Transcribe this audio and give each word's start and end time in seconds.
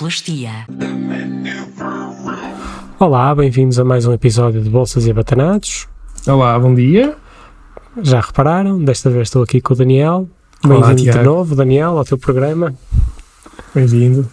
Sonoplastia. 0.00 0.66
Olá, 2.98 3.34
bem-vindos 3.34 3.78
a 3.78 3.84
mais 3.84 4.06
um 4.06 4.14
episódio 4.14 4.62
de 4.62 4.70
Bolsas 4.70 5.06
e 5.06 5.10
Abatanados. 5.10 5.86
Olá, 6.26 6.58
bom 6.58 6.74
dia. 6.74 7.14
Já 8.00 8.20
repararam, 8.22 8.82
desta 8.82 9.10
vez 9.10 9.28
estou 9.28 9.42
aqui 9.42 9.60
com 9.60 9.74
o 9.74 9.76
Daniel. 9.76 10.26
Bem-vindo 10.66 11.02
de 11.02 11.22
novo, 11.22 11.54
Daniel, 11.54 11.98
ao 11.98 12.04
teu 12.06 12.16
programa. 12.16 12.74
Bem-vindo. 13.74 14.26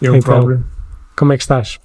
Eu 0.00 0.14
Então. 0.14 0.34
próprio. 0.34 0.64
Como 1.16 1.32
é 1.32 1.36
que 1.36 1.42
estás? 1.42 1.80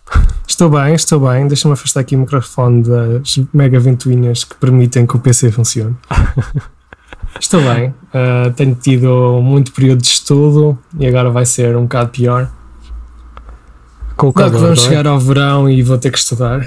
Estou 0.47 0.69
bem, 0.69 0.93
estou 0.93 1.19
bem. 1.19 1.47
Deixa-me 1.47 1.73
afastar 1.73 2.01
aqui 2.01 2.15
o 2.15 2.19
microfone 2.19 2.83
das 2.83 3.39
mega 3.51 3.79
ventoinhas 3.79 4.43
que 4.43 4.55
permitem 4.57 5.07
que 5.07 5.15
o 5.15 5.19
PC 5.19 5.51
funcione. 5.51 5.95
estou 7.41 7.61
bem. 7.63 7.95
Ah, 8.13 8.51
tenho 8.55 8.75
tido 8.75 9.41
muito 9.41 9.71
período 9.71 10.01
de 10.03 10.07
estudo 10.07 10.77
e 10.99 11.07
agora 11.07 11.31
vai 11.31 11.47
ser 11.47 11.75
um 11.75 11.83
bocado 11.83 12.11
pior. 12.11 12.47
Com 14.15 14.27
o 14.29 14.33
Claro 14.33 14.51
que 14.51 14.55
calor, 14.57 14.67
vamos 14.67 14.79
não 14.79 14.85
é? 14.85 14.89
chegar 14.89 15.07
ao 15.07 15.19
verão 15.19 15.69
e 15.69 15.81
vou 15.81 15.97
ter 15.97 16.11
que 16.11 16.17
estudar. 16.17 16.65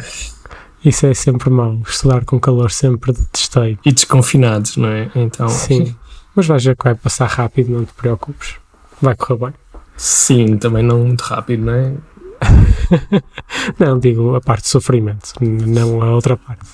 Isso 0.85 1.07
é 1.07 1.15
sempre 1.15 1.51
mau. 1.51 1.81
Estudar 1.87 2.25
com 2.25 2.39
calor 2.39 2.71
sempre 2.71 3.13
detestei. 3.13 3.79
E 3.85 3.93
desconfinados, 3.93 4.77
não 4.77 4.89
é? 4.89 5.11
Então, 5.15 5.49
Sim. 5.49 5.95
Mas 6.35 6.47
vais 6.47 6.63
ver 6.65 6.77
que 6.77 6.85
vai 6.85 6.95
passar 6.95 7.27
rápido, 7.27 7.71
não 7.73 7.85
te 7.85 7.93
preocupes. 7.95 8.57
Vai 9.01 9.15
correr 9.17 9.39
bem. 9.47 9.55
sim, 9.97 10.57
também 10.59 10.83
não 10.83 11.01
muito 11.05 11.23
rápido, 11.23 11.65
não 11.65 11.73
é? 11.75 11.93
Não, 13.79 13.99
digo 13.99 14.35
a 14.35 14.41
parte 14.43 14.65
de 14.65 14.69
sofrimento, 14.69 15.33
não 15.41 16.03
a 16.03 16.11
outra 16.11 16.37
parte. 16.37 16.67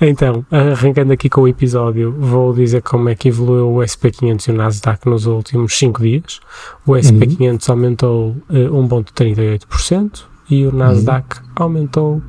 Então, 0.00 0.44
arrancando 0.50 1.12
aqui 1.12 1.28
com 1.28 1.42
o 1.42 1.48
episódio, 1.48 2.12
vou 2.12 2.52
dizer 2.52 2.82
como 2.82 3.08
é 3.08 3.14
que 3.14 3.28
evoluiu 3.28 3.72
o 3.74 3.78
SP500 3.78 4.48
e 4.48 4.50
o 4.50 4.54
Nasdaq 4.54 5.08
nos 5.08 5.26
últimos 5.26 5.76
5 5.76 6.02
dias. 6.02 6.40
O 6.86 6.92
SP500 6.92 7.68
aumentou 7.70 8.36
eh, 8.50 8.68
1,38% 8.68 10.24
e 10.50 10.66
o 10.66 10.72
Nasdaq 10.72 11.40
aumentou 11.56 12.22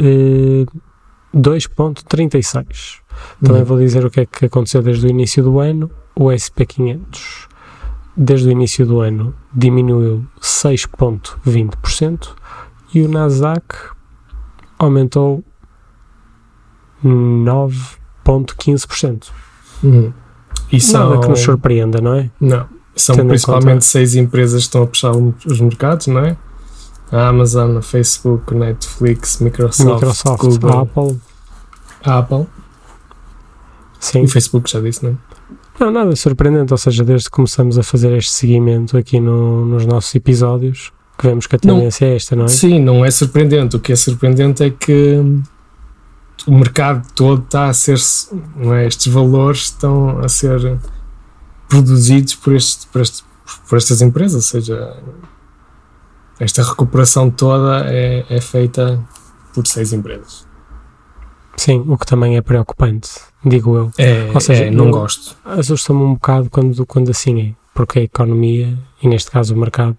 eh, 0.00 0.66
2,36%. 1.34 2.66
Também 3.42 3.60
Uhum. 3.60 3.64
vou 3.66 3.78
dizer 3.78 4.04
o 4.04 4.10
que 4.10 4.20
é 4.20 4.26
que 4.26 4.46
aconteceu 4.46 4.82
desde 4.82 5.06
o 5.06 5.10
início 5.10 5.42
do 5.42 5.60
ano. 5.60 5.90
O 6.16 6.26
SP500, 6.26 7.48
desde 8.16 8.48
o 8.48 8.50
início 8.50 8.84
do 8.86 9.00
ano, 9.00 9.34
diminuiu 9.52 10.24
6,20% 10.40 12.28
e 12.94 13.02
o 13.02 13.08
Nasdaq 13.08 13.64
aumentou 14.78 15.44
9,15%. 17.04 19.24
Uhum. 19.82 20.12
E 20.72 20.80
são, 20.80 21.10
Nada 21.10 21.20
que 21.22 21.28
nos 21.28 21.40
surpreenda, 21.40 22.00
não 22.00 22.14
é? 22.14 22.30
Não, 22.40 22.66
são 22.96 23.14
Tendo 23.16 23.28
principalmente 23.28 23.64
conta- 23.74 23.80
seis 23.82 24.14
empresas 24.16 24.62
que 24.62 24.68
estão 24.68 24.82
a 24.82 24.86
puxar 24.86 25.10
os 25.12 25.60
mercados, 25.60 26.06
não 26.06 26.20
é? 26.20 26.36
A 27.12 27.28
Amazon, 27.28 27.76
a 27.76 27.82
Facebook, 27.82 28.54
Netflix, 28.54 29.38
Microsoft, 29.40 29.92
Microsoft, 29.94 30.40
Google, 30.42 30.78
Apple, 30.80 31.20
Apple 32.02 32.46
sim. 34.00 34.22
e 34.22 34.28
Facebook, 34.28 34.70
já 34.70 34.80
disse, 34.80 35.04
não 35.04 35.10
é? 35.12 35.16
Não, 35.78 35.90
nada 35.90 36.16
surpreendente, 36.16 36.72
ou 36.72 36.78
seja, 36.78 37.04
desde 37.04 37.26
que 37.28 37.32
começamos 37.32 37.76
a 37.78 37.82
fazer 37.82 38.10
este 38.16 38.30
seguimento 38.30 38.96
aqui 38.96 39.20
no- 39.20 39.66
nos 39.66 39.84
nossos 39.86 40.14
episódios, 40.14 40.90
que 41.18 41.26
vemos 41.26 41.46
que 41.46 41.56
a 41.56 41.58
Não. 41.64 41.76
tendência 41.76 42.06
é 42.06 42.16
esta, 42.16 42.34
não 42.34 42.46
é? 42.46 42.48
Sim, 42.48 42.80
não 42.80 43.04
é 43.04 43.10
surpreendente. 43.10 43.76
O 43.76 43.80
que 43.80 43.92
é 43.92 43.96
surpreendente 43.96 44.64
é 44.64 44.70
que 44.70 45.20
o 46.46 46.52
mercado 46.52 47.06
todo 47.14 47.42
está 47.42 47.68
a 47.68 47.72
ser, 47.74 47.98
é? 48.74 48.86
Estes 48.86 49.12
valores 49.12 49.60
estão 49.64 50.18
a 50.20 50.28
ser 50.28 50.78
produzidos 51.68 52.34
por, 52.34 52.54
estes, 52.54 52.84
por, 52.86 53.00
este- 53.00 53.24
por 53.68 53.76
estas 53.78 54.02
empresas, 54.02 54.34
ou 54.34 54.42
seja, 54.42 54.96
esta 56.38 56.62
recuperação 56.62 57.30
toda 57.30 57.84
é, 57.86 58.24
é 58.28 58.40
feita 58.40 59.00
por 59.54 59.66
seis 59.66 59.92
empresas. 59.92 60.46
Sim, 61.56 61.84
o 61.86 61.96
que 61.96 62.04
também 62.06 62.36
é 62.36 62.42
preocupante, 62.42 63.10
digo 63.44 63.76
eu. 63.76 63.92
É, 63.96 64.30
Ou 64.34 64.40
seja, 64.40 64.64
é, 64.64 64.70
não 64.70 64.86
eu- 64.86 64.90
gosto. 64.90 65.36
Assusta-me 65.44 66.00
um 66.02 66.14
bocado 66.14 66.50
quando, 66.50 66.84
quando 66.84 67.10
assim 67.10 67.40
é, 67.40 67.54
porque 67.72 68.00
a 68.00 68.02
economia, 68.02 68.76
e 69.02 69.08
neste 69.08 69.30
caso 69.30 69.54
o 69.54 69.56
mercado 69.58 69.96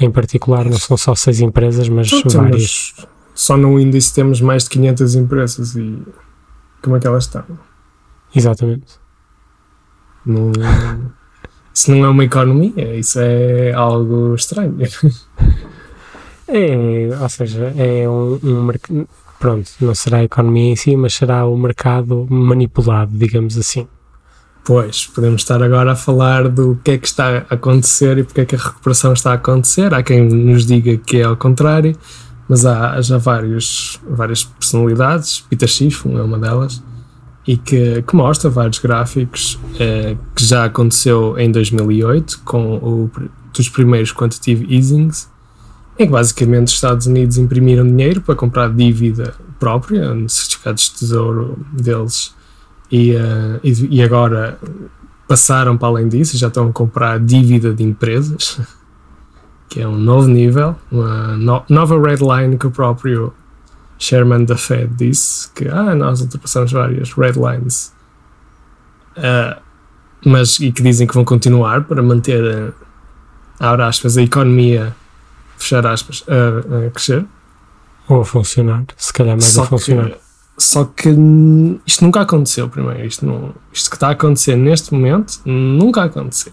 em 0.00 0.10
particular, 0.10 0.64
não 0.64 0.78
são 0.78 0.96
só 0.96 1.14
seis 1.14 1.40
empresas, 1.40 1.88
mas 1.88 2.10
Então, 2.12 2.42
várias. 2.42 2.92
temos- 2.96 3.13
só 3.34 3.56
no 3.56 3.78
índice 3.80 4.14
temos 4.14 4.40
mais 4.40 4.64
de 4.64 4.70
500 4.70 5.14
empresas 5.16 5.76
e 5.76 6.02
como 6.82 6.96
é 6.96 7.00
que 7.00 7.06
elas 7.06 7.24
estão? 7.24 7.44
Exatamente. 8.34 8.98
Não- 10.24 10.52
se 11.72 11.90
não 11.90 12.04
é 12.04 12.08
uma 12.08 12.24
economia, 12.24 12.96
isso 12.96 13.18
é 13.20 13.72
algo 13.72 14.34
estranho. 14.34 14.76
É, 16.46 17.08
ou 17.20 17.28
seja, 17.28 17.72
é 17.76 18.08
um, 18.08 18.38
um 18.42 18.62
mercado. 18.64 19.08
Pronto, 19.40 19.70
não 19.80 19.94
será 19.94 20.18
a 20.18 20.24
economia 20.24 20.72
em 20.72 20.76
si, 20.76 20.96
mas 20.96 21.14
será 21.14 21.44
o 21.46 21.56
mercado 21.56 22.26
manipulado, 22.30 23.10
digamos 23.16 23.58
assim. 23.58 23.86
Pois, 24.64 25.06
podemos 25.06 25.42
estar 25.42 25.62
agora 25.62 25.92
a 25.92 25.96
falar 25.96 26.48
do 26.48 26.78
que 26.82 26.92
é 26.92 26.98
que 26.98 27.06
está 27.06 27.44
a 27.50 27.54
acontecer 27.54 28.18
e 28.18 28.24
porque 28.24 28.40
é 28.42 28.44
que 28.46 28.54
a 28.54 28.58
recuperação 28.58 29.12
está 29.12 29.32
a 29.32 29.34
acontecer. 29.34 29.92
Há 29.92 30.02
quem 30.02 30.22
nos 30.22 30.64
diga 30.64 30.96
que 30.96 31.18
é 31.18 31.24
ao 31.24 31.36
contrário, 31.36 31.94
mas 32.48 32.66
há 32.66 33.00
já 33.00 33.18
vários, 33.18 34.00
várias 34.08 34.44
personalidades, 34.44 35.40
Peter 35.48 35.68
Schiff 35.68 36.08
é 36.08 36.22
uma 36.22 36.38
delas, 36.38 36.82
e 37.46 37.56
que, 37.56 38.02
que 38.02 38.16
mostra 38.16 38.48
vários 38.48 38.78
gráficos 38.78 39.58
eh, 39.78 40.16
que 40.34 40.44
já 40.44 40.64
aconteceu 40.64 41.38
em 41.38 41.50
2008 41.50 42.40
com 42.44 42.76
o 42.76 43.10
dos 43.52 43.68
primeiros 43.68 44.12
quantitative 44.12 44.66
easings, 44.74 45.28
em 45.98 46.06
que 46.06 46.12
basicamente 46.12 46.68
os 46.68 46.74
Estados 46.74 47.06
Unidos 47.06 47.38
imprimiram 47.38 47.86
dinheiro 47.86 48.20
para 48.20 48.34
comprar 48.34 48.72
dívida 48.72 49.34
própria, 49.60 50.12
certificados 50.28 50.84
de 50.84 50.94
tesouro 50.98 51.64
deles 51.72 52.34
e, 52.90 53.12
eh, 53.12 53.60
e, 53.62 53.98
e 53.98 54.02
agora 54.02 54.58
passaram 55.28 55.76
para 55.76 55.88
além 55.88 56.08
disso, 56.08 56.36
já 56.36 56.48
estão 56.48 56.68
a 56.68 56.72
comprar 56.72 57.18
dívida 57.20 57.72
de 57.72 57.82
empresas, 57.82 58.60
que 59.68 59.80
é 59.80 59.88
um 59.88 59.96
novo 59.98 60.28
nível, 60.28 60.76
uma 60.90 61.36
no- 61.36 61.64
nova 61.68 62.00
red 62.00 62.18
line 62.20 62.56
que 62.58 62.66
o 62.66 62.70
próprio 62.70 63.32
chairman 63.98 64.44
da 64.44 64.56
Fed 64.56 64.92
disse, 64.96 65.50
que 65.52 65.66
ah, 65.68 65.94
nós 65.94 66.20
ultrapassamos 66.20 66.70
várias 66.72 67.12
red 67.12 67.32
lines, 67.32 67.92
Ah, 69.16 69.58
mas 70.24 70.58
e 70.58 70.72
que 70.72 70.82
dizem 70.82 71.06
que 71.06 71.14
vão 71.14 71.24
continuar 71.24 71.84
para 71.84 72.02
manter, 72.02 72.42
eh, 72.44 72.72
abre 73.60 73.82
aspas, 73.84 74.16
a 74.16 74.22
economia, 74.22 74.94
fechar 75.58 75.86
aspas, 75.86 76.24
a, 76.28 76.86
a 76.86 76.90
crescer. 76.90 77.24
Ou 78.08 78.22
a 78.22 78.24
funcionar, 78.24 78.84
se 78.96 79.12
calhar 79.12 79.34
mais 79.36 79.56
a 79.58 79.64
funcionar. 79.64 80.10
Que, 80.10 80.16
só 80.58 80.84
que 80.84 81.10
isto 81.86 82.04
nunca 82.04 82.20
aconteceu 82.22 82.68
primeiro. 82.68 83.04
Isto, 83.06 83.24
não, 83.26 83.54
isto 83.72 83.90
que 83.90 83.96
está 83.96 84.08
a 84.08 84.12
acontecer 84.12 84.56
neste 84.56 84.92
momento 84.94 85.40
nunca 85.44 86.04
aconteceu. 86.04 86.52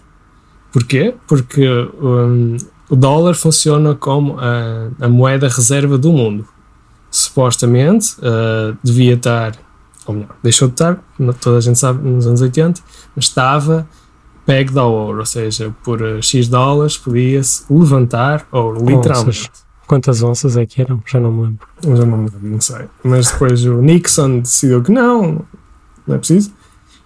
Porquê? 0.72 1.14
Porque 1.26 1.66
hum, 2.00 2.56
o 2.92 2.96
dólar 2.96 3.34
funciona 3.34 3.94
como 3.94 4.36
a, 4.38 4.88
a 5.06 5.08
moeda 5.08 5.48
reserva 5.48 5.96
do 5.96 6.12
mundo. 6.12 6.46
Supostamente 7.10 8.16
ah, 8.22 8.74
devia 8.82 9.14
estar, 9.14 9.52
ou 10.06 10.14
melhor, 10.14 10.30
deixou 10.42 10.68
de 10.68 10.74
estar, 10.74 10.98
toda 11.40 11.58
a 11.58 11.60
gente 11.60 11.78
sabe, 11.78 12.06
nos 12.08 12.26
anos 12.26 12.40
80, 12.40 12.80
mas 13.14 13.26
estava 13.26 13.86
pegged 14.44 14.76
ao 14.78 14.92
ouro, 14.92 15.18
ou 15.20 15.26
seja, 15.26 15.74
por 15.84 16.02
ah, 16.02 16.20
X 16.22 16.48
dólares 16.48 16.96
podia-se 16.96 17.64
levantar 17.70 18.46
ouro, 18.50 18.84
literalmente. 18.84 19.50
Quantas 19.86 20.22
onças 20.22 20.56
é 20.56 20.64
que 20.64 20.80
eram? 20.80 21.02
Já 21.06 21.20
não 21.20 21.30
me 21.32 21.42
lembro. 21.42 21.66
Já 21.82 22.06
não, 22.06 22.16
me 22.18 22.24
lembro, 22.30 22.38
não 22.42 22.60
sei. 22.60 22.86
Mas 23.04 23.30
depois 23.30 23.62
o 23.66 23.82
Nixon 23.82 24.38
decidiu 24.40 24.82
que 24.82 24.90
não, 24.90 25.44
não 26.06 26.14
é 26.14 26.18
preciso. 26.18 26.50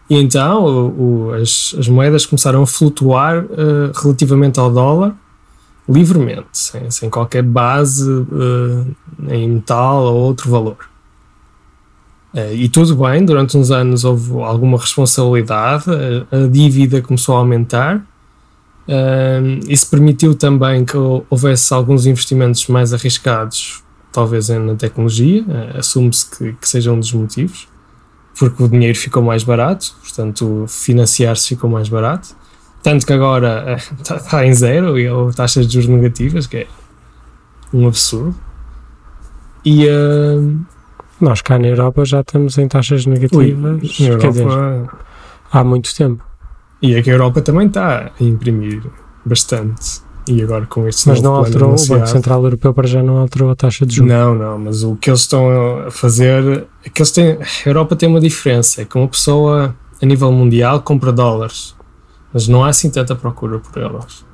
E 0.09 0.17
então 0.21 0.65
o- 0.65 1.27
o- 1.31 1.33
as, 1.35 1.75
as 1.79 1.89
moedas 1.89 2.25
começaram 2.27 2.63
a 2.63 2.67
flutuar 2.67 3.39
eh, 3.51 3.91
relativamente 4.03 4.61
ao 4.61 4.71
dólar 4.71 5.17
livremente, 5.89 6.49
sem, 6.53 6.91
sem 6.91 7.09
qualquer 7.09 7.43
base 7.43 8.11
eh, 8.11 9.35
em 9.35 9.49
metal 9.51 10.03
ou 10.05 10.15
outro 10.15 10.51
valor. 10.51 10.79
Eh, 12.35 12.55
e 12.55 12.69
tudo 12.69 12.97
bem, 12.97 13.25
durante 13.25 13.57
uns 13.57 13.71
anos 13.71 14.05
houve 14.05 14.33
alguma 14.43 14.79
responsabilidade, 14.79 15.85
a, 16.31 16.37
a 16.45 16.47
dívida 16.49 17.01
começou 17.01 17.37
a 17.37 17.39
aumentar. 17.39 18.05
Um, 18.89 19.59
isso 19.69 19.91
permitiu 19.91 20.35
também 20.35 20.85
que 20.85 20.97
houvesse 20.97 21.75
alguns 21.75 22.07
investimentos 22.07 22.69
mais 22.69 22.95
arriscados, 22.95 23.83
talvez 24.13 24.49
na 24.49 24.77
tecnologia, 24.77 25.43
uh, 25.43 25.79
assume-se 25.79 26.31
que, 26.31 26.53
que 26.53 26.69
seja 26.69 26.93
um 26.93 27.01
dos 27.01 27.13
motivos, 27.13 27.67
porque 28.39 28.63
o 28.63 28.69
dinheiro 28.69 28.97
ficou 28.97 29.23
mais 29.23 29.43
barato, 29.43 29.93
portanto, 30.01 30.67
financiar-se 30.69 31.49
ficou 31.49 31.69
mais 31.69 31.89
barato. 31.89 32.37
Tanto 32.87 33.05
que 33.05 33.13
agora 33.13 33.79
está 33.99 34.47
em 34.47 34.55
zero 34.55 34.97
e 34.97 35.11
ou 35.11 35.33
taxas 35.33 35.67
de 35.67 35.73
juros 35.73 35.89
negativas, 35.89 36.47
que 36.47 36.59
é 36.59 36.67
um 37.75 37.89
absurdo. 37.89 38.33
E 39.65 39.89
uh, 39.89 40.57
Nós 41.21 41.43
cá 41.43 41.59
na 41.59 41.67
Europa 41.67 42.05
já 42.05 42.21
estamos 42.21 42.57
em 42.59 42.69
taxas 42.69 43.05
negativas, 43.05 43.99
na 43.99 44.19
quer 44.19 44.31
dizer, 44.31 44.45
Europa, 44.45 44.99
há 45.51 45.65
muito 45.65 45.93
tempo. 45.97 46.25
E 46.81 46.95
é 46.95 47.03
que 47.03 47.11
a 47.11 47.15
Europa 47.15 47.43
também 47.43 47.67
está 47.67 48.13
a 48.21 48.23
imprimir 48.23 48.85
bastante. 49.25 50.01
E 50.29 50.41
agora 50.41 50.65
com 50.67 50.87
este 50.87 51.09
Mas 51.09 51.21
não 51.21 51.35
alterou, 51.35 51.75
o 51.75 51.87
Banco 51.89 52.07
Central 52.07 52.45
Europeu 52.45 52.73
para 52.73 52.87
já 52.87 53.03
não 53.03 53.19
alterou 53.19 53.51
a 53.51 53.57
taxa 53.57 53.85
de 53.85 53.97
juros. 53.97 54.13
Não, 54.13 54.33
não, 54.33 54.59
mas 54.61 54.85
o 54.85 54.95
que 54.95 55.11
eles 55.11 55.23
estão 55.23 55.87
a 55.89 55.91
fazer 55.91 56.69
é 56.85 56.89
que 56.89 57.03
eles 57.03 57.11
têm. 57.11 57.33
A 57.33 57.69
Europa 57.69 57.97
tem 57.97 58.09
uma 58.09 58.21
diferença, 58.21 58.83
é 58.83 58.85
que 58.85 58.97
uma 58.97 59.09
pessoa 59.09 59.75
a 60.01 60.07
nível 60.07 60.31
mundial 60.31 60.83
compra 60.83 61.11
dólares, 61.11 61.76
mas 62.37 62.49
não 62.49 62.63
há 62.63 62.69
assim 62.69 62.91
tanta 62.91 63.15
procura 63.15 63.59
por 63.59 63.81
euros. 63.81 64.27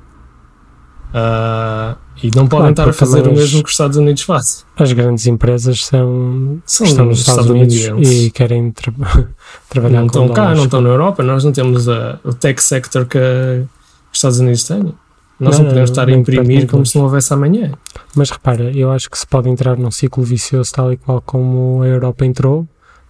Ah, 1.13 1.95
e 2.21 2.27
não 2.35 2.47
podem 2.47 2.73
Claro, 2.73 2.89
estar 2.89 2.89
a 2.89 2.93
fazer 2.93 3.27
o 3.27 3.31
mesmo 3.33 3.61
que 3.61 3.67
os 3.67 3.73
Estados 3.73 3.97
Unidos 3.97 4.23
fazem. 4.23 4.63
As 4.75 4.91
grandes 4.93 5.27
empresas 5.27 5.85
são, 5.85 6.59
São 6.65 6.87
estão 6.87 7.05
nos 7.05 7.19
Estados 7.19 7.49
Unidos 7.49 7.75
estadunidenses. 7.75 8.23
e 8.27 8.31
querem 8.31 8.71
tra- 8.71 8.93
trabalhar 9.69 10.01
Não 10.01 10.07
com 10.07 10.23
estão 10.23 10.33
cá, 10.35 10.55
não 10.55 10.63
estão 10.65 10.81
na 10.81 10.89
Europa. 10.89 11.21
Nós 11.23 11.43
não 11.43 11.51
temos 11.51 11.87
a- 11.87 12.19
o 12.23 12.33
tech 12.33 12.61
sector 12.61 13.05
que 13.05 13.17
os 13.19 14.17
Estados 14.17 14.39
Unidos 14.39 14.63
têm. 14.63 14.93
Nós 15.39 15.57
Não, 15.57 15.63
não, 15.65 15.71
podemos 15.71 15.89
não, 15.89 15.93
estar 15.93 16.01
a 16.01 16.05
de 16.05 16.11
perto, 16.13 16.31
imprimir 16.31 16.67
como 16.67 16.85
se 16.85 16.95
não 16.97 17.05
houvesse 17.05 17.33
amanhã. 17.33 17.71
Mas 18.15 18.29
repara, 18.31 18.71
eu 18.75 18.91
acho 18.91 19.09
que 19.09 19.17
se 19.17 19.25
pode 19.27 19.49
entrar 19.49 19.77
num 19.77 19.91
ciclo 19.91 20.23
vicioso 20.23 20.71
tal 20.73 20.91
e 20.93 20.97
qual 20.97 21.21
como 21.21 21.81
a 21.83 21.87
Europa 21.87 22.25
entrou, 22.25 22.67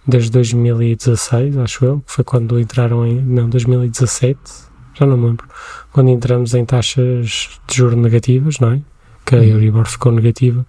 desde 0.07 0.30
2016, 0.31 1.57
acho 1.57 1.86
eu, 1.86 1.98
que 2.06 2.12
foi 2.12 2.24
quando 2.24 2.60
entraram 2.60 3.06
em. 3.06 3.22
Não, 3.22 3.48
2017, 3.50 4.39
já 4.94 5.06
não 5.06 5.18
me 5.18 5.25
lembro. 5.28 5.48
Quando 5.92 6.10
entramos 6.10 6.54
em 6.54 6.66
taxas 6.66 7.50
de 7.68 7.75
juros 7.75 7.95
negativas, 7.98 8.60
não 8.60 8.72
é? 8.74 8.81
Que 9.25 9.36
a 9.36 9.40
Uhum. 9.40 9.44
Euribor 9.45 9.86
ficou 9.88 10.12
negativa. 10.12 10.66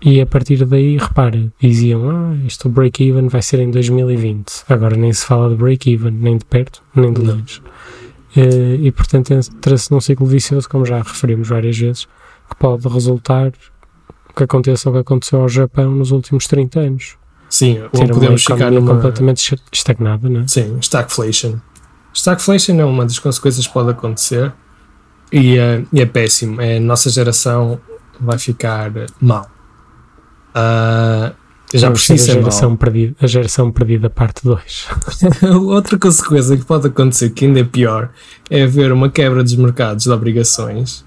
E 0.00 0.20
a 0.20 0.26
partir 0.26 0.64
daí, 0.64 0.96
repara, 0.96 1.52
diziam: 1.60 2.08
Ah, 2.08 2.34
isto 2.46 2.68
break-even 2.68 3.26
vai 3.28 3.42
ser 3.42 3.58
em 3.60 3.70
2020. 3.70 4.62
Agora 4.68 4.96
nem 4.96 5.12
se 5.12 5.24
fala 5.26 5.48
de 5.50 5.56
break-even, 5.56 6.12
nem 6.12 6.36
de 6.38 6.44
perto, 6.44 6.82
nem 6.94 7.12
de 7.12 7.20
longe. 7.20 7.60
Eh, 8.36 8.76
E 8.80 8.92
portanto 8.92 9.32
entra-se 9.32 9.90
num 9.90 10.00
ciclo 10.00 10.26
vicioso, 10.26 10.68
como 10.68 10.84
já 10.86 10.98
referimos 10.98 11.48
várias 11.48 11.76
vezes, 11.76 12.04
que 12.48 12.56
pode 12.58 12.86
resultar 12.86 13.52
que 14.36 14.44
aconteça 14.44 14.88
o 14.88 14.92
que 14.92 14.98
aconteceu 15.00 15.40
ao 15.40 15.48
Japão 15.48 15.90
nos 15.90 16.12
últimos 16.12 16.46
30 16.46 16.78
anos. 16.78 17.16
Sim, 17.50 17.80
ou 17.92 18.06
podemos 18.06 18.44
ficar 18.44 18.70
numa. 18.70 18.94
completamente 18.94 19.38
esta- 19.54 19.64
estagnada, 19.72 20.28
não 20.28 20.42
é? 20.42 20.46
Sim, 20.46 20.76
stagflation. 20.80 21.54
Stagflation 22.18 22.80
é 22.80 22.84
uma 22.84 23.04
das 23.04 23.18
consequências 23.18 23.66
que 23.66 23.72
pode 23.72 23.90
acontecer 23.90 24.52
e, 25.32 25.56
é- 25.56 25.84
e 25.92 26.00
é 26.00 26.06
péssimo. 26.06 26.60
É, 26.60 26.78
a 26.78 26.80
nossa 26.80 27.08
geração 27.10 27.80
vai 28.20 28.38
ficar 28.38 28.90
mal. 29.20 29.48
Ah, 30.54 31.32
já 31.72 31.94
si 31.94 32.06
ter 32.08 32.12
a 32.12 32.16
é 32.16 32.18
geração, 32.18 32.70
mau. 32.70 32.78
perdida, 32.78 33.14
a 33.20 33.26
geração 33.26 33.70
perdida 33.70 34.10
parte 34.10 34.42
2. 34.42 34.88
Outra 35.68 35.98
consequência 35.98 36.56
que 36.56 36.64
pode 36.64 36.86
acontecer, 36.88 37.30
que 37.30 37.44
ainda 37.44 37.60
é 37.60 37.64
pior, 37.64 38.10
é 38.50 38.62
haver 38.62 38.90
uma 38.90 39.08
quebra 39.10 39.42
dos 39.44 39.54
mercados 39.54 40.04
de 40.04 40.10
obrigações 40.10 41.04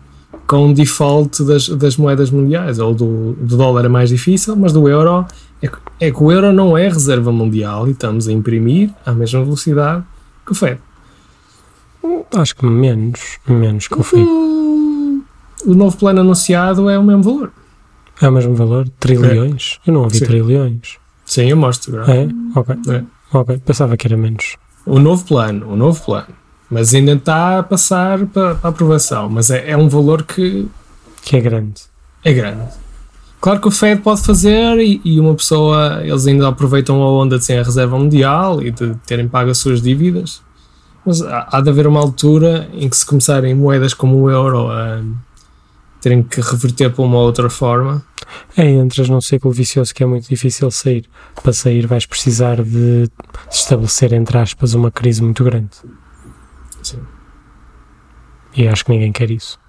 com 0.48 0.68
um 0.68 0.74
default 0.74 1.44
das, 1.44 1.68
das 1.69 1.98
moedas 1.98 2.30
mundiais. 2.31 2.80
Ou 2.80 2.94
do, 2.94 3.34
do 3.34 3.57
dólar 3.57 3.86
é 3.86 3.90
mais 3.90 4.10
difícil, 4.10 4.56
mas 4.56 4.72
do 4.72 4.88
euro 4.88 5.25
é, 5.62 5.68
que- 5.68 5.78
é 6.00 6.12
que 6.12 6.24
o 6.24 6.31
euro 6.31 6.54
não 6.54 6.78
é 6.78 6.88
reserva 6.88 7.31
mundial 7.31 7.88
e 7.88 7.92
estamos 7.92 8.28
a 8.28 8.31
imprimir 8.31 8.92
à 9.06 9.12
mesma 9.14 9.44
velocidade 9.44 10.04
que 10.46 10.52
o 10.52 10.56
FED. 10.56 10.80
Acho 12.36 12.56
que 12.56 12.65
menos, 12.65 13.38
menos 13.48 13.88
que 13.88 14.00
o 14.00 14.03
FII. 14.03 14.19
Hum, 14.21 15.24
o 15.65 15.74
novo 15.75 15.98
plano 15.98 16.21
anunciado 16.21 16.89
é 16.89 16.98
o 16.98 17.03
mesmo 17.03 17.24
valor. 17.24 17.51
É 18.21 18.27
o 18.30 18.31
mesmo 18.31 18.56
valor? 18.56 18.88
Trilhões? 19.00 19.80
Eu 19.86 19.94
não 19.94 20.01
ouvi 20.03 20.18
Sim. 20.19 20.25
trilhões. 20.25 20.98
Sim, 21.25 21.50
eu 21.50 21.57
mostro. 21.57 22.01
agora. 22.01 22.18
É? 22.21 22.27
Ok. 22.56 22.75
É. 22.89 23.03
Ok. 23.33 23.57
Pensava 23.65 23.95
que 23.98 24.07
era 24.07 24.18
menos. 24.18 24.57
O 24.86 25.00
novo 25.00 25.24
plano, 25.25 25.69
o 25.71 25.75
novo 25.75 26.03
plano. 26.03 26.27
Mas 26.69 26.94
ainda 26.94 27.13
está 27.13 27.59
a 27.59 27.63
passar 27.63 28.25
para, 28.27 28.56
para 28.56 28.69
aprovação. 28.69 29.30
Mas 29.30 29.50
é, 29.50 29.71
é 29.71 29.77
um 29.77 29.88
valor 29.89 30.24
que 30.24 30.68
Que 31.21 31.38
é 31.38 31.42
grande. 31.42 31.81
é 32.24 32.33
grande. 32.33 32.63
Claro 33.39 33.59
que 33.59 33.68
o 33.68 33.71
Fed 33.71 34.01
pode 34.01 34.21
fazer 34.21 34.77
e, 34.80 35.01
e 35.04 35.19
uma 35.19 35.33
pessoa, 35.33 36.01
eles 36.04 36.27
ainda 36.27 36.47
aproveitam 36.47 37.01
a 37.01 37.12
onda 37.12 37.39
de 37.39 37.44
ser 37.45 37.57
a 37.59 37.63
reserva 37.63 37.97
mundial 37.97 38.62
e 38.62 38.69
de 38.69 38.94
terem 39.07 39.27
pago 39.27 39.50
as 39.50 39.57
suas 39.57 39.81
dívidas. 39.81 40.44
Mas 41.06 41.21
há, 41.21 41.62
de 41.62 41.69
haver 41.69 41.88
uma 41.88 42.00
altura 42.00 42.69
em 42.74 42.88
que 42.88 42.95
se 42.95 43.06
começarem 43.06 43.56
moedas 43.56 43.94
como 43.94 44.18
o 44.18 44.30
euro 44.30 44.69
a 44.69 45.01
terem 46.00 46.24
que 46.24 46.42
reverter 46.42 46.92
para 46.92 47.03
uma 47.03 47.18
outra 47.19 47.50
forma. 47.50 48.03
É, 48.56 48.69
entras 48.69 49.09
num 49.09 49.21
ciclo 49.21 49.51
vicioso 49.51 49.94
que 49.94 50.03
é 50.03 50.06
muito 50.06 50.27
difícil 50.27 50.69
sair. 50.71 51.06
Para 51.42 51.53
sair 51.53 51.88
vais 51.88 52.06
precisar 52.06 52.63
de 52.63 53.09
estabelecer, 53.50 54.13
entre 54.13 54.38
aspas, 54.38 54.74
uma 54.74 54.92
crise 54.92 55.21
muito 55.21 55.44
grande. 55.44 55.71
Sim. 56.81 57.00
E 58.56 58.68
acho 58.68 58.86
que 58.86 58.92
ninguém 58.92 59.12
quer 59.12 59.31
isso. 59.31 59.59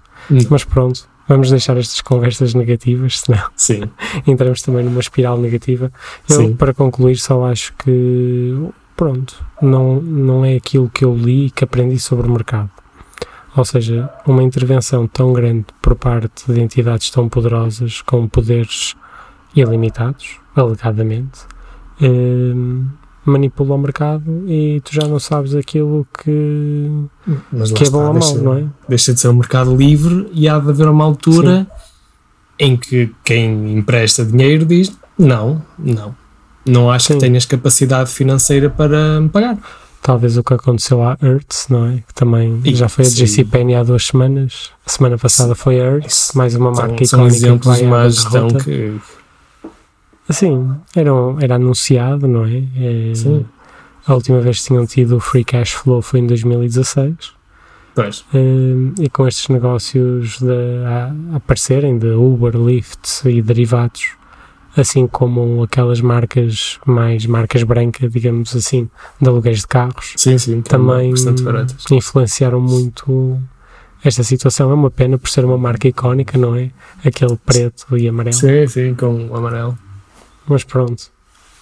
Mas 0.49 0.63
pronto, 0.63 1.07
vamos 1.27 1.49
deixar 1.49 1.77
estas 1.77 2.01
conversas 2.01 2.53
negativas, 2.53 3.19
senão 3.19 3.49
Sim. 3.55 3.83
entramos 4.25 4.61
também 4.61 4.83
numa 4.83 4.99
espiral 4.99 5.37
negativa. 5.37 5.91
Eu, 6.29 6.35
Sim. 6.37 6.55
para 6.55 6.73
concluir, 6.73 7.17
só 7.17 7.45
acho 7.45 7.73
que, 7.73 8.55
pronto, 8.95 9.43
não, 9.61 10.01
não 10.01 10.45
é 10.45 10.55
aquilo 10.55 10.89
que 10.89 11.05
eu 11.05 11.15
li 11.15 11.47
e 11.47 11.51
que 11.51 11.63
aprendi 11.63 11.99
sobre 11.99 12.27
o 12.27 12.31
mercado. 12.31 12.69
Ou 13.55 13.63
seja, 13.63 14.09
uma 14.25 14.41
intervenção 14.41 15.07
tão 15.07 15.31
grande 15.31 15.65
por 15.81 15.95
parte 15.95 16.51
de 16.51 16.59
entidades 16.59 17.09
tão 17.11 17.29
poderosas, 17.29 18.01
com 18.01 18.27
poderes 18.27 18.95
ilimitados, 19.55 20.37
alegadamente, 20.55 21.41
hum, 22.01 22.87
manipula 23.25 23.75
o 23.75 23.77
mercado 23.77 24.49
e 24.49 24.81
tu 24.81 24.93
já 24.93 25.07
não 25.07 25.19
sabes 25.19 25.55
aquilo 25.55 26.07
que, 26.23 26.89
Mas 27.51 27.71
que 27.71 27.83
é 27.83 27.87
está, 27.87 27.97
bom 27.97 28.07
ou 28.07 28.13
deixa, 28.13 28.35
mau, 28.35 28.43
não 28.43 28.57
é? 28.57 28.65
deixa 28.89 29.13
de 29.13 29.19
ser 29.19 29.29
um 29.29 29.35
mercado 29.35 29.75
livre 29.75 30.29
e 30.33 30.49
há 30.49 30.59
de 30.59 30.69
haver 30.69 30.87
uma 30.89 31.05
altura 31.05 31.67
em 32.59 32.75
que 32.75 33.13
quem 33.23 33.77
empresta 33.77 34.25
dinheiro 34.25 34.65
diz 34.65 34.91
não, 35.17 35.61
não. 35.77 36.15
Não 36.65 36.89
acho 36.91 37.07
Sim. 37.07 37.13
que 37.15 37.19
tenhas 37.21 37.45
capacidade 37.45 38.09
financeira 38.09 38.69
para 38.69 39.19
me 39.21 39.29
pagar. 39.29 39.57
Talvez 40.01 40.37
o 40.37 40.43
que 40.43 40.53
aconteceu 40.53 41.01
à 41.01 41.17
Earth, 41.21 41.69
não 41.69 41.85
é? 41.87 42.03
Que 42.07 42.13
também 42.13 42.59
E- 42.65 42.75
já 42.75 42.89
foi 42.89 43.05
a. 43.05 43.09
JCPenney 43.09 43.75
há 43.75 43.83
duas 43.83 44.05
semanas. 44.07 44.71
A 44.85 44.89
semana 44.89 45.17
passada 45.17 45.55
foi 45.55 45.79
a 45.79 45.83
Earth, 45.85 46.33
mais 46.35 46.55
uma 46.55 46.71
marca 46.71 47.05
São, 47.05 47.19
são 47.19 47.19
icónica 47.19 47.29
que 47.31 47.35
exemplos 47.45 47.77
de 47.77 47.83
uma 47.85 48.09
gestão 48.09 48.47
que. 48.49 48.95
Sim, 50.29 50.71
era, 50.95 51.09
era 51.41 51.55
anunciado, 51.55 52.27
não 52.27 52.45
é? 52.45 52.63
É, 52.77 53.13
Sim. 53.15 53.45
A 54.05 54.13
última 54.13 54.41
vez 54.41 54.59
que 54.59 54.67
tinham 54.67 54.85
tido 54.85 55.15
o 55.17 55.19
free 55.19 55.43
cash 55.45 55.71
flow 55.71 56.01
foi 56.01 56.19
em 56.19 56.27
2016. 56.27 57.15
Pois. 57.95 58.25
Hum, 58.33 58.93
e 58.99 59.09
com 59.09 59.27
estes 59.27 59.47
negócios 59.49 60.39
de, 60.39 60.49
a, 60.85 61.13
a 61.33 61.37
aparecerem 61.37 61.97
de 61.97 62.07
Uber, 62.07 62.55
Lyft 62.57 63.29
e 63.29 63.41
derivados, 63.41 64.11
assim 64.75 65.07
como 65.07 65.63
aquelas 65.63 66.01
marcas 66.01 66.79
mais 66.85 67.25
marcas 67.25 67.63
brancas, 67.63 68.11
digamos 68.11 68.55
assim, 68.55 68.89
de 69.21 69.29
aluguéis 69.29 69.59
de 69.59 69.67
carros, 69.67 70.13
Sim, 70.17 70.37
sim. 70.37 70.59
é 70.59 70.61
também 70.61 71.13
influenciaram 71.91 72.59
muito 72.59 73.39
esta 74.03 74.23
situação. 74.23 74.71
É 74.71 74.73
uma 74.73 74.91
pena 74.91 75.17
por 75.17 75.29
ser 75.29 75.45
uma 75.45 75.57
marca 75.57 75.87
icónica, 75.87 76.37
não 76.37 76.55
é? 76.55 76.71
Aquele 77.05 77.37
preto 77.37 77.97
e 77.97 78.07
amarelo. 78.07 78.35
Sim, 78.35 78.67
sim, 78.67 78.93
com 78.93 79.27
o 79.27 79.35
amarelo. 79.35 79.77
Mas 80.47 80.63
pronto, 80.63 81.12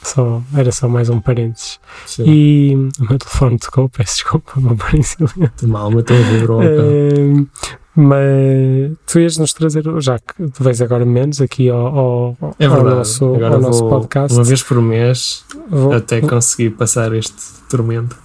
só, 0.04 0.42
era 0.56 0.72
só 0.72 0.88
mais 0.88 1.10
um 1.10 1.20
parênteses. 1.20 1.80
Sim. 2.06 2.24
E 2.28 2.76
o 3.00 3.04
meu 3.10 3.18
telefone 3.20 3.58
tocou, 3.60 3.90
peço 3.90 4.16
desculpa, 4.16 4.52
vou 4.60 4.76
pôr 4.76 4.96
em 4.96 5.04
silêncio. 5.04 5.52
De 5.58 5.68
mal, 5.68 5.90
mas 5.92 6.04
tem 6.04 6.22
vibrou. 6.24 6.62
Ehm, 6.64 7.46
mas 7.94 8.98
tu 9.06 9.20
ias 9.20 9.38
nos 9.38 9.54
trazer, 9.54 9.84
já 10.00 10.18
que 10.18 10.48
tu 10.50 10.64
vens 10.64 10.82
agora 10.82 11.06
menos 11.06 11.42
aqui 11.42 11.70
ao, 11.70 11.78
ao, 11.88 12.38
É 12.58 12.66
ao 12.66 12.72
verdade. 12.76 12.96
nosso, 12.96 13.36
Agora 13.36 13.56
ao 13.56 13.62
nosso 13.62 13.80
vou, 13.82 13.90
podcast, 13.90 14.34
uma 14.38 14.44
vez 14.46 14.64
por 14.64 14.82
mês, 14.82 15.44
vou- 15.70 15.92
até 15.94 16.22
conseguir 16.22 16.70
passar 16.72 17.14
este 17.14 17.36
tormento. 17.70 18.16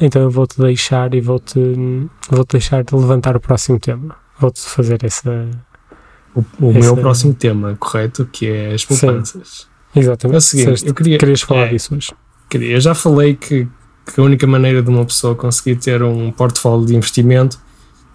então 0.00 0.22
eu 0.22 0.30
vou-te 0.30 0.60
deixar 0.60 1.14
e 1.14 1.20
vou-te 1.20 1.58
vou 2.30 2.44
-te 2.44 2.52
deixar 2.52 2.82
de 2.82 2.94
levantar 2.94 3.36
o 3.36 3.40
próximo 3.40 3.78
tema. 3.78 4.16
Vou-te 4.40 4.60
fazer 4.60 5.04
essa. 5.04 5.48
O, 6.34 6.44
o 6.60 6.70
Esse- 6.70 6.80
meu 6.80 6.96
próximo 6.96 7.34
tema, 7.34 7.76
correto? 7.78 8.26
Que 8.30 8.46
é 8.48 8.74
as 8.74 8.82
Sim. 8.82 9.22
Exatamente. 9.94 10.34
É 10.34 10.38
o 10.38 10.40
seguinte, 10.40 10.86
eu 10.86 10.94
queria- 10.94 11.14
que 11.18 11.20
querias 11.20 11.40
falar 11.42 11.66
é. 11.66 11.68
disso 11.68 11.94
hoje. 11.94 12.12
Queria- 12.48 12.72
Eu 12.76 12.80
já 12.80 12.94
falei 12.94 13.34
que, 13.34 13.66
que 14.12 14.20
a 14.20 14.22
única 14.22 14.46
maneira 14.46 14.82
de 14.82 14.88
uma 14.90 15.04
pessoa 15.04 15.34
conseguir 15.34 15.76
ter 15.76 16.02
um 16.02 16.30
portfólio 16.30 16.86
de 16.86 16.94
investimento 16.96 17.58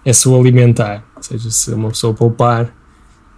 é 0.04 0.12
se 0.12 0.28
o 0.28 0.38
alimentar, 0.38 1.04
ou 1.16 1.22
seja, 1.22 1.50
se 1.50 1.72
uma 1.72 1.88
pessoa 1.90 2.12
poupar 2.14 2.72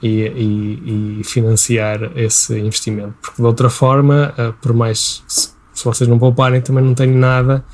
e, 0.03 0.09
e- 0.27 1.21
e 1.21 1.25
financiar 1.25 2.11
esse 2.17 2.59
investimento. 2.59 3.15
Porque 3.23 3.41
de 3.41 3.47
outra 3.47 3.71
forma, 3.71 4.35
eh, 4.37 4.53
por 4.61 4.73
mais 4.75 5.23
se, 5.27 5.51
vocês 5.85 6.09
não 6.09 6.19
pouparem, 6.19 6.61
também 6.61 6.83
não 6.85 6.95
tem 6.95 7.09
nada 7.11 7.65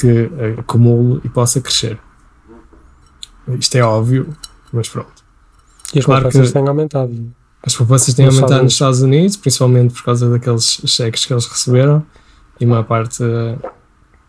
que 0.00 0.08
eh, 0.38 0.54
acumule 0.58 1.20
e 1.24 1.28
possa 1.28 1.60
crescer. 1.60 1.98
Isto 3.58 3.76
é 3.76 3.82
óbvio, 3.82 4.28
mas 4.72 4.88
pronto. 4.88 5.24
E 5.94 5.98
as 6.00 6.04
Claro 6.04 6.28
que- 6.28 6.52
têm 6.52 6.68
aumentado. 6.68 7.32
As 7.62 7.74
poupanças 7.74 8.14
têm 8.14 8.26
aumentado 8.26 8.62
nos 8.62 8.72
Estados 8.72 9.02
Unidos, 9.02 9.36
principalmente 9.36 9.94
por 9.94 10.04
causa 10.04 10.30
daqueles 10.30 10.80
cheques 10.86 11.26
que 11.26 11.32
eles 11.32 11.46
receberam, 11.46 12.04
e 12.60 12.64
uma 12.64 12.84
parte 12.84 13.22
eh, 13.22 13.56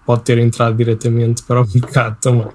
pode 0.05 0.23
ter 0.23 0.37
entrado 0.39 0.75
diretamente 0.75 1.43
para 1.43 1.61
o 1.61 1.67
mercado 1.73 2.17
também. 2.19 2.47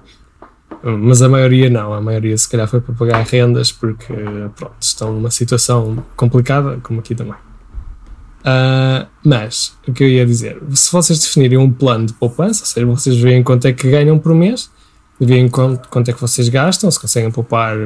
mas 0.83 1.21
a 1.21 1.29
maioria 1.29 1.69
não, 1.69 1.93
a 1.93 2.01
maioria 2.01 2.37
se 2.37 2.49
calhar 2.49 2.67
foi 2.67 2.81
para 2.81 2.93
pagar 2.93 3.25
rendas 3.25 3.71
porque 3.71 4.13
pronto, 4.55 4.75
estão 4.79 5.13
numa 5.13 5.31
situação 5.31 6.03
complicada, 6.15 6.77
como 6.83 6.99
aqui 6.99 7.15
também. 7.15 7.35
Uh, 8.45 9.07
mas 9.23 9.75
o 9.87 9.91
que 9.91 10.03
eu 10.03 10.07
ia 10.07 10.25
dizer, 10.25 10.61
se 10.71 10.91
vocês 10.91 11.17
definirem 11.19 11.57
um 11.57 11.71
plano 11.71 12.05
de 12.05 12.13
poupança, 12.13 12.61
ou 12.61 12.67
seja, 12.67 12.85
vocês 12.85 13.17
veem 13.17 13.41
quanto 13.41 13.65
é 13.65 13.73
que 13.73 13.89
ganham 13.89 14.19
por 14.19 14.35
mês, 14.35 14.69
veem 15.19 15.47
quanto, 15.47 15.87
quanto 15.89 16.09
é 16.09 16.13
que 16.13 16.19
vocês 16.19 16.49
gastam, 16.49 16.89
se 16.91 16.99
conseguem 16.99 17.31
poupar 17.31 17.77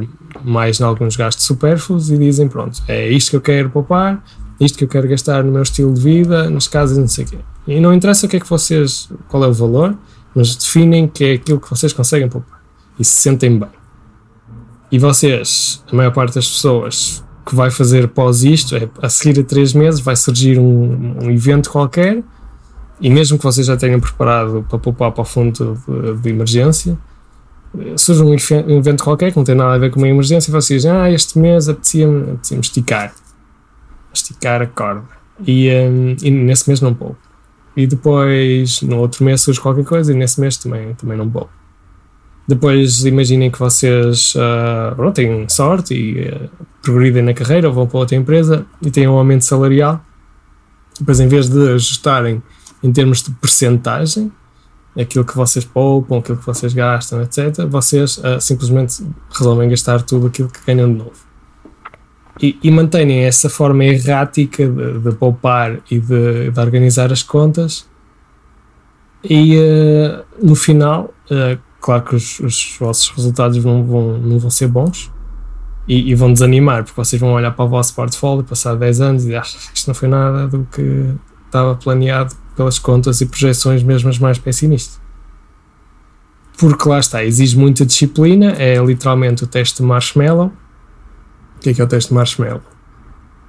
mais 0.44 0.80
em 0.80 0.84
alguns 0.84 1.16
gastos 1.16 1.46
supérfluos 1.46 2.10
e 2.10 2.18
dizem: 2.18 2.48
pronto, 2.48 2.82
é 2.88 3.10
isto 3.10 3.32
que 3.32 3.36
eu 3.36 3.42
quero 3.42 3.70
poupar, 3.70 4.24
isto 4.60 4.78
que 4.78 4.84
eu 4.84 4.88
quero 4.88 5.08
gastar 5.08 5.44
no 5.44 5.52
meu 5.52 5.62
estilo 5.62 5.94
de 5.94 6.02
vida, 6.02 6.50
nas 6.50 6.68
casas, 6.68 6.98
não 6.98 7.08
sei 7.08 7.26
o 7.26 7.28
quê. 7.28 7.38
E 7.68 7.80
não 7.80 7.94
interessa 7.94 8.26
o 8.26 8.30
que 8.30 8.38
é 8.38 8.40
que 8.40 8.50
vocês, 8.50 9.10
qual 9.28 9.44
é 9.44 9.48
o 9.48 9.54
valor, 9.54 9.96
mas 10.34 10.56
definem 10.56 11.08
que 11.08 11.24
é 11.24 11.34
aquilo 11.34 11.60
que 11.60 11.70
vocês 11.70 11.94
conseguem 11.94 12.28
poupar 12.28 12.60
e 12.98 13.06
se 13.06 13.16
sentem 13.16 13.58
bem. 13.58 13.70
E 14.92 14.98
vocês, 14.98 15.84
a 15.92 15.96
maior 15.96 16.12
parte 16.12 16.36
das 16.36 16.48
pessoas 16.48 17.24
que 17.46 17.56
vai 17.56 17.72
fazer 17.72 18.08
pós 18.10 18.44
isto 18.44 18.76
é 18.76 18.88
a 19.02 19.10
seguir 19.10 19.40
a 19.40 19.44
três 19.44 19.74
meses 19.74 20.00
vai 20.00 20.16
surgir 20.16 20.60
um, 20.60 21.18
um 21.24 21.32
evento 21.32 21.72
qualquer 21.72 22.24
e 23.02 23.10
mesmo 23.10 23.38
que 23.38 23.44
vocês 23.44 23.66
já 23.66 23.78
tenham 23.78 24.00
preparado 24.00 24.66
para 24.68 24.78
poupar 24.78 25.12
para 25.12 25.22
o 25.22 25.26
fundo 25.26 25.80
de, 25.88 26.22
de 26.22 26.30
emergência, 26.30 26.98
surge 27.96 28.24
um 28.24 28.78
evento 28.78 29.04
qualquer 29.04 29.32
que 29.32 29.38
não 29.38 29.44
tem 29.44 29.56
nada 29.56 29.74
a 29.74 29.78
ver 29.78 29.92
com 29.92 30.00
uma 30.00 30.08
emergência 30.08 30.50
e 30.50 30.52
vocês 30.52 30.82
dizem, 30.82 30.92
ah, 30.92 31.10
este 31.12 31.38
mês 31.38 31.70
apetecia-me 31.70 32.32
apetecia 32.32 32.60
esticar. 32.60 33.14
Esticar 34.14 34.62
a 34.62 34.68
corda. 34.68 35.04
E, 35.46 35.70
um, 35.70 36.16
e 36.22 36.32
nesse 36.32 36.68
mês 36.68 36.82
não 36.82 36.94
poupo. 36.94 37.18
E 37.76 37.88
depois, 37.88 38.82
no 38.82 38.98
outro 38.98 39.24
mês 39.24 39.42
surge 39.42 39.62
qualquer 39.62 39.86
coisa 39.86 40.12
e 40.12 40.16
nesse 40.16 40.42
mês 40.42 40.58
também, 40.58 40.94
também 40.96 41.18
não 41.18 41.30
poupo. 41.30 41.52
Depois 42.48 43.06
imaginem 43.06 43.52
que 43.52 43.60
vocês 43.60 44.34
uh, 44.36 45.12
têm 45.12 45.48
sorte 45.48 45.94
e 45.94 46.28
uh, 46.28 46.50
progridem 46.82 47.22
na 47.22 47.34
carreira 47.34 47.68
ou 47.68 47.74
vão 47.74 47.86
para 47.86 48.00
outra 48.00 48.16
empresa 48.16 48.66
e 48.82 48.90
têm 48.90 49.08
um 49.08 49.18
aumento 49.18 49.46
salarial. 49.46 50.04
Depois, 51.00 51.20
em 51.20 51.28
vez 51.28 51.48
de 51.48 51.74
ajustarem 51.74 52.42
em 52.82 52.92
termos 52.92 53.22
de 53.22 53.32
percentagem, 53.32 54.32
aquilo 55.00 55.24
que 55.24 55.36
vocês 55.36 55.64
poupam, 55.64 56.20
aquilo 56.20 56.38
que 56.38 56.46
vocês 56.46 56.74
gastam, 56.74 57.22
etc., 57.22 57.66
vocês 57.68 58.18
uh, 58.18 58.40
simplesmente 58.40 59.04
resolvem 59.32 59.70
gastar 59.70 60.02
tudo 60.02 60.28
aquilo 60.28 60.50
que 60.50 60.60
ganham 60.66 60.92
de 60.92 60.98
novo. 60.98 61.30
E, 62.42 62.58
e 62.64 62.72
mantêm 62.72 63.24
essa 63.24 63.50
forma 63.50 63.84
errática 63.84 64.68
de, 64.68 65.00
de 65.00 65.12
poupar 65.14 65.80
e 65.90 66.00
de, 66.00 66.52
de, 66.52 66.60
organizar 66.60 67.12
as 67.12 67.24
contas, 67.24 67.88
e 69.24 69.58
uh, 69.58 70.24
no 70.42 70.56
final, 70.56 71.14
uh, 71.30 71.60
claro 71.82 72.04
que 72.04 72.16
os, 72.16 72.40
os, 72.40 72.78
vossos 72.80 73.10
resultados 73.10 73.64
não 73.64 73.84
vão, 73.84 74.18
não 74.18 74.40
vão 74.40 74.50
ser 74.50 74.68
bons. 74.68 75.12
E, 75.88 76.12
e, 76.12 76.14
vão 76.16 76.32
desanimar, 76.32 76.84
porque 76.84 76.96
vocês 76.96 77.20
vão 77.20 77.34
olhar 77.34 77.50
para 77.50 77.66
o 77.66 77.68
vosso 77.68 77.96
portfólio, 77.96 78.44
passar 78.44 78.76
10 78.76 79.02
anos 79.02 79.26
e 79.26 79.36
ah, 79.36 79.42
isto 79.42 79.88
não 79.88 79.96
foi 79.96 80.08
nada 80.08 80.48
do 80.48 80.68
que 80.72 81.16
estava 81.48 81.74
planeado 81.74 82.36
pelas 82.60 82.78
contas 82.78 83.22
e 83.22 83.26
projeções 83.26 83.82
mesmo 83.82 84.10
as 84.10 84.20
mais 84.20 84.38
pessimistas. 84.38 85.00
Porque 86.58 86.90
lá 86.90 87.00
está, 87.00 87.24
exige 87.24 87.58
muita 87.58 87.86
disciplina, 87.86 88.52
é 88.52 88.76
literalmente 88.84 89.46
o 89.46 89.48
teste 89.48 89.82
marshmallow. 89.82 90.52
O 91.56 91.60
que 91.62 91.70
é 91.70 91.74
que 91.74 91.80
é 91.80 91.84
o 91.86 91.88
teste 91.88 92.14
marshmallow? 92.14 92.62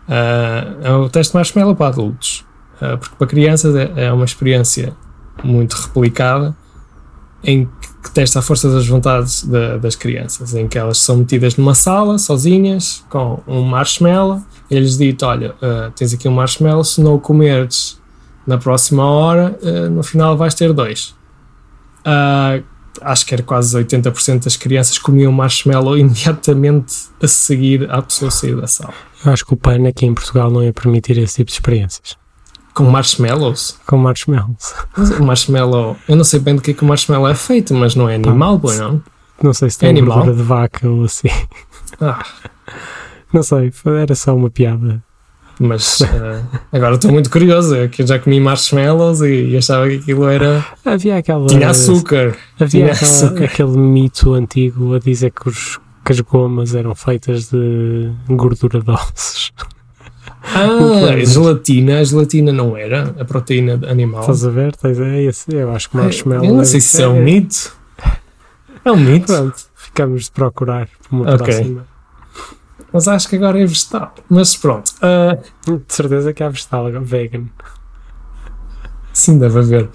Uh, 0.08 0.86
é 0.86 0.92
o 0.92 1.08
teste 1.08 1.34
marshmallow 1.34 1.74
para 1.74 1.88
adultos, 1.88 2.46
uh, 2.76 2.96
porque 2.98 3.16
para 3.16 3.26
crianças 3.26 3.74
é, 3.74 3.92
é, 3.96 4.12
uma 4.12 4.24
experiência 4.24 4.96
muito 5.42 5.74
replicada 5.74 6.56
em 7.42 7.68
que 8.04 8.12
testa 8.12 8.38
a 8.38 8.42
força 8.42 8.70
das 8.70 8.86
vontades 8.86 9.42
de, 9.42 9.78
das 9.78 9.96
crianças, 9.96 10.54
em 10.54 10.68
que 10.68 10.78
elas 10.78 10.98
são 10.98 11.16
metidas 11.16 11.56
numa 11.56 11.74
sala, 11.74 12.16
sozinhas, 12.16 13.04
com 13.10 13.42
um 13.44 13.62
marshmallow, 13.62 14.40
e 14.70 14.76
eles 14.76 14.96
dizem, 14.96 15.16
olha, 15.24 15.50
uh, 15.56 15.90
tens 15.96 16.14
aqui 16.14 16.28
um 16.28 16.32
marshmallow, 16.32 16.84
se 16.84 17.00
não 17.00 17.16
o 17.16 17.20
comeres 17.20 17.99
na 18.46 18.58
próxima 18.58 19.04
hora, 19.04 19.58
uh, 19.62 19.90
no 19.90 20.02
final 20.02 20.36
vais 20.36 20.54
ter 20.54 20.72
dois. 20.72 21.14
Uh, 22.00 22.62
acho 23.00 23.26
que 23.26 23.34
era 23.34 23.42
quase 23.42 23.76
80% 23.76 24.44
das 24.44 24.56
crianças 24.56 24.98
comiam 24.98 25.32
marshmallow 25.32 25.96
imediatamente 25.98 26.94
a 27.22 27.28
seguir 27.28 27.90
à 27.90 28.02
pessoa 28.02 28.30
sair 28.30 28.56
da 28.56 28.66
sala. 28.66 28.94
Eu 29.24 29.32
acho 29.32 29.44
que 29.44 29.54
o 29.54 29.56
PAN 29.56 29.86
aqui 29.88 30.06
em 30.06 30.14
Portugal 30.14 30.50
não 30.50 30.62
ia 30.62 30.72
permitir 30.72 31.18
esse 31.18 31.36
tipo 31.36 31.46
de 31.48 31.54
experiências. 31.54 32.16
Com 32.72 32.84
marshmallows? 32.84 33.78
Com 33.86 33.98
marshmallows. 33.98 34.74
O 35.18 35.24
marshmallow, 35.24 35.96
eu 36.08 36.16
não 36.16 36.24
sei 36.24 36.40
bem 36.40 36.54
do 36.54 36.62
que, 36.62 36.70
é 36.70 36.74
que 36.74 36.82
o 36.82 36.86
marshmallow 36.86 37.28
é 37.28 37.34
feito, 37.34 37.74
mas 37.74 37.94
não 37.94 38.08
é 38.08 38.14
animal, 38.14 38.58
Pá, 38.58 38.74
não? 38.74 39.02
Não 39.42 39.52
sei 39.52 39.70
se 39.70 39.78
tem 39.78 39.88
é 39.88 39.90
animal 39.90 40.24
de 40.24 40.42
vaca 40.42 40.88
ou 40.88 41.04
assim. 41.04 41.28
Ah. 42.00 42.24
Não 43.32 43.42
sei, 43.42 43.72
era 44.00 44.14
só 44.14 44.34
uma 44.34 44.50
piada. 44.50 45.02
Mas 45.62 46.00
uh, 46.00 46.06
agora 46.72 46.94
estou 46.94 47.12
muito 47.12 47.28
curioso, 47.28 47.76
é 47.76 47.86
que 47.86 48.00
eu 48.00 48.06
já 48.06 48.18
comi 48.18 48.40
marshmallows 48.40 49.20
e, 49.20 49.50
e, 49.50 49.56
achava 49.58 49.86
que 49.90 49.96
aquilo 49.96 50.26
era. 50.26 50.64
Havia 50.82 51.18
aquela. 51.18 51.46
Tinha 51.48 51.68
açúcar. 51.68 52.34
Havia 52.58 52.68
Tinha 52.68 52.92
aquela, 52.92 53.12
açúcar. 53.12 53.44
aquele 53.44 53.76
mito 53.76 54.32
antigo 54.32 54.94
a 54.94 54.98
dizer 54.98 55.30
que, 55.30 55.50
os, 55.50 55.78
que 56.02 56.12
as 56.12 56.20
gomas 56.20 56.74
eram 56.74 56.94
feitas 56.94 57.50
de 57.50 58.10
gordura 58.30 58.80
de 58.80 58.90
ossos. 58.90 59.52
Ah, 60.42 61.12
a 61.12 61.24
gelatina, 61.26 61.98
a 61.98 62.04
gelatina 62.04 62.54
não 62.54 62.74
era 62.74 63.14
a 63.20 63.24
proteína 63.26 63.78
animal. 63.86 64.22
Estás 64.22 64.46
a 64.46 64.50
ver? 64.50 64.74
Tens, 64.74 64.98
é 64.98 65.22
esse, 65.24 65.54
eu 65.54 65.70
acho 65.72 65.90
que 65.90 65.96
marshmallow. 65.98 66.46
Eu 66.46 66.54
não 66.54 66.64
sei 66.64 66.80
se 66.80 67.02
é, 67.02 67.04
é 67.04 67.08
um 67.08 67.22
mito. 67.22 67.76
É 68.82 68.90
um 68.90 68.96
mito. 68.96 69.26
Pronto, 69.26 69.62
ficamos 69.76 70.24
de 70.24 70.30
procurar 70.30 70.88
por 71.06 71.16
uma 71.16 71.34
okay. 71.34 71.36
próxima. 71.36 71.89
Mas 72.92 73.06
acho 73.06 73.28
que 73.28 73.36
agora 73.36 73.60
é 73.60 73.66
vegetal. 73.66 74.14
Mas 74.28 74.56
pronto. 74.56 74.92
Uh, 74.96 75.78
de 75.86 75.94
certeza 75.94 76.32
que 76.32 76.42
há 76.42 76.48
vegetal 76.48 76.86
agora, 76.86 77.04
vegan. 77.04 77.44
Sim, 79.12 79.38
deve 79.38 79.58
haver. 79.58 79.88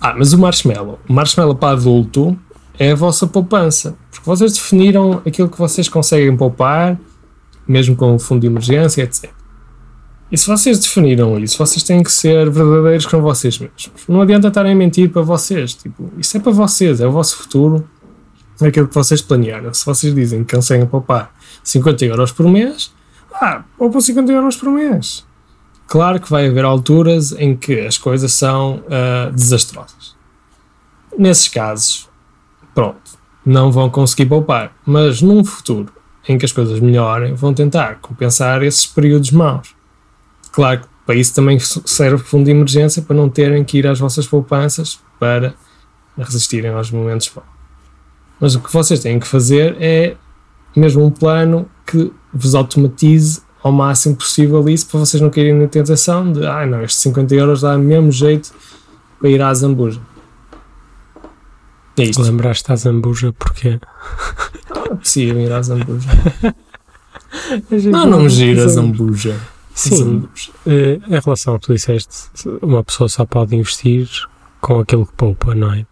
Ah, 0.00 0.14
mas 0.16 0.32
o 0.32 0.38
marshmallow. 0.38 0.98
O 1.08 1.12
marshmallow 1.12 1.54
para 1.54 1.76
adulto 1.76 2.36
é 2.78 2.92
a 2.92 2.94
vossa 2.94 3.26
poupança. 3.26 3.96
Porque 4.10 4.26
vocês 4.26 4.54
definiram 4.54 5.22
aquilo 5.26 5.48
que 5.48 5.58
vocês 5.58 5.88
conseguem 5.88 6.36
poupar, 6.36 6.98
mesmo 7.66 7.94
com 7.94 8.14
o 8.14 8.18
fundo 8.18 8.40
de 8.40 8.46
emergência, 8.46 9.02
etc. 9.02 9.30
E 10.30 10.38
se 10.38 10.46
vocês 10.46 10.78
definiram 10.78 11.38
isso, 11.38 11.58
vocês 11.58 11.82
têm 11.82 12.02
que 12.02 12.10
ser 12.10 12.48
verdadeiros 12.48 13.04
com 13.04 13.20
vocês 13.20 13.58
mesmos. 13.58 13.90
Não 14.08 14.22
adianta 14.22 14.48
estarem 14.48 14.72
a 14.72 14.74
mentir 14.74 15.10
para 15.10 15.20
vocês. 15.20 15.74
Tipo, 15.74 16.10
isso 16.16 16.36
é 16.36 16.40
para 16.40 16.52
vocês, 16.52 17.00
é 17.00 17.06
o 17.06 17.12
vosso 17.12 17.36
futuro, 17.36 17.86
é 18.66 18.68
aquilo 18.68 18.88
que 18.88 18.94
vocês 18.94 19.20
planearam. 19.20 19.72
Se 19.72 19.84
vocês 19.84 20.14
dizem 20.14 20.44
que 20.44 20.54
conseguem 20.54 20.86
poupar 20.86 21.34
50 21.62 22.04
euros 22.04 22.32
por 22.32 22.48
mês, 22.48 22.92
ah, 23.34 23.62
poupam 23.78 24.00
50 24.00 24.32
euros 24.32 24.56
por 24.56 24.70
mês. 24.70 25.24
Claro 25.86 26.20
que 26.20 26.30
vai 26.30 26.48
haver 26.48 26.64
alturas 26.64 27.32
em 27.32 27.56
que 27.56 27.80
as 27.80 27.98
coisas 27.98 28.32
são 28.32 28.76
uh, 28.86 29.32
desastrosas. 29.32 30.16
Nesses 31.18 31.48
casos, 31.48 32.08
pronto, 32.74 33.18
não 33.44 33.70
vão 33.70 33.90
conseguir 33.90 34.26
poupar, 34.26 34.72
mas 34.86 35.20
num 35.20 35.44
futuro 35.44 35.92
em 36.28 36.38
que 36.38 36.44
as 36.44 36.52
coisas 36.52 36.78
melhorem, 36.80 37.34
vão 37.34 37.52
tentar 37.52 37.96
compensar 37.96 38.62
esses 38.62 38.86
períodos 38.86 39.30
maus. 39.30 39.74
Claro 40.52 40.80
que 40.80 40.86
para 41.04 41.14
isso 41.16 41.34
também 41.34 41.58
serve 41.58 42.16
o 42.16 42.24
fundo 42.24 42.44
de 42.44 42.52
emergência 42.52 43.02
para 43.02 43.16
não 43.16 43.28
terem 43.28 43.64
que 43.64 43.78
ir 43.78 43.86
às 43.86 43.98
vossas 43.98 44.26
poupanças 44.26 45.00
para 45.18 45.54
resistirem 46.16 46.70
aos 46.70 46.90
momentos 46.90 47.30
maus. 47.34 47.51
Mas 48.42 48.56
o 48.56 48.60
que 48.60 48.72
vocês 48.72 48.98
têm 48.98 49.20
que 49.20 49.26
fazer 49.26 49.76
é 49.80 50.16
mesmo 50.74 51.04
um 51.04 51.10
plano 51.12 51.70
que 51.86 52.12
vos 52.34 52.56
automatize 52.56 53.40
ao 53.62 53.70
máximo 53.70 54.16
possível 54.16 54.68
isso 54.68 54.88
para 54.88 54.98
vocês 54.98 55.20
não 55.20 55.30
caírem 55.30 55.54
na 55.54 55.68
tentação 55.68 56.32
de 56.32 56.44
ah 56.44 56.66
não, 56.66 56.82
estes 56.82 57.00
50 57.02 57.36
euros 57.36 57.60
dá 57.60 57.76
o 57.76 57.78
mesmo 57.78 58.10
jeito 58.10 58.52
para 59.20 59.30
ir 59.30 59.40
à 59.40 59.54
Zambuja. 59.54 60.00
É 61.96 62.02
isto. 62.02 62.20
Lembraste 62.20 62.68
da 62.68 62.74
Zambuja 62.74 63.32
porque 63.32 63.78
ah, 64.70 64.96
possível 64.96 65.40
ir 65.40 65.52
à 65.52 65.62
Zambuja. 65.62 66.10
não, 67.92 68.06
não 68.06 68.20
me 68.22 68.28
gira 68.28 68.64
a 68.64 68.68
Zambuja. 68.68 69.38
Sim, 69.72 70.28
eh, 70.66 70.98
em 71.06 71.20
relação 71.20 71.54
ao 71.54 71.60
que 71.60 71.66
tu 71.66 71.74
disseste, 71.74 72.28
uma 72.60 72.82
pessoa 72.82 73.08
só 73.08 73.24
pode 73.24 73.54
investir 73.54 74.08
com 74.60 74.80
aquilo 74.80 75.06
que 75.06 75.12
poupa, 75.12 75.54
não 75.54 75.72
é? 75.72 75.86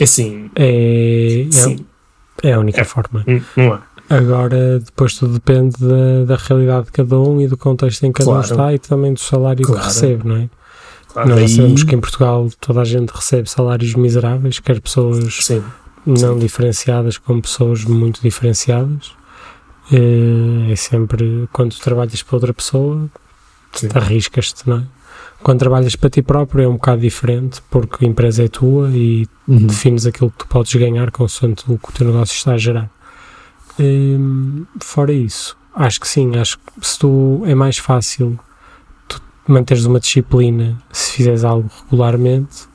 É, 0.00 0.04
é 0.04 0.06
sim. 0.06 0.50
É, 0.56 1.46
é 2.44 2.50
é, 2.50 2.52
a 2.52 2.58
única 2.58 2.80
é. 2.80 2.84
forma. 2.84 3.24
Hum, 3.26 3.40
não 3.56 3.74
é. 3.74 3.80
Agora, 4.08 4.80
depois 4.80 5.14
tudo 5.14 5.34
depende 5.34 5.76
da, 5.78 6.24
da 6.26 6.36
realidade 6.36 6.86
de 6.86 6.92
cada 6.92 7.16
um 7.20 7.40
e 7.40 7.46
do 7.46 7.56
contexto 7.56 8.04
em 8.04 8.12
que 8.12 8.18
cada 8.18 8.32
claro. 8.32 8.48
um 8.48 8.50
está 8.50 8.74
e 8.74 8.78
também 8.78 9.14
do 9.14 9.20
salário 9.20 9.64
claro. 9.64 9.80
que 9.80 9.86
recebe, 9.86 10.26
não 10.26 10.36
é? 10.36 10.50
Claro, 11.06 11.28
Nós 11.28 11.38
daí... 11.38 11.48
sabemos 11.48 11.84
que 11.84 11.94
em 11.94 12.00
Portugal 12.00 12.48
toda 12.60 12.80
a 12.80 12.84
gente 12.84 13.10
recebe 13.10 13.48
salários 13.48 13.94
miseráveis, 13.94 14.58
quer 14.58 14.80
pessoas 14.80 15.44
sim. 15.44 15.62
não 16.04 16.16
sim. 16.34 16.38
diferenciadas 16.38 17.18
como 17.18 17.40
pessoas 17.40 17.84
muito 17.84 18.20
diferenciadas. 18.20 19.12
É 19.92 20.76
sempre 20.76 21.48
quando 21.52 21.76
trabalhas 21.78 22.22
para 22.22 22.36
outra 22.36 22.54
pessoa, 22.54 23.08
arriscas-te, 23.94 24.68
não 24.68 24.78
é? 24.78 24.82
Quando 25.42 25.58
trabalhas 25.60 25.96
para 25.96 26.10
ti 26.10 26.20
próprio 26.22 26.64
é 26.64 26.68
um 26.68 26.72
bocado 26.74 27.00
diferente, 27.00 27.62
porque 27.70 28.04
a 28.04 28.08
empresa 28.08 28.44
é 28.44 28.48
tua 28.48 28.90
e 28.90 29.26
Uhum. 29.48 29.66
defines 29.66 30.06
aquilo 30.06 30.30
que 30.30 30.38
tu 30.38 30.46
podes 30.46 30.72
ganhar 30.74 31.10
consoante 31.10 31.64
o 31.66 31.76
que 31.78 31.88
o 31.88 31.92
teu 31.92 32.06
negócio 32.06 32.34
está 32.36 32.52
a 32.52 32.58
gerar. 32.58 32.88
Hum, 33.78 34.64
fora 34.80 35.12
isso, 35.12 35.56
acho 35.74 35.98
que 36.00 36.06
sim, 36.06 36.36
acho 36.36 36.58
que 36.58 36.86
se 36.86 36.98
tu 36.98 37.42
é 37.46 37.54
mais 37.54 37.78
fácil 37.78 38.38
tu 39.08 39.20
manteres 39.48 39.84
uma 39.86 39.98
disciplina 39.98 40.76
se 40.92 41.12
fizeres 41.12 41.42
algo 41.44 41.70
regularmente 41.90 42.68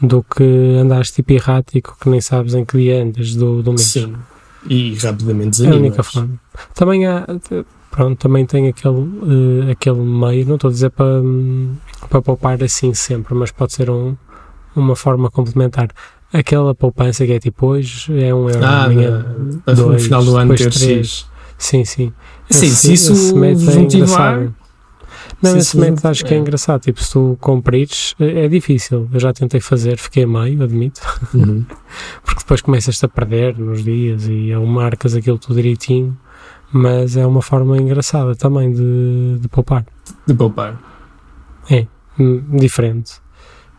do 0.00 0.22
que 0.22 0.76
andares 0.80 1.10
tipo 1.10 1.32
errático 1.32 1.96
que 2.00 2.08
nem 2.08 2.20
sabes 2.20 2.54
em 2.54 2.64
que 2.64 2.76
dia 2.76 3.02
andas 3.02 3.34
do, 3.34 3.62
do 3.62 3.70
mês. 3.72 3.82
Sim. 3.86 4.14
E 4.68 4.94
rapidamente 4.96 5.64
É 5.64 5.70
a 5.70 5.74
única 5.74 6.02
desanimas. 6.02 6.06
forma. 6.12 6.40
Também 6.74 7.06
há, 7.06 7.24
pronto, 7.90 8.18
também 8.18 8.46
tem 8.46 8.68
aquele, 8.68 9.00
eh, 9.68 9.72
aquele 9.72 10.00
meio, 10.00 10.46
não 10.46 10.54
estou 10.56 10.68
a 10.68 10.72
dizer 10.72 10.90
para, 10.90 11.22
para 12.08 12.22
poupar 12.22 12.62
assim 12.62 12.94
sempre, 12.94 13.34
mas 13.34 13.50
pode 13.50 13.72
ser 13.72 13.90
um, 13.90 14.16
uma 14.74 14.94
forma 14.96 15.30
complementar. 15.30 15.88
Aquela 16.32 16.74
poupança 16.74 17.26
que 17.26 17.32
é 17.32 17.38
tipo 17.40 17.66
hoje 17.66 18.12
é 18.22 18.32
um 18.34 18.48
euro, 18.48 18.64
Ah, 18.64 18.84
amanhã 18.84 19.10
da- 19.66 19.74
no 19.74 19.82
dois, 19.88 20.04
final 20.04 20.24
do 20.24 20.36
ano 20.36 20.54
ter 20.54 20.70
três. 20.70 21.26
Sim, 21.58 21.84
sim. 21.84 22.12
Sim, 22.48 22.66
Esse- 22.66 22.76
se 22.76 22.92
isso 22.92 23.12
esse 23.12 23.34
método 23.34 23.64
vos 23.66 23.76
é 23.76 23.80
engraçado. 23.80 24.54
Não, 25.42 25.50
se 25.52 25.58
esse 25.58 25.76
método 25.78 26.08
acho 26.08 26.24
que 26.24 26.32
é 26.34 26.36
é. 26.36 26.40
engraçado. 26.40 26.80
Tipo, 26.82 27.02
se 27.02 27.12
tu 27.12 27.36
comprires, 27.40 28.14
é 28.20 28.44
é 28.44 28.48
difícil. 28.48 29.08
Eu 29.12 29.18
já 29.20 29.32
tentei 29.32 29.60
fazer, 29.60 29.96
fiquei 29.98 30.22
a 30.24 30.26
meio, 30.26 30.62
admito. 30.62 31.00
Uhum. 31.34 31.64
Porque 32.24 32.40
depois 32.40 32.60
começas-te 32.60 33.04
a 33.04 33.08
perder 33.08 33.58
nos 33.58 33.82
dias 33.82 34.26
e 34.28 34.54
marcas 34.66 35.14
aquilo 35.14 35.38
tudo 35.38 35.56
direitinho. 35.56 36.16
Mas 36.72 37.16
é 37.16 37.26
uma 37.26 37.42
forma 37.42 37.76
engraçada 37.76 38.34
também 38.36 38.72
de, 38.72 39.38
de 39.40 39.48
poupar. 39.48 39.84
De 40.26 40.34
poupar. 40.34 40.78
Hum, 42.18 42.42
Diferente. 42.58 43.12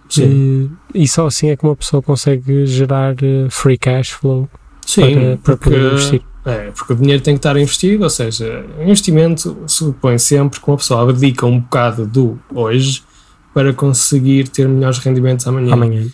Sim. 0.10 0.69
E, 0.93 1.03
e 1.03 1.07
só 1.07 1.27
assim 1.27 1.50
é 1.50 1.55
que 1.55 1.63
uma 1.63 1.75
pessoa 1.75 2.01
consegue 2.01 2.65
gerar 2.65 3.15
eh, 3.24 3.48
free 3.50 3.77
cash 3.77 4.10
flow 4.10 4.50
Sim, 4.86 5.13
para, 5.13 5.38
para 5.38 5.57
porque, 5.57 5.69
poder 5.69 5.93
investir. 5.93 6.21
é, 6.45 6.71
porque 6.71 6.93
o 6.93 6.95
dinheiro 6.98 7.24
tem 7.24 7.36
que 7.36 7.39
estar 7.39 7.55
investido, 7.55 8.03
ou 8.03 8.10
seja, 8.10 8.65
o 8.77 8.83
investimento 8.83 9.57
supõe 9.67 10.17
sempre 10.17 10.60
que 10.60 10.67
uma 10.67 10.75
pessoa 10.75 11.10
abdica 11.10 11.45
um 11.45 11.60
bocado 11.62 12.05
do 12.05 12.38
hoje 12.53 13.03
para 13.53 13.71
conseguir 13.74 14.50
ter 14.50 14.67
melhores 14.67 14.98
rendimentos 14.98 15.48
amanhã. 15.48 15.74
Amanhã. 15.74 16.07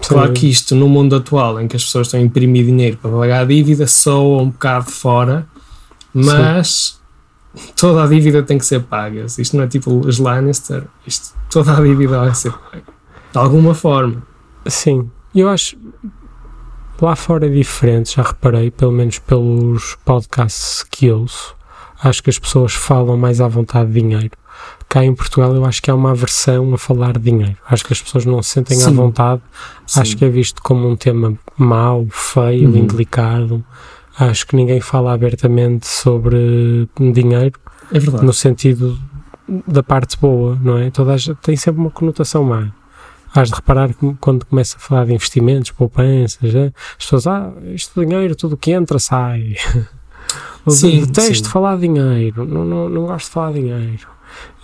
Claro 0.00 0.28
Sim. 0.28 0.34
que 0.34 0.50
isto, 0.50 0.74
no 0.74 0.88
mundo 0.88 1.16
atual, 1.16 1.60
em 1.60 1.66
que 1.68 1.76
as 1.76 1.84
pessoas 1.84 2.06
estão 2.06 2.20
a 2.20 2.22
imprimir 2.22 2.64
dinheiro 2.64 2.96
para 2.96 3.10
pagar 3.10 3.40
a 3.42 3.44
dívida, 3.44 3.86
soa 3.86 4.42
um 4.42 4.50
bocado 4.50 4.90
fora, 4.90 5.46
mas 6.24 7.00
toda 7.76 8.04
a 8.04 8.06
dívida 8.06 8.42
tem 8.42 8.58
que 8.58 8.64
ser 8.66 8.80
paga. 8.82 9.26
Isto 9.38 9.56
não 9.56 9.64
é 9.64 9.66
tipo 9.68 9.90
os 10.06 10.18
Lannister, 10.18 10.84
isto, 11.06 11.34
toda 11.50 11.72
a 11.76 11.80
dívida 11.80 12.18
vai 12.20 12.34
ser 12.34 12.52
paga. 12.52 12.82
De 13.32 13.38
alguma 13.38 13.74
forma. 13.74 14.22
Sim, 14.66 15.10
eu 15.34 15.48
acho 15.48 15.76
lá 17.00 17.14
fora 17.14 17.46
é 17.46 17.50
diferente, 17.50 18.16
já 18.16 18.22
reparei, 18.22 18.70
pelo 18.70 18.92
menos 18.92 19.18
pelos 19.18 19.96
podcasts 20.04 20.82
que 20.90 21.10
ouço, 21.10 21.54
acho 22.02 22.22
que 22.22 22.30
as 22.30 22.38
pessoas 22.38 22.72
falam 22.72 23.16
mais 23.18 23.40
à 23.40 23.46
vontade 23.48 23.92
de 23.92 24.00
dinheiro. 24.00 24.30
Cá 24.88 25.04
em 25.04 25.14
Portugal 25.14 25.54
eu 25.54 25.64
acho 25.66 25.82
que 25.82 25.90
há 25.90 25.94
uma 25.94 26.12
aversão 26.12 26.72
a 26.72 26.78
falar 26.78 27.18
de 27.18 27.30
dinheiro. 27.30 27.56
Acho 27.68 27.84
que 27.84 27.92
as 27.92 28.00
pessoas 28.00 28.24
não 28.24 28.42
se 28.42 28.50
sentem 28.50 28.78
à 28.78 28.80
Sim. 28.86 28.94
vontade. 28.94 29.42
Acho 29.94 30.12
Sim. 30.12 30.16
que 30.16 30.24
é 30.24 30.28
visto 30.30 30.62
como 30.62 30.88
um 30.88 30.96
tema 30.96 31.34
mau, 31.58 32.06
feio, 32.10 32.70
Uhum. 32.70 32.76
indelicado. 32.76 33.62
Acho 34.18 34.46
que 34.46 34.56
ninguém 34.56 34.80
fala 34.80 35.12
abertamente 35.12 35.86
sobre 35.86 36.88
dinheiro 36.98 37.58
É 37.92 37.98
verdade. 37.98 38.24
no 38.24 38.32
sentido 38.32 38.98
da 39.66 39.82
parte 39.82 40.16
boa, 40.18 40.58
não 40.62 40.78
é? 40.78 40.90
Toda 40.90 41.14
a 41.14 41.34
tem 41.42 41.56
sempre 41.56 41.80
uma 41.80 41.90
conotação 41.90 42.42
má. 42.42 42.72
Has 43.34 43.50
de 43.50 43.54
reparar 43.54 43.92
que 43.92 44.14
quando 44.20 44.46
começa 44.46 44.76
a 44.76 44.80
falar 44.80 45.04
de 45.04 45.12
investimentos, 45.12 45.70
poupanças, 45.70 46.54
é? 46.54 46.72
as 46.98 47.04
pessoas, 47.04 47.26
ah, 47.26 47.52
isto 47.66 48.00
dinheiro, 48.00 48.34
tudo 48.34 48.54
o 48.54 48.56
que 48.56 48.72
entra 48.72 48.98
sai. 48.98 49.56
Sim, 50.68 51.04
detesto 51.04 51.46
sim. 51.46 51.52
falar 51.52 51.76
de 51.76 51.82
dinheiro, 51.82 52.44
não, 52.44 52.64
não, 52.64 52.88
não 52.88 53.06
gosto 53.06 53.26
de 53.26 53.32
falar 53.32 53.52
de 53.52 53.60
dinheiro. 53.60 54.08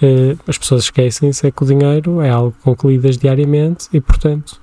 Eh, 0.03 0.37
as 0.49 0.59
pessoas 0.59 0.83
esquecem-se 0.83 1.47
é 1.47 1.51
que 1.53 1.63
o 1.63 1.67
dinheiro 1.67 2.21
é 2.21 2.29
algo 2.29 2.55
com 2.63 2.75
que 2.75 2.87
lidas 2.89 3.17
diariamente 3.17 3.87
e, 3.93 4.01
portanto, 4.01 4.61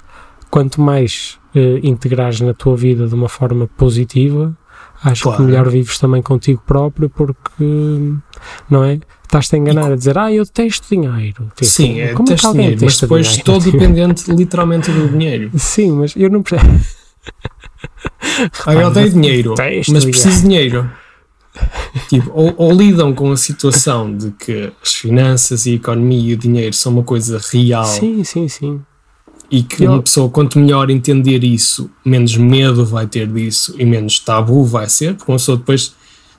quanto 0.51 0.81
mais 0.81 1.39
eh, 1.55 1.79
integrares 1.81 2.41
na 2.41 2.53
tua 2.53 2.75
vida 2.75 3.07
de 3.07 3.15
uma 3.15 3.29
forma 3.29 3.67
positiva, 3.67 4.53
acho 5.03 5.23
Claro. 5.23 5.37
que 5.37 5.43
melhor 5.43 5.69
vives 5.69 5.97
também 5.99 6.21
contigo 6.21 6.61
próprio, 6.65 7.09
porque, 7.09 7.63
não 8.69 8.83
é? 8.83 8.99
Estás-te 9.23 9.55
a 9.55 9.59
enganar 9.59 9.91
a 9.91 9.95
dizer, 9.95 10.17
ah, 10.17 10.31
eu 10.33 10.43
detesto 10.43 10.87
dinheiro. 10.89 11.51
Tipo, 11.55 11.65
Sim, 11.65 11.99
é 11.99 12.13
como 12.13 12.31
é 12.31 12.35
que 12.35 12.45
alguém 12.45 12.61
dinheiro, 12.63 12.85
mas 12.85 12.99
depois 12.99 13.27
dinheiro? 13.27 13.39
estou 13.53 13.59
dependente 13.71 14.31
literalmente 14.31 14.91
do 14.91 15.07
dinheiro. 15.09 15.51
Sim, 15.55 15.91
mas 15.91 16.15
eu 16.15 16.29
não 16.31 16.41
percebo. 16.41 16.79
Ah, 18.65 18.73
eu 18.73 18.91
tenho 18.91 19.09
dinheiro, 19.11 19.53
mas 19.57 19.85
dinheiro. 19.85 20.09
preciso 20.11 20.35
de 20.37 20.41
dinheiro. 20.43 20.89
Tipo, 22.07 22.31
ou, 22.33 22.53
ou 22.57 22.71
lidam 22.71 23.13
com 23.13 23.31
a 23.31 23.37
situação 23.37 24.15
de 24.15 24.31
que 24.31 24.71
as 24.81 24.93
finanças 24.95 25.65
e 25.65 25.71
a 25.71 25.75
economia 25.75 26.31
e 26.31 26.33
o 26.33 26.37
dinheiro 26.37 26.73
são 26.73 26.91
uma 26.93 27.03
coisa 27.03 27.39
real 27.51 27.83
Sim, 27.85 28.23
sim, 28.23 28.47
sim. 28.47 28.81
E 29.51 29.63
que 29.63 29.83
Eu- 29.83 29.91
uma 29.93 30.01
pessoa, 30.01 30.29
quanto 30.29 30.59
melhor 30.59 30.89
entender 30.89 31.43
isso, 31.43 31.89
menos 32.05 32.35
medo 32.37 32.85
vai 32.85 33.07
ter 33.07 33.27
disso 33.27 33.73
e 33.77 33.85
menos 33.85 34.19
tabu 34.19 34.63
vai 34.63 34.87
ser, 34.89 35.15
porque 35.15 35.31
uma 35.31 35.37
pessoa 35.37 35.57
depois 35.57 35.93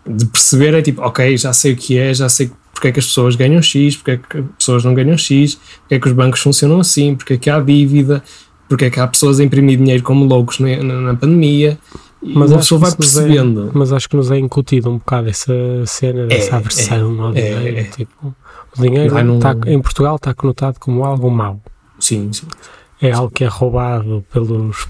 de 0.07 0.25
perceber 0.27 0.75
é 0.75 0.83
tipo, 0.83 1.03
ok, 1.03 1.37
já 1.37 1.53
sei 1.53 1.73
o 1.73 1.77
que 1.77 1.99
é, 1.99 2.14
já 2.14 2.29
sei 2.29 2.51
porque 2.73 2.88
é 2.88 2.92
que 2.92 2.99
as 3.01 3.07
pessoas 3.07 3.37
ganham 3.37 3.61
X, 3.61 3.96
porque 3.96 4.11
é 4.12 4.16
que 4.16 4.38
as 4.38 4.44
pessoas 4.59 4.85
não 4.85 4.94
ganham 4.94 5.18
X, 5.18 5.57
porque 5.81 5.94
é 5.96 5.99
que 5.99 6.07
os 6.09 6.14
bancos 6.14 6.40
funcionam 6.40 6.81
assim, 6.81 7.14
porque 7.14 7.35
é 7.35 7.37
que 7.37 7.51
há 7.51 7.61
dívida, 7.61 8.23
porque 8.68 8.87
é 8.87 8.90
que 8.90 8.99
há 8.99 9.07
pessoas 9.07 9.38
a 9.38 9.44
imprimir 9.44 9.77
dinheiro 9.77 10.03
como 10.03 10.25
loucos 10.25 10.59
na, 10.61 10.83
na- 10.83 11.01
na 11.01 11.14
pandemia. 11.14 11.79
Mas 12.23 12.51
acho 12.53 12.61
pessoa 12.61 12.79
vai 12.81 12.90
é- 12.90 12.94
percebendo. 12.94 13.70
Mas 13.75 13.92
acho 13.92 14.09
que 14.09 14.16
nos 14.16 14.31
é 14.31 14.38
incutido 14.38 14.88
um 14.90 14.96
bocado 14.99 15.29
essa 15.29 15.53
cena, 15.87 16.27
dessa 16.27 16.53
É, 16.53 16.55
aversão 16.55 17.20
ao 17.23 17.35
é, 17.35 17.59
dinheiro. 17.59 17.79
é. 17.79 17.83
Tipo, 17.85 18.35
o 18.79 18.81
dinheiro 18.83 19.12
Vai 19.12 19.25
num- 19.25 19.38
tá- 19.40 19.57
em 19.66 19.81
Portugal 19.81 20.16
está 20.16 20.33
conotado 20.33 20.79
como 20.81 21.05
algo 21.05 21.31
mau. 21.31 21.61
Sim, 21.99 22.33
sim. 22.33 22.46
É 23.02 23.12
algo 23.12 23.30
que 23.30 23.44
é 23.44 23.46
roubado 23.46 24.24
pelos 24.32 24.88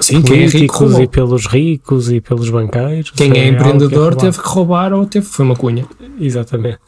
Sim, 0.00 0.16
é 0.16 0.18
rico 0.18 0.28
políticos 0.28 0.80
roubou. 0.80 1.00
e 1.02 1.06
pelos 1.08 1.46
ricos 1.46 2.10
e 2.10 2.20
pelos 2.20 2.48
banqueiros. 2.48 3.10
Quem 3.10 3.30
é, 3.30 3.34
que 3.34 3.46
empreendedor 3.48 3.98
roubado. 4.12 4.16
teve 4.20 4.38
que 4.42 4.48
roubar 4.48 4.92
ou 4.94 5.04
teve, 5.06 5.26
foi 5.26 5.44
uma 5.44 5.54
cunha. 5.54 5.86
Exatamente. 6.18 6.78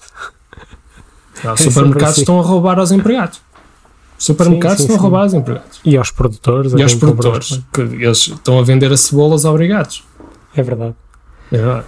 Os 1.37 1.45
É 1.45 1.57
supermercados 1.71 2.13
assim. 2.13 2.21
estão 2.23 2.41
a 2.41 2.43
roubar 2.43 2.79
aos 2.79 2.91
empregados. 2.93 3.41
Os 4.19 4.25
supermercados 4.25 4.79
Sim, 4.79 4.87
sim, 4.89 4.93
estão 4.93 4.97
a 4.97 4.99
sim. 4.99 5.03
roubar 5.03 5.23
aos 5.23 5.35
empregados. 5.35 5.81
E 5.85 5.97
aos 5.97 6.11
produtores. 6.11 6.75
a 6.75 6.79
E 6.79 6.83
aos 6.83 6.95
produtores, 6.95 7.61
que 7.73 7.81
eles 7.83 8.19
estão 8.19 8.59
a 8.59 8.63
vender 8.63 8.91
as 8.93 9.01
cebolas 9.03 9.45
obrigados. 9.45 10.03
É 10.57 10.63
verdade. 10.63 10.95
É 11.53 11.57
verdade. 11.59 11.87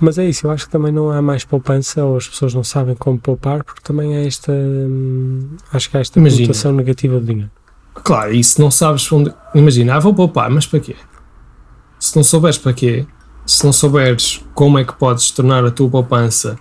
Mas 0.00 0.18
é 0.18 0.28
isso, 0.28 0.48
eu 0.48 0.50
acho 0.50 0.64
que 0.66 0.72
também 0.72 0.90
não 0.90 1.10
há 1.12 1.22
mais 1.22 1.44
poupança 1.44 2.04
ou 2.04 2.16
as 2.16 2.26
pessoas 2.26 2.52
não 2.52 2.64
sabem 2.64 2.96
como 2.96 3.16
poupar 3.20 3.62
porque 3.62 3.80
também 3.84 4.16
há 4.16 4.26
esta. 4.26 4.50
hum, 4.52 5.50
acho 5.72 5.88
que 5.88 5.96
há 5.96 6.00
esta 6.00 6.18
Imagina. 6.18 6.40
conotação 6.46 6.72
negativa 6.72 7.20
do 7.20 7.24
dinheiro. 7.26 7.50
Claro, 7.94 8.32
e 8.32 8.42
se 8.42 8.60
não 8.60 8.70
sabes 8.70 9.10
onde. 9.12 9.32
Imagina, 9.54 9.96
ah, 9.96 10.00
vou 10.00 10.14
poupar, 10.14 10.50
mas 10.50 10.66
para 10.66 10.80
quê? 10.80 10.96
Se 11.98 12.16
não 12.16 12.24
souberes 12.24 12.58
para 12.58 12.72
quê, 12.72 13.06
se 13.46 13.64
não 13.64 13.72
souberes 13.72 14.44
como 14.54 14.78
é 14.78 14.84
que 14.84 14.94
podes 14.94 15.30
tornar 15.30 15.64
a 15.64 15.70
tua 15.70 15.88
poupança 15.88 16.58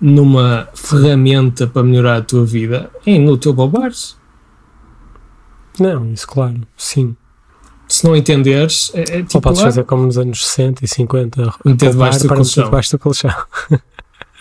numa 0.00 0.68
ferramenta 0.74 1.66
para 1.66 1.82
melhorar 1.82 2.16
a 2.18 2.22
tua 2.22 2.44
vida, 2.44 2.90
é 3.06 3.12
inútil 3.12 3.54
poupares. 3.54 4.16
Não, 5.78 6.12
isso 6.12 6.26
claro, 6.26 6.60
sim. 6.76 7.16
Se 7.88 8.04
não 8.04 8.16
entenderes, 8.16 8.90
é, 8.94 9.00
é 9.00 9.16
Ou 9.18 9.24
tipo. 9.24 9.40
podes 9.40 9.60
ah, 9.60 9.64
fazer 9.64 9.84
como 9.84 10.06
nos 10.06 10.18
anos 10.18 10.46
60 10.46 10.84
e 10.84 10.88
50, 10.88 11.54
Meter 11.64 11.90
debaixo 11.90 12.20
do 12.20 12.28
colchão. 12.28 12.64
debaixo 12.64 12.90
do 12.92 12.98
colchão. 12.98 13.34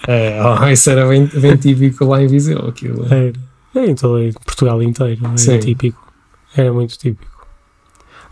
É, 0.07 0.41
oh, 0.43 0.67
isso 0.67 0.89
era 0.89 1.07
bem, 1.07 1.25
bem 1.27 1.55
típico 1.55 2.05
lá 2.05 2.23
em 2.23 2.27
Viseu. 2.27 2.67
Aquilo. 2.67 3.05
Era. 3.05 3.33
É, 3.75 3.85
em 3.85 3.95
todo 3.95 4.19
Portugal 4.45 4.81
inteiro, 4.83 5.25
era 5.25 5.37
Sim. 5.37 5.59
típico. 5.59 6.01
Era 6.55 6.73
muito 6.73 6.97
típico. 6.97 7.31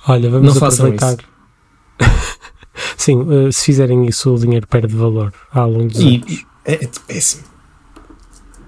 Olha, 0.08 0.30
vamos 0.30 0.56
Não 0.56 0.68
aproveitar. 0.68 1.18
Sim, 2.98 3.26
eh, 3.48 3.52
se 3.52 3.66
fizerem 3.66 4.06
isso, 4.06 4.34
o 4.34 4.40
dinheiro 4.40 4.68
perde 4.68 4.96
valor 4.96 5.34
ao 5.52 5.70
longo 5.70 5.88
dos 5.88 6.00
E, 6.00 6.16
anos. 6.18 6.46
é, 6.66 6.74
é 6.86 6.90
péssimo. 7.08 7.44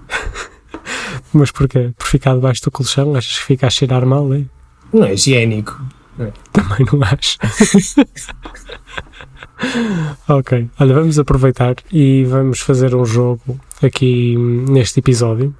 Mas 1.32 1.50
porquê? 1.50 1.92
Por 1.96 2.06
ficar 2.06 2.34
debaixo 2.34 2.62
do 2.62 2.70
colchão, 2.70 3.14
achas 3.14 3.38
que 3.38 3.44
fica 3.44 3.66
a 3.66 3.70
cheirar 3.70 4.04
mal, 4.06 4.32
é? 4.34 4.44
Não 4.92 5.04
é 5.04 5.14
higiênico. 5.14 5.80
Também 6.52 6.86
não 6.92 7.00
acho. 7.02 7.38
ok, 10.28 10.68
olha, 10.78 10.94
vamos 10.94 11.18
aproveitar 11.18 11.76
e 11.90 12.24
vamos 12.24 12.60
fazer 12.60 12.94
um 12.94 13.04
jogo 13.04 13.58
aqui 13.82 14.34
hum, 14.36 14.66
neste 14.68 15.00
episódio. 15.00 15.54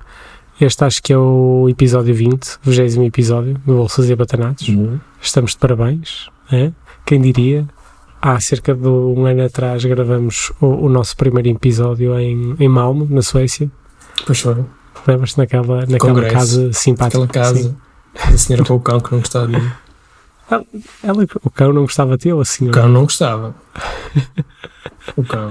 Este 0.61 0.85
acho 0.85 1.03
que 1.03 1.12
é 1.12 1.19
o 1.19 1.67
episódio 1.69 2.15
20, 2.15 2.59
20 2.62 3.05
episódio 3.07 3.55
do 3.67 3.75
Bolsas 3.77 4.09
e 4.09 4.15
Batanados. 4.15 4.69
Estamos 5.21 5.53
de 5.53 5.59
parabéns, 5.59 6.29
é? 6.53 6.71
Quem 7.05 7.21
diria? 7.21 7.67
Há 8.21 8.38
cerca 8.38 8.73
de 8.75 8.87
um 8.87 9.27
ano 9.27 9.45
atrás 9.45 9.85
gravamos 9.85 10.53
o, 10.61 10.67
o 10.67 10.88
nosso 10.88 11.17
primeiro 11.17 11.49
episódio 11.49 12.17
em, 12.21 12.55
em 12.61 12.69
Malmo, 12.69 13.09
na 13.11 13.23
Suécia. 13.23 13.69
Pois 14.25 14.41
foi. 14.41 14.65
Lembras-te 15.07 15.38
naquela, 15.38 15.81
naquela 15.81 15.99
Congresso. 15.99 16.35
casa 16.35 16.73
simpática? 16.73 17.25
Aquela 17.25 17.27
casa 17.27 17.59
Sim. 17.62 17.77
da 18.31 18.38
senhora 18.38 18.65
com 18.65 18.75
o 18.77 18.81
cão 18.81 19.01
que 19.01 19.11
não 19.11 19.19
gostava 19.19 19.47
de 19.49 19.57
mim. 19.61 19.71
Ela, 21.03 21.27
o 21.43 21.51
cão 21.51 21.73
não 21.73 21.83
gostava 21.83 22.17
de 22.17 22.23
ti 22.25 22.33
ou 22.33 22.38
a 22.38 22.43
O 22.43 22.45
senhora? 22.45 22.81
cão 22.83 22.88
não 22.88 23.03
gostava. 23.03 23.55
O 25.17 25.25
cão. 25.25 25.51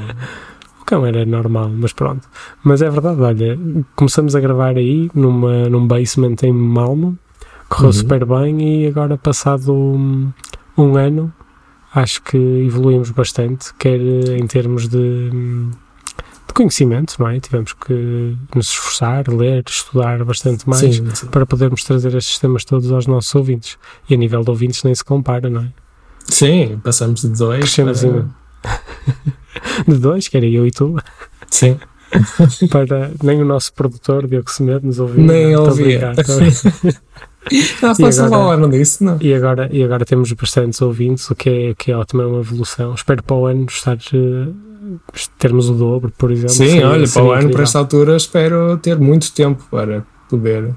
Cão 0.91 1.05
era 1.05 1.25
normal, 1.25 1.69
mas 1.69 1.93
pronto. 1.93 2.27
Mas 2.63 2.81
é 2.81 2.89
verdade, 2.89 3.21
olha, 3.21 3.57
começamos 3.95 4.35
a 4.35 4.39
gravar 4.41 4.75
aí 4.75 5.09
numa, 5.15 5.69
num 5.69 5.87
basement 5.87 6.35
em 6.43 6.51
Malmo, 6.51 7.17
correu 7.69 7.87
Uhum. 7.87 7.93
super 7.93 8.25
bem 8.25 8.83
e 8.83 8.87
agora 8.87 9.17
passado 9.17 9.73
um, 9.73 10.31
um 10.77 10.97
ano 10.97 11.31
acho 11.95 12.21
que 12.23 12.37
evoluímos 12.37 13.11
bastante, 13.11 13.73
quer 13.79 13.99
em 13.99 14.45
termos 14.47 14.87
de, 14.89 15.29
de 15.29 16.53
conhecimento, 16.53 17.15
não 17.19 17.27
é? 17.29 17.39
Tivemos 17.39 17.71
que 17.73 18.35
nos 18.55 18.67
esforçar, 18.69 19.27
ler, 19.29 19.63
estudar 19.67 20.23
bastante 20.25 20.67
mais 20.69 20.81
Sim, 20.95 21.09
sim. 21.13 21.27
para 21.27 21.45
podermos 21.45 21.83
trazer 21.85 22.13
estes 22.15 22.37
temas 22.39 22.63
todos 22.65 22.91
aos 22.91 23.07
nossos 23.07 23.33
ouvintes. 23.35 23.77
E 24.09 24.13
a 24.13 24.17
nível 24.17 24.41
de 24.43 24.49
ouvintes 24.49 24.83
nem 24.83 24.93
se 24.95 25.03
compara, 25.05 25.49
não 25.49 25.61
é? 25.61 25.73
Sim, 26.25 26.79
passamos 26.83 27.21
de 27.21 27.29
dois. 27.29 27.59
Crescemos 27.59 28.03
para- 28.03 28.27
De 29.87 29.95
dois, 29.95 30.27
que 30.27 30.37
era 30.37 30.45
eu 30.45 30.65
e 30.65 30.71
tu, 30.71 30.95
Sim. 31.49 31.77
para 32.69 33.11
nem 33.23 33.41
o 33.41 33.45
nosso 33.45 33.73
produtor, 33.73 34.27
Diogo 34.27 34.49
Semedo, 34.51 34.85
nos 34.85 34.99
ouvia. 34.99 35.23
Nem 35.23 35.55
ouvia. 35.55 36.11
Ah, 36.11 36.91
E 37.51 37.63
agora- 37.83 38.29
falar, 38.29 38.57
não 38.57 38.69
disse? 38.69 39.03
Não. 39.03 39.17
e, 39.19 39.33
agora, 39.33 39.67
e 39.71 39.83
agora 39.83 40.05
temos 40.05 40.31
bastantes 40.33 40.79
ouvintes, 40.81 41.29
o 41.31 41.35
que 41.35 41.49
é, 41.49 41.73
que 41.73 41.91
é 41.91 41.97
ótimo, 41.97 42.21
é 42.21 42.25
uma 42.27 42.39
evolução. 42.39 42.93
Espero 42.93 43.23
para 43.23 43.35
o 43.35 43.47
ano 43.47 43.65
estar, 43.67 43.97
eh, 44.13 44.49
termos 45.39 45.67
o 45.67 45.73
dobro, 45.73 46.13
por 46.15 46.31
exemplo. 46.31 46.53
Sim, 46.53 46.67
Seria- 46.69 46.87
olha, 46.87 46.97
para 46.99 47.07
seria 47.07 47.27
o 47.29 47.31
ano, 47.31 47.49
para 47.49 47.63
esta 47.63 47.79
altura, 47.79 48.15
espero 48.15 48.77
ter 48.77 48.99
muito 48.99 49.31
tempo 49.33 49.65
para 49.71 50.05
poder 50.29 50.71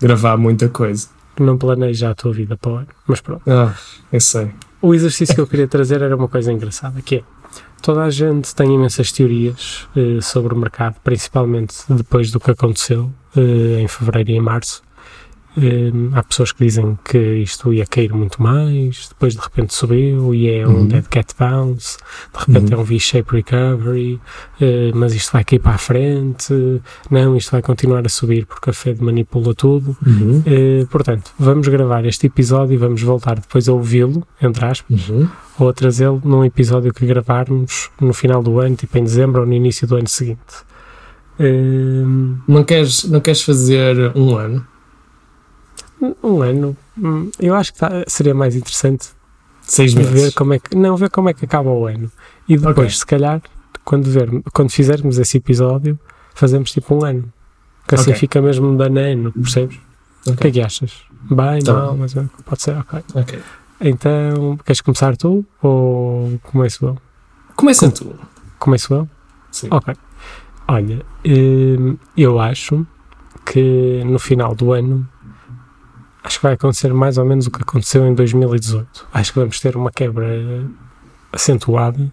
gravar 0.00 0.36
muita 0.36 0.68
coisa. 0.68 1.06
Não 1.38 1.56
planei 1.56 1.94
já 1.94 2.10
a 2.10 2.14
tua 2.16 2.32
vida 2.32 2.56
para 2.56 2.70
o 2.72 2.76
ano, 2.78 2.88
mas 3.06 3.20
pronto. 3.20 3.42
Ah, 3.48 3.72
eu 4.12 4.20
sei. 4.20 4.50
O 4.82 4.92
exercício 4.94 5.32
que 5.36 5.40
eu 5.40 5.46
queria 5.46 5.68
trazer 5.68 6.02
era 6.02 6.16
uma 6.16 6.26
coisa 6.28 6.52
engraçada, 6.52 7.00
que 7.00 7.16
é 7.16 7.22
toda 7.82 8.02
a 8.04 8.10
gente 8.10 8.54
tem 8.54 8.74
imensas 8.74 9.10
teorias 9.12 9.86
eh, 9.96 10.20
sobre 10.20 10.54
o 10.54 10.56
mercado, 10.56 10.96
principalmente 11.02 11.74
depois 11.88 12.30
do 12.30 12.38
que 12.38 12.50
aconteceu 12.50 13.10
eh, 13.36 13.80
em 13.80 13.88
fevereiro 13.88 14.30
e 14.30 14.34
em 14.34 14.40
março. 14.40 14.82
Eh, 15.56 15.92
há 16.14 16.22
pessoas 16.22 16.50
que 16.50 16.64
dizem 16.64 16.98
que 17.04 17.18
isto 17.18 17.72
ia 17.74 17.84
cair 17.84 18.12
muito 18.14 18.42
mais, 18.42 19.08
depois 19.10 19.34
de 19.34 19.40
repente 19.40 19.74
subiu 19.74 20.34
e 20.34 20.48
é 20.48 20.66
um 20.66 20.76
Uhum. 20.78 20.86
dead 20.88 21.04
cat 21.08 21.34
bounce, 21.38 21.98
de 22.32 22.38
repente 22.46 22.72
Uhum. 22.72 22.78
é 22.78 22.82
um 22.82 22.84
V-shape 22.84 23.32
recovery, 23.32 24.20
eh, 24.60 24.90
mas 24.94 25.12
isto 25.14 25.30
vai 25.30 25.44
cair 25.44 25.58
para 25.58 25.74
a 25.74 25.78
frente, 25.78 26.54
não, 27.10 27.36
isto 27.36 27.50
vai 27.52 27.60
continuar 27.60 28.02
a 28.06 28.08
subir 28.08 28.46
porque 28.46 28.70
a 28.70 28.72
Fed 28.72 29.02
manipula 29.04 29.54
tudo. 29.54 29.94
Uhum. 30.06 30.42
Eh, 30.46 30.86
portanto, 30.90 31.30
vamos 31.38 31.68
gravar 31.68 32.06
este 32.06 32.28
episódio 32.28 32.72
e 32.74 32.78
vamos 32.78 33.02
voltar 33.02 33.34
depois 33.38 33.68
a 33.68 33.72
ouvi-lo, 33.74 34.26
entre 34.40 34.64
aspas, 34.64 35.08
Uhum. 35.10 35.28
ou 35.58 35.68
a 35.68 35.72
trazê-lo 35.74 36.20
num 36.24 36.44
episódio 36.44 36.94
que 36.94 37.04
gravarmos 37.04 37.90
no 38.00 38.14
final 38.14 38.42
do 38.42 38.58
ano, 38.58 38.74
tipo 38.74 38.96
em 38.96 39.04
dezembro 39.04 39.42
ou 39.42 39.46
no 39.46 39.52
início 39.52 39.86
do 39.86 39.96
ano 39.96 40.08
seguinte. 40.08 40.40
Não, 42.48 42.62
queres, 42.64 43.04
não 43.04 43.20
queres 43.20 43.42
fazer 43.42 44.12
um 44.16 44.36
ano? 44.36 44.66
Um 46.22 46.42
ano, 46.42 46.76
hum, 46.98 47.30
eu 47.38 47.54
acho 47.54 47.72
que 47.72 47.78
tá- 47.78 48.04
seria 48.08 48.34
mais 48.34 48.56
interessante 48.56 49.08
Seis 49.62 49.94
ver 49.94 50.04
meses? 50.04 50.34
como 50.34 50.54
é 50.54 50.58
que 50.58 50.74
não 50.76 50.96
ver 50.96 51.10
como 51.10 51.28
é 51.28 51.34
que 51.34 51.44
acaba 51.44 51.70
o 51.70 51.86
ano 51.86 52.10
e 52.48 52.56
depois, 52.56 52.76
Ok. 52.78 52.90
se 52.90 53.06
calhar, 53.06 53.40
quando 53.84 54.10
ver, 54.10 54.28
quando 54.52 54.70
fizermos 54.70 55.18
esse 55.18 55.36
episódio, 55.38 55.98
fazemos 56.34 56.70
tipo 56.72 56.94
um 56.94 57.04
ano, 57.04 57.32
que 57.86 57.94
assim 57.94 58.10
Ok. 58.10 58.20
fica 58.20 58.40
mesmo 58.42 58.76
de 58.76 58.84
ano 58.84 58.98
a 58.98 59.02
ano, 59.02 59.32
percebes? 59.32 59.78
O 60.26 60.34
que 60.36 60.46
é 60.48 60.50
que 60.50 60.60
achas? 60.60 60.92
Bem, 61.30 61.60
Tá 61.62 61.72
mal, 61.72 61.90
bem. 61.92 61.98
mas 62.00 62.14
pode 62.44 62.62
ser, 62.62 62.76
ok. 62.76 63.00
Ok. 63.14 63.38
Então, 63.80 64.56
queres 64.64 64.80
começar 64.80 65.16
tu 65.16 65.44
ou 65.62 66.38
começo 66.42 66.84
eu? 66.86 66.98
Começa 67.56 67.90
tu. 67.90 68.14
Começo 68.58 68.94
eu? 68.94 69.08
Sim. 69.50 69.68
Ok. 69.70 69.94
Olha, 70.68 71.04
hum, 71.24 71.96
eu 72.16 72.38
acho 72.40 72.86
que 73.44 74.02
no 74.04 74.18
final 74.18 74.54
do 74.54 74.72
ano 74.72 75.06
acho 76.22 76.38
que 76.38 76.42
vai 76.42 76.54
acontecer 76.54 76.92
mais 76.92 77.18
ou 77.18 77.24
menos 77.24 77.46
o 77.46 77.50
que 77.50 77.62
aconteceu 77.62 78.06
em 78.06 78.14
2018. 78.14 79.08
Acho 79.12 79.32
que 79.32 79.38
vamos 79.38 79.60
ter 79.60 79.76
uma 79.76 79.90
quebra 79.90 80.64
acentuada 81.32 82.12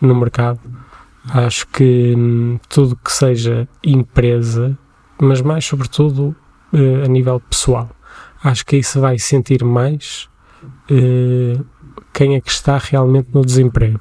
no 0.00 0.14
mercado. 0.14 0.60
Acho 1.28 1.66
que 1.68 2.14
hum, 2.16 2.58
tudo 2.68 2.96
que 2.96 3.12
seja 3.12 3.68
empresa, 3.84 4.76
mas 5.20 5.40
mais 5.42 5.64
sobretudo 5.64 6.34
eh, 6.72 7.04
a 7.04 7.08
nível 7.08 7.40
pessoal, 7.40 7.90
acho 8.42 8.64
que 8.64 8.82
se 8.82 8.98
vai 8.98 9.18
sentir 9.18 9.62
mais 9.62 10.28
eh, 10.90 11.60
quem 12.12 12.36
é 12.36 12.40
que 12.40 12.50
está 12.50 12.78
realmente 12.78 13.28
no 13.34 13.44
desemprego 13.44 14.00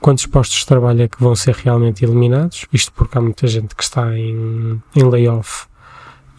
quantos 0.00 0.26
postos 0.26 0.60
de 0.60 0.66
trabalho 0.66 1.02
é 1.02 1.08
que 1.08 1.22
vão 1.22 1.34
ser 1.34 1.54
realmente 1.54 2.04
eliminados, 2.04 2.66
isto 2.72 2.92
porque 2.92 3.18
há 3.18 3.20
muita 3.20 3.46
gente 3.46 3.74
que 3.74 3.82
está 3.82 4.16
em, 4.16 4.82
em 4.94 5.02
layoff 5.02 5.66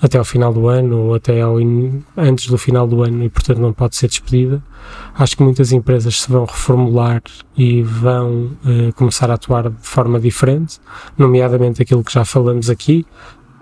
até 0.02 0.18
ao 0.18 0.24
final 0.26 0.54
do 0.54 0.68
ano 0.68 0.98
ou 0.98 1.16
até 1.16 1.42
ao 1.42 1.60
in- 1.60 2.02
antes 2.16 2.48
do 2.48 2.58
final 2.58 2.88
do 2.88 3.04
ano 3.04 3.24
e 3.24 3.30
portanto 3.30 3.60
não 3.60 3.74
pode 3.74 3.96
ser 3.96 4.08
despedida. 4.08 4.64
Acho 5.14 5.36
que 5.38 5.44
muitas 5.44 5.72
empresas 5.72 6.22
se 6.22 6.32
vão 6.32 6.46
reformular 6.46 7.22
e 7.58 7.82
vão 7.84 8.52
eh, 8.66 8.92
começar 8.94 9.30
a 9.30 9.34
atuar 9.34 9.70
de 9.70 9.76
forma 9.88 10.20
diferente, 10.20 10.80
nomeadamente 11.18 11.82
aquilo 11.82 12.04
que 12.04 12.14
já 12.14 12.24
falamos 12.24 12.70
aqui. 12.70 13.06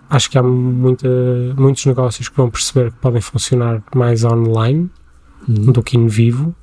Acho 0.10 0.30
que 0.30 0.38
há 0.38 0.43
muita, 0.43 1.08
muitos 1.58 1.86
negócios 1.86 2.30
que 2.30 2.38
vão 2.38 2.50
perceber 2.50 2.91
que 2.91 2.97
podem 3.00 3.21
funcionar 3.21 3.82
mais 3.95 4.23
online 4.23 4.89
Uhum. 5.47 5.71
do 5.71 5.82
que 5.84 5.95
in 5.97 6.08
vivo. 6.08 6.54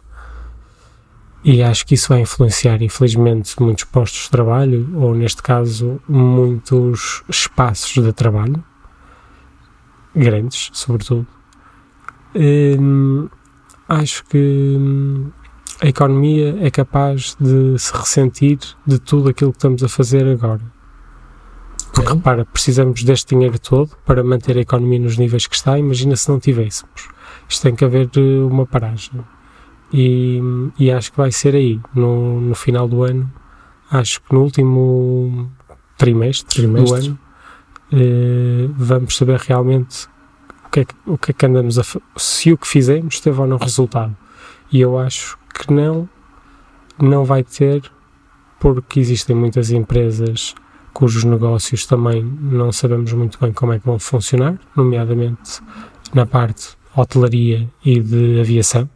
E 1.43 1.63
acho 1.63 1.87
que 1.87 1.95
isso 1.95 2.09
vai 2.09 2.21
influenciar, 2.21 2.83
infelizmente, 2.83 3.55
muitos 3.63 3.85
postos 3.85 4.25
de 4.25 4.31
trabalho, 4.31 4.89
ou 4.95 5.15
neste 5.15 5.43
caso, 5.43 6.01
muitos 6.09 7.23
espaços 7.29 8.03
de 8.03 8.13
trabalho, 8.13 8.63
grandes, 10.15 10.71
sobretudo. 10.73 11.27
Hum, 12.35 13.29
acho 13.89 14.25
que 14.25 14.77
hum, 14.79 15.31
a 15.81 15.89
economia 15.89 16.57
é 16.61 16.71
capaz 16.71 17.37
de 17.41 17.79
se 17.79 17.93
ressentir 17.97 18.59
de 18.87 18.99
tudo 18.99 19.29
aquilo 19.29 19.53
que 19.53 19.59
estamos 19.59 19.83
a 19.83 19.89
fazer 19.89 20.27
agora. 20.27 20.63
Porque 21.93 22.13
repara, 22.13 22.45
precisamos 22.45 23.05
deste 23.05 23.35
dinheiro 23.35 23.59
todo 23.59 23.91
para 24.05 24.25
manter 24.25 24.57
a 24.59 24.61
economia 24.61 24.99
nos 24.99 25.17
níveis 25.17 25.47
que 25.47 25.55
está. 25.55 25.79
Imagina 25.79 26.17
se 26.17 26.29
não 26.29 26.41
tivéssemos. 26.41 27.09
Isto 27.49 27.63
tem 27.63 27.77
que 27.77 27.85
haver 27.85 28.11
eh, 28.17 28.45
uma 28.45 28.67
paragem. 28.67 29.25
E, 29.93 30.41
e 30.77 30.91
acho 30.91 31.13
que 31.13 31.19
vai 31.19 31.31
ser 31.31 31.55
aí, 31.55 31.81
no, 31.95 32.41
no 32.41 32.55
final 32.55 32.89
do 32.89 33.05
ano. 33.05 33.31
Acho 33.89 34.21
que 34.23 34.35
no 34.35 34.43
último 34.43 35.53
trimestre, 35.97 36.63
Trimestre. 36.63 37.01
do 37.01 37.07
ano, 37.07 37.19
eh, 37.95 38.69
vamos 38.77 39.17
saber 39.17 39.39
realmente 39.41 40.07
o 40.67 40.71
que, 40.71 40.81
é 40.81 40.85
que, 40.85 40.95
o 41.07 41.17
que 41.19 41.31
é 41.31 41.35
que 41.35 41.47
andamos 41.47 41.79
a 41.79 41.83
se 42.17 42.53
o 42.53 42.59
que 42.59 42.67
fizemos 42.67 43.21
teve 43.21 43.41
ou 43.41 43.47
não 43.47 43.57
resultado. 43.59 44.17
E 44.73 44.81
eu 44.81 44.99
acho 44.99 45.39
que 45.55 45.73
não, 45.73 46.09
não 47.01 47.25
vai 47.25 47.45
ter, 47.45 47.83
porque 48.59 48.99
existem 49.01 49.37
muitas 49.37 49.71
empresas 49.71 50.55
cujos 50.93 51.25
negócios 51.25 51.87
também 51.87 52.23
não 52.23 52.71
sabemos 52.71 53.13
muito 53.13 53.39
bem 53.41 53.53
como 53.53 53.73
é 53.73 53.79
que 53.81 53.87
vão 53.87 53.99
funcionar, 53.99 54.59
nomeadamente 54.77 55.61
na 56.13 56.25
parte 56.25 56.77
hotelaria 56.97 57.69
e 57.85 58.01
de 58.01 58.41
aviação, 58.41 58.89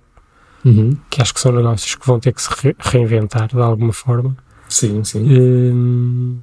Uhum. 0.64 0.96
que 1.08 1.22
acho 1.22 1.32
que 1.32 1.40
são 1.40 1.52
negócios 1.52 1.94
que 1.94 2.04
vão 2.06 2.18
ter 2.18 2.32
que 2.32 2.42
se 2.42 2.48
re- 2.60 2.76
reinventar 2.80 3.46
de 3.48 3.60
alguma 3.60 3.92
forma. 3.92 4.36
Sim, 4.68 5.02
sim. 5.04 5.24
Hum, 5.24 6.38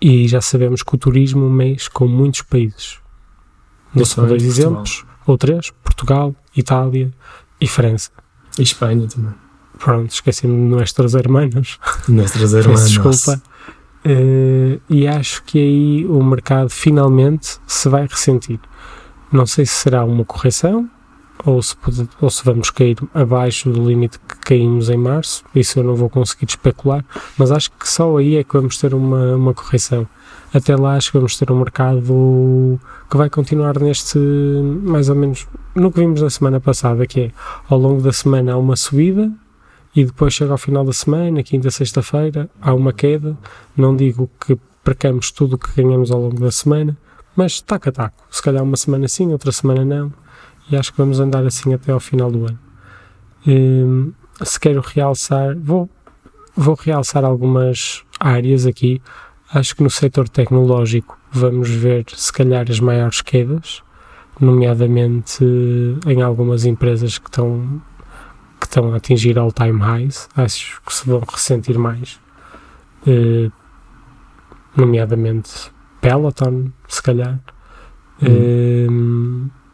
e 0.00 0.26
já 0.28 0.40
sabemos 0.40 0.82
que 0.82 0.94
o 0.94 0.98
turismo 0.98 1.48
mexe 1.50 1.90
com 1.90 2.06
muitos 2.06 2.42
países. 2.42 2.98
Só 2.98 3.94
Principalmente 3.94 4.30
dois 4.30 4.44
exemplos, 4.44 5.04
ou 5.26 5.38
três: 5.38 5.70
Portugal, 5.82 6.34
Itália 6.56 7.12
e 7.60 7.66
França. 7.66 8.10
E 8.58 8.62
Espanha 8.62 9.06
também. 9.06 9.34
Pronto, 9.78 10.10
esqueci-me 10.10 10.54
de 10.54 10.74
nuestros 10.74 11.14
hermanos. 11.14 11.78
Nuestras 12.08 12.52
Peço 12.52 12.68
irmãs. 12.68 12.90
desculpa. 12.90 13.42
Eh, 14.04 14.78
e 14.88 15.06
acho 15.06 15.42
que 15.44 15.58
aí 15.58 16.06
o 16.06 16.22
mercado 16.22 16.68
finalmente 16.68 17.58
se 17.66 17.88
vai 17.88 18.06
ressentir. 18.06 18.58
Não 19.30 19.46
sei 19.46 19.66
se 19.66 19.74
será 19.74 20.04
uma 20.04 20.24
correção 20.24 20.88
ou 21.44 21.62
se, 21.62 21.76
ou 22.20 22.30
se 22.30 22.44
vamos 22.44 22.70
cair 22.70 22.96
abaixo 23.14 23.70
do 23.70 23.86
limite 23.86 24.18
que 24.18 24.36
caímos 24.40 24.90
em 24.90 24.96
março. 24.96 25.44
Isso 25.54 25.78
eu 25.78 25.84
não 25.84 25.94
vou 25.94 26.08
conseguir 26.08 26.46
especular, 26.46 27.04
mas 27.36 27.50
acho 27.50 27.70
que 27.72 27.88
só 27.88 28.16
aí 28.16 28.36
é 28.36 28.44
que 28.44 28.52
vamos 28.52 28.78
ter 28.78 28.94
uma, 28.94 29.36
uma 29.36 29.54
correção. 29.54 30.06
Até 30.52 30.74
lá 30.76 30.94
acho 30.96 31.12
que 31.12 31.18
vamos 31.18 31.36
ter 31.36 31.50
um 31.50 31.58
mercado 31.58 32.80
que 33.10 33.16
vai 33.16 33.28
continuar 33.28 33.78
neste, 33.78 34.18
mais 34.18 35.08
ou 35.08 35.14
menos, 35.14 35.46
no 35.74 35.92
que 35.92 36.00
vimos 36.00 36.22
na 36.22 36.30
semana 36.30 36.60
passada, 36.60 37.06
que 37.06 37.20
é 37.20 37.30
ao 37.68 37.78
longo 37.78 38.00
da 38.00 38.12
semana 38.12 38.54
há 38.54 38.56
uma 38.56 38.76
subida 38.76 39.30
e 39.94 40.04
depois 40.04 40.32
chega 40.32 40.52
ao 40.52 40.58
final 40.58 40.84
da 40.84 40.92
semana, 40.92 41.42
quinta, 41.42 41.70
sexta-feira, 41.70 42.48
há 42.60 42.72
uma 42.72 42.92
queda. 42.92 43.36
Não 43.76 43.94
digo 43.96 44.30
que 44.40 44.58
percamos 44.82 45.30
tudo 45.30 45.54
o 45.54 45.58
que 45.58 45.82
ganhamos 45.82 46.10
ao 46.10 46.20
longo 46.20 46.40
da 46.40 46.50
semana, 46.50 46.96
Mas 47.36 47.60
taco 47.60 47.88
a 47.88 47.92
taco. 47.92 48.24
Se 48.30 48.42
calhar 48.42 48.64
uma 48.64 48.76
semana 48.76 49.06
sim, 49.06 49.30
outra 49.30 49.52
semana 49.52 49.84
não. 49.84 50.12
E 50.70 50.76
acho 50.76 50.92
que 50.92 50.98
vamos 50.98 51.18
andar 51.20 51.46
assim 51.46 51.72
até 51.74 51.92
ao 51.92 52.00
final 52.00 52.30
do 52.30 52.46
ano. 52.46 52.58
Hum, 53.46 54.12
se 54.42 54.60
quero 54.60 54.80
realçar, 54.80 55.56
vou, 55.58 55.88
vou 56.54 56.74
realçar 56.74 57.24
algumas 57.24 58.02
áreas 58.20 58.66
aqui. 58.66 59.00
Acho 59.52 59.74
que 59.74 59.82
no 59.82 59.90
setor 59.90 60.28
tecnológico 60.28 61.18
vamos 61.30 61.70
ver, 61.70 62.04
se 62.14 62.32
calhar, 62.32 62.66
as 62.68 62.80
maiores 62.80 63.20
quedas, 63.22 63.82
nomeadamente 64.40 65.44
em 66.06 66.22
algumas 66.22 66.64
empresas 66.64 67.18
que 67.18 67.28
estão, 67.28 67.82
que 68.60 68.66
estão 68.66 68.92
a 68.92 68.96
atingir 68.96 69.38
all-time 69.38 69.80
highs. 69.80 70.28
Acho 70.36 70.82
que 70.82 70.92
se 70.92 71.06
vão 71.06 71.20
ressentir 71.20 71.78
mais, 71.78 72.20
eh, 73.06 73.50
nomeadamente 74.76 75.72
Peloton, 76.00 76.70
se 76.86 77.02
calhar. 77.02 77.40
Hum. 78.22 79.48
Eh, 79.50 79.67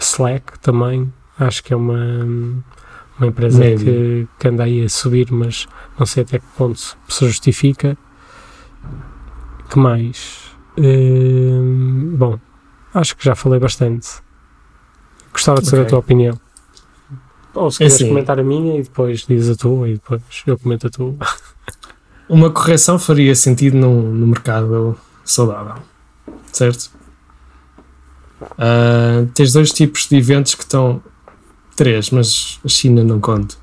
Slack 0.00 0.58
também, 0.60 1.12
acho 1.38 1.62
que 1.62 1.72
é 1.72 1.76
uma, 1.76 2.24
uma 3.18 3.26
empresa 3.26 3.62
que, 3.76 4.26
que 4.38 4.48
anda 4.48 4.64
aí 4.64 4.84
a 4.84 4.88
subir, 4.88 5.30
mas 5.32 5.66
não 5.98 6.06
sei 6.06 6.22
até 6.22 6.38
que 6.38 6.46
ponto 6.56 6.78
se 7.08 7.26
justifica. 7.26 7.96
Que 9.70 9.78
mais? 9.78 10.50
Hum, 10.78 12.14
bom, 12.16 12.38
acho 12.94 13.16
que 13.16 13.24
já 13.24 13.34
falei 13.34 13.60
bastante. 13.60 14.08
Gostava 15.32 15.60
de 15.60 15.66
saber 15.68 15.82
Ok. 15.82 15.86
a 15.86 15.90
tua 15.90 15.98
opinião. 16.00 16.40
Ou 17.54 17.70
se 17.70 17.76
É 17.76 17.78
queres 17.78 17.94
assim. 17.94 18.08
comentar 18.08 18.38
a 18.38 18.42
minha 18.44 18.78
e 18.78 18.82
depois 18.82 19.26
dizes 19.26 19.50
a 19.50 19.56
tua 19.60 19.88
e 19.88 19.94
depois 19.94 20.22
eu 20.46 20.58
comento 20.58 20.86
a 20.86 20.90
tua. 20.90 21.14
Uma 22.28 22.50
correção 22.50 22.98
faria 22.98 23.34
sentido 23.34 23.76
no, 23.76 24.02
no 24.14 24.26
mercado 24.28 24.96
saudável, 25.24 25.82
certo? 26.52 26.90
Ah, 28.58 29.26
tens 29.34 29.52
dois 29.52 29.70
tipos 29.72 30.06
de 30.08 30.16
eventos 30.16 30.54
que 30.54 30.62
estão. 30.62 31.02
Três, 31.76 32.10
mas 32.10 32.60
a 32.64 32.68
China 32.68 33.02
não 33.02 33.20
conta. 33.20 33.54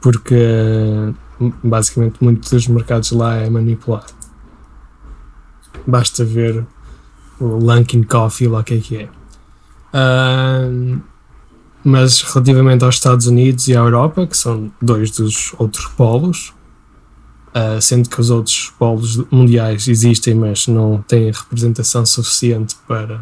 Porque 0.00 0.36
ah, 0.36 1.50
basicamente 1.62 2.22
muitos 2.22 2.50
dos 2.50 2.66
mercados 2.68 3.10
lá 3.12 3.36
é 3.36 3.50
manipulado. 3.50 4.12
Basta 5.86 6.24
ver 6.24 6.64
o 7.40 7.44
Lunkin 7.44 8.02
Coffee 8.02 8.48
lá 8.48 8.60
o 8.60 8.64
que 8.64 8.74
é 8.74 8.80
que 8.80 8.96
é. 8.96 9.08
Ah, 9.92 10.68
mas 11.84 12.20
relativamente 12.22 12.84
aos 12.84 12.96
Estados 12.96 13.26
Unidos 13.26 13.68
e 13.68 13.76
à 13.76 13.78
Europa, 13.78 14.26
que 14.26 14.36
são 14.36 14.72
dois 14.80 15.10
dos 15.10 15.54
outros 15.58 15.86
polos, 15.86 16.52
Uh, 17.56 17.80
sendo 17.80 18.10
que 18.10 18.20
os 18.20 18.28
outros 18.28 18.70
polos 18.78 19.16
mundiais 19.30 19.88
existem, 19.88 20.34
mas 20.34 20.66
não 20.68 21.02
têm 21.08 21.30
representação 21.30 22.04
suficiente 22.04 22.76
para 22.86 23.18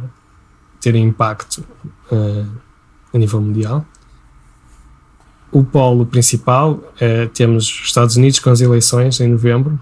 terem 0.84 1.04
impacto 1.04 1.64
uh, 2.12 2.46
a 3.12 3.18
nível 3.18 3.40
mundial. 3.40 3.86
O 5.50 5.64
polo 5.64 6.04
principal 6.04 6.92
é 7.00 7.26
temos 7.26 7.64
os 7.64 7.86
Estados 7.86 8.16
Unidos 8.16 8.38
com 8.38 8.50
as 8.50 8.60
eleições 8.60 9.18
em 9.20 9.28
novembro, 9.28 9.80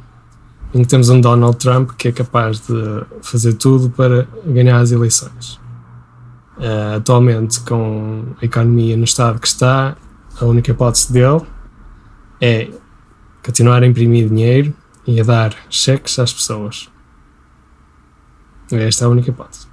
em 0.73 0.83
que 0.83 0.89
temos 0.89 1.09
um 1.09 1.21
Donald 1.21 1.57
Trump 1.57 1.93
que 1.99 2.09
é 2.09 2.13
capaz 2.13 2.61
de 2.61 3.05
fazer 3.23 3.55
tudo 3.55 3.91
para 3.91 4.29
ganhar 4.47 4.79
as 4.79 4.93
eleições. 4.93 5.61
Uh, 6.57 6.97
atualmente, 6.99 7.61
com 7.61 8.27
a 8.41 8.45
economia 8.45 8.97
no 8.97 9.05
estado 9.05 9.41
que 9.41 9.49
está, 9.49 9.97
a 10.41 10.45
única 10.45 10.71
hipótese 10.71 11.13
dele 11.13 11.43
é 12.41 12.71
continuar 13.45 13.83
a 13.83 13.87
imprimir 13.87 14.29
dinheiro 14.29 14.73
e 15.07 15.21
a 15.21 15.25
dar 15.25 15.57
cheques 15.69 16.19
às 16.19 16.33
pessoas. 16.33 16.89
Esta 18.71 19.05
é 19.05 19.07
a 19.07 19.11
única 19.11 19.31
hipótese. 19.31 19.72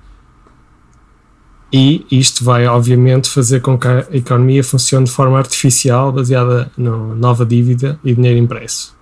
E 1.72 2.06
isto 2.10 2.44
vai, 2.44 2.66
obviamente, 2.66 3.30
fazer 3.30 3.60
com 3.60 3.78
que 3.78 3.88
a 3.88 4.08
economia 4.12 4.64
funcione 4.64 5.06
de 5.06 5.12
forma 5.12 5.38
artificial, 5.38 6.12
baseada 6.12 6.72
na 6.76 6.98
nova 6.98 7.46
dívida 7.46 8.00
e 8.04 8.14
dinheiro 8.14 8.40
impresso. 8.40 8.98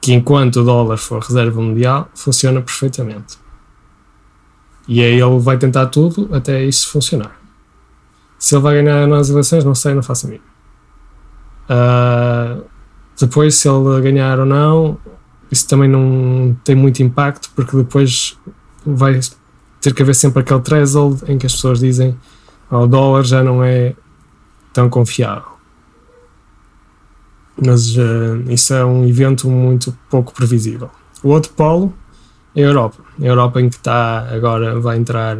Que 0.00 0.12
enquanto 0.12 0.60
o 0.60 0.64
dólar 0.64 0.98
for 0.98 1.22
reserva 1.22 1.60
mundial, 1.60 2.10
funciona 2.14 2.60
perfeitamente. 2.60 3.38
E 4.86 5.02
aí 5.02 5.18
ele 5.18 5.38
vai 5.38 5.56
tentar 5.56 5.86
tudo 5.86 6.28
até 6.32 6.62
isso 6.62 6.88
funcionar. 6.90 7.40
Se 8.38 8.54
ele 8.54 8.62
vai 8.62 8.82
ganhar 8.82 9.06
nas 9.06 9.30
eleições, 9.30 9.64
não 9.64 9.74
sei, 9.74 9.94
não 9.94 10.02
faço 10.02 10.26
a 10.26 10.30
mim. 10.30 10.40
Uh, 11.68 12.64
depois, 13.18 13.56
se 13.56 13.66
ele 13.66 14.00
ganhar 14.02 14.38
ou 14.38 14.46
não, 14.46 14.98
isso 15.50 15.66
também 15.66 15.88
não 15.88 16.54
tem 16.62 16.76
muito 16.76 17.02
impacto, 17.02 17.50
porque 17.56 17.76
depois 17.76 18.38
vai 18.84 19.18
ter 19.80 19.94
que 19.94 20.02
haver 20.02 20.14
sempre 20.14 20.40
aquele 20.40 20.60
threshold 20.60 21.22
em 21.28 21.38
que 21.38 21.46
as 21.46 21.54
pessoas 21.54 21.80
dizem 21.80 22.16
oh, 22.70 22.78
o 22.78 22.86
dólar 22.86 23.24
já 23.24 23.42
não 23.42 23.62
é 23.62 23.94
tão 24.72 24.88
confiável. 24.88 25.56
Mas 27.64 27.96
uh, 27.96 28.42
isso 28.48 28.74
é 28.74 28.84
um 28.84 29.06
evento 29.06 29.48
muito 29.48 29.96
pouco 30.10 30.34
previsível. 30.34 30.90
O 31.22 31.28
outro 31.28 31.52
polo 31.52 31.94
é 32.54 32.62
a 32.62 32.66
Europa. 32.66 32.98
A 33.20 33.24
Europa 33.24 33.60
em 33.60 33.68
que 33.68 33.76
está 33.76 34.28
agora 34.30 34.78
vai 34.78 34.98
entrar 34.98 35.38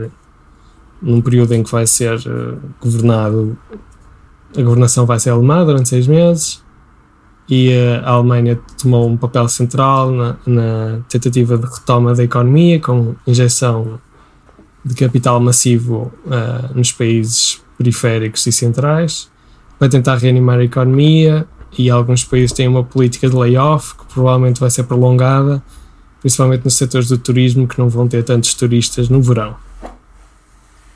num 1.03 1.21
período 1.21 1.53
em 1.53 1.63
que 1.63 1.71
vai 1.71 1.87
ser 1.87 2.17
uh, 2.27 2.59
governado, 2.81 3.59
a 4.57 4.63
governação 4.63 5.05
vai 5.05 5.21
ser 5.21 5.31
alemã 5.31 5.65
durante 5.65 5.89
seis 5.89 6.07
meses 6.07 6.65
e 7.49 7.73
a 8.05 8.11
Alemanha 8.11 8.59
tomou 8.81 9.09
um 9.09 9.17
papel 9.17 9.49
central 9.49 10.11
na, 10.11 10.37
na, 10.47 10.99
tentativa 11.09 11.57
de 11.57 11.65
retoma 11.65 12.15
da 12.15 12.25
economia, 12.25 12.81
com 12.81 13.15
injeção 13.27 14.01
de 14.87 14.95
capital 14.95 15.41
massivo 15.41 16.13
uh, 16.27 16.73
nos 16.75 16.93
países 16.93 17.61
periféricos 17.77 18.47
e 18.47 18.53
centrais, 18.53 19.29
para 19.79 19.89
tentar 19.89 20.17
reanimar 20.17 20.61
a 20.61 20.65
economia. 20.65 21.47
E 21.77 21.91
alguns 21.91 22.25
países 22.25 22.53
têm 22.53 22.69
uma 22.69 22.85
política 22.85 23.29
de 23.29 23.37
layoff 23.37 23.95
que 23.97 24.07
provavelmente 24.15 24.61
vai 24.61 24.71
ser 24.71 24.85
prolongada, 24.85 25.63
principalmente 26.21 26.65
nos 26.65 26.75
setores 26.75 27.09
do 27.09 27.19
turismo, 27.19 27.67
que 27.67 27.79
não 27.79 27.89
vão 27.89 28.07
ter 28.07 28.23
tantos 28.23 28.55
turistas 28.55 29.09
no 29.09 29.21
verão. 29.21 29.57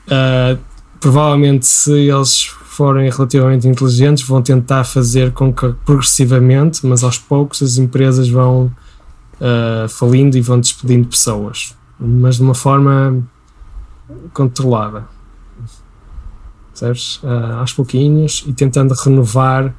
Uh, 0.07 0.57
provavelmente, 0.99 1.67
se 1.67 1.91
eles 1.91 2.45
forem 2.45 3.11
relativamente 3.11 3.67
inteligentes, 3.67 4.23
vão 4.23 4.41
tentar 4.41 4.85
fazer 4.85 5.31
com 5.33 5.53
que 5.53 5.73
progressivamente, 5.85 6.85
mas 6.87 7.03
aos 7.03 7.17
poucos, 7.17 7.61
as 7.61 7.77
empresas 7.77 8.29
vão 8.29 8.71
uh, 9.35 9.89
falindo 9.89 10.37
e 10.37 10.41
vão 10.41 10.59
despedindo 10.59 11.07
pessoas, 11.07 11.75
mas 11.99 12.37
de 12.37 12.41
uma 12.41 12.55
forma 12.55 13.21
controlada, 14.33 15.07
sabes? 16.73 17.17
Uh, 17.17 17.59
aos 17.59 17.73
pouquinhos 17.73 18.43
e 18.47 18.53
tentando 18.53 18.93
renovar, 18.93 19.73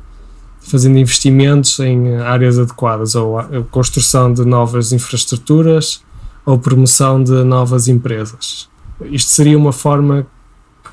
fazendo 0.60 0.98
investimentos 0.98 1.78
em 1.80 2.16
áreas 2.16 2.58
adequadas, 2.58 3.14
ou 3.14 3.38
a 3.38 3.62
construção 3.70 4.32
de 4.32 4.44
novas 4.44 4.92
infraestruturas 4.92 6.02
ou 6.44 6.58
promoção 6.58 7.22
de 7.22 7.44
novas 7.44 7.88
empresas. 7.88 8.68
Isto 9.02 9.30
seria 9.30 9.58
uma 9.58 9.72
forma 9.72 10.26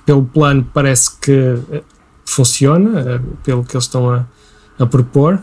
pelo 0.06 0.26
plano 0.26 0.68
parece 0.74 1.18
que 1.20 1.84
funciona, 2.26 3.24
pelo 3.44 3.64
que 3.64 3.76
eles 3.76 3.86
estão 3.86 4.10
a, 4.10 4.26
a 4.80 4.86
propor, 4.86 5.40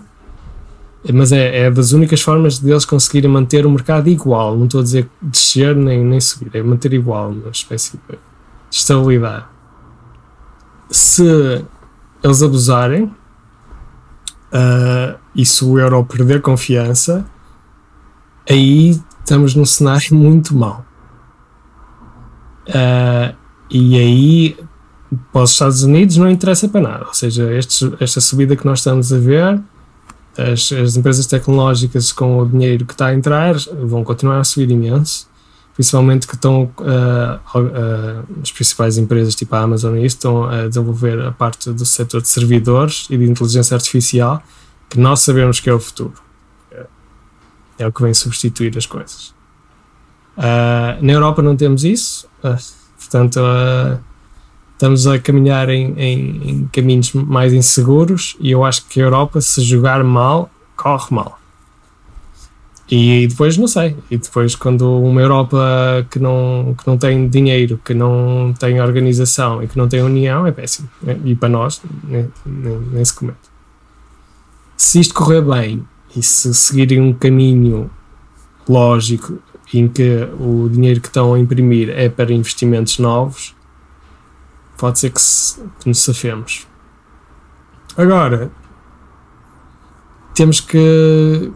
mas 1.12 1.32
é, 1.32 1.60
é, 1.60 1.70
das 1.70 1.92
únicas 1.92 2.20
formas 2.20 2.58
deles 2.58 2.84
conseguirem 2.84 3.30
manter 3.30 3.64
o 3.66 3.70
mercado 3.70 4.08
igual. 4.08 4.56
Não 4.56 4.64
estou 4.64 4.80
a 4.80 4.82
dizer 4.82 5.08
descer 5.22 5.74
nem, 5.76 6.04
nem 6.04 6.20
subir, 6.20 6.50
é 6.54 6.62
manter 6.62 6.92
igual, 6.92 7.30
uma 7.30 7.50
espécie 7.50 7.98
de 8.08 8.18
estabilidade. 8.70 9.44
Se 10.90 11.64
eles 12.22 12.42
abusarem 12.42 13.04
uh, 14.52 15.18
e 15.34 15.44
se 15.44 15.64
o 15.64 15.78
euro 15.78 16.04
perder 16.04 16.40
confiança, 16.40 17.24
aí 18.48 19.00
estamos 19.20 19.54
num 19.54 19.64
cenário 19.64 20.14
muito 20.14 20.56
mau. 20.56 20.84
Uh, 22.68 23.36
e 23.70 23.98
aí, 23.98 24.56
para 25.32 25.42
os 25.42 25.52
Estados 25.52 25.82
Unidos, 25.82 26.16
não 26.16 26.28
interessa 26.28 26.68
para 26.68 26.80
nada. 26.80 27.04
Ou 27.06 27.14
seja, 27.14 27.52
estes, 27.52 27.88
esta 28.00 28.20
subida 28.20 28.56
que 28.56 28.66
nós 28.66 28.80
estamos 28.80 29.12
a 29.12 29.18
ver, 29.18 29.60
as, 30.38 30.72
as, 30.72 30.96
empresas 30.96 31.26
tecnológicas 31.26 32.12
com 32.12 32.38
o 32.38 32.48
dinheiro 32.48 32.84
que 32.84 32.92
está 32.92 33.06
a 33.06 33.14
entrar 33.14 33.54
vão 33.82 34.04
continuar 34.04 34.38
a 34.38 34.44
subir 34.44 34.70
imenso. 34.70 35.28
Principalmente 35.74 36.26
que 36.26 36.34
estão, 36.34 36.72
uh, 36.78 37.58
uh, 37.58 38.40
as 38.42 38.50
principais 38.50 38.96
empresas, 38.96 39.34
tipo 39.34 39.54
a 39.54 39.60
Amazon 39.60 39.94
e 39.96 40.06
isso, 40.06 40.16
estão 40.16 40.44
a 40.44 40.68
desenvolver 40.68 41.20
a 41.20 41.32
parte 41.32 41.70
do 41.70 41.84
setor 41.84 42.22
de 42.22 42.28
servidores 42.28 43.06
e 43.10 43.18
de 43.18 43.24
inteligência 43.24 43.74
artificial, 43.74 44.42
que 44.88 44.98
nós 44.98 45.20
sabemos 45.20 45.60
que 45.60 45.68
é 45.68 45.74
o 45.74 45.78
futuro. 45.78 46.14
É 47.78 47.86
o 47.86 47.92
que 47.92 48.00
vem 48.00 48.14
substituir 48.14 48.76
as 48.78 48.86
coisas. 48.86 49.34
Uh, 50.38 50.96
na 51.02 51.12
Europa 51.12 51.42
não 51.42 51.54
temos 51.54 51.84
isso, 51.84 52.26
portanto, 52.98 53.38
estamos 54.76 55.06
a 55.06 55.18
caminhar 55.18 55.70
em, 55.70 55.94
em, 55.96 56.50
em, 56.50 56.66
caminhos 56.70 57.12
mais 57.14 57.52
inseguros 57.52 58.36
e 58.38 58.50
eu 58.50 58.62
acho 58.62 58.86
que 58.86 59.00
a 59.00 59.04
Europa, 59.04 59.40
se 59.40 59.62
jogar 59.62 60.04
mal, 60.04 60.50
corre 60.76 61.06
mal. 61.10 61.38
E 62.88 63.26
depois 63.26 63.56
não 63.56 63.66
sei. 63.66 63.96
E 64.10 64.16
depois 64.16 64.54
quando 64.54 65.00
uma 65.00 65.20
Europa 65.20 66.06
que 66.10 66.18
não, 66.18 66.76
que 66.78 66.86
não 66.86 66.96
tem 66.96 67.28
dinheiro, 67.28 67.80
que 67.84 67.94
não 67.94 68.54
tem 68.58 68.80
organização 68.80 69.62
e 69.62 69.66
que 69.66 69.76
não 69.76 69.88
tem 69.88 70.02
união 70.02 70.46
é 70.46 70.52
péssimo. 70.52 70.88
E 71.24 71.34
para 71.34 71.48
nós 71.48 71.82
nem, 72.04 72.30
nem, 72.44 73.04
se 73.04 73.14
comete. 73.14 73.38
Se 74.76 75.00
isto 75.00 75.14
correr 75.14 75.42
bem 75.42 75.82
e 76.14 76.22
se 76.22 76.54
seguirem 76.54 77.00
um 77.00 77.12
caminho 77.12 77.90
lógico 78.68 79.38
em 79.74 79.88
que 79.88 80.28
o 80.38 80.68
dinheiro 80.68 81.00
que 81.00 81.08
estão 81.08 81.34
a 81.34 81.40
imprimir 81.40 81.90
é 81.90 82.08
para 82.08 82.32
investimentos 82.32 82.98
novos, 83.00 83.55
pode 84.76 84.98
ser 84.98 85.10
que, 85.10 85.20
se, 85.20 85.60
que 85.80 85.88
nos 85.88 86.02
safemos. 86.02 86.66
Agora, 87.96 88.50
temos 90.34 90.60
que, 90.60 91.50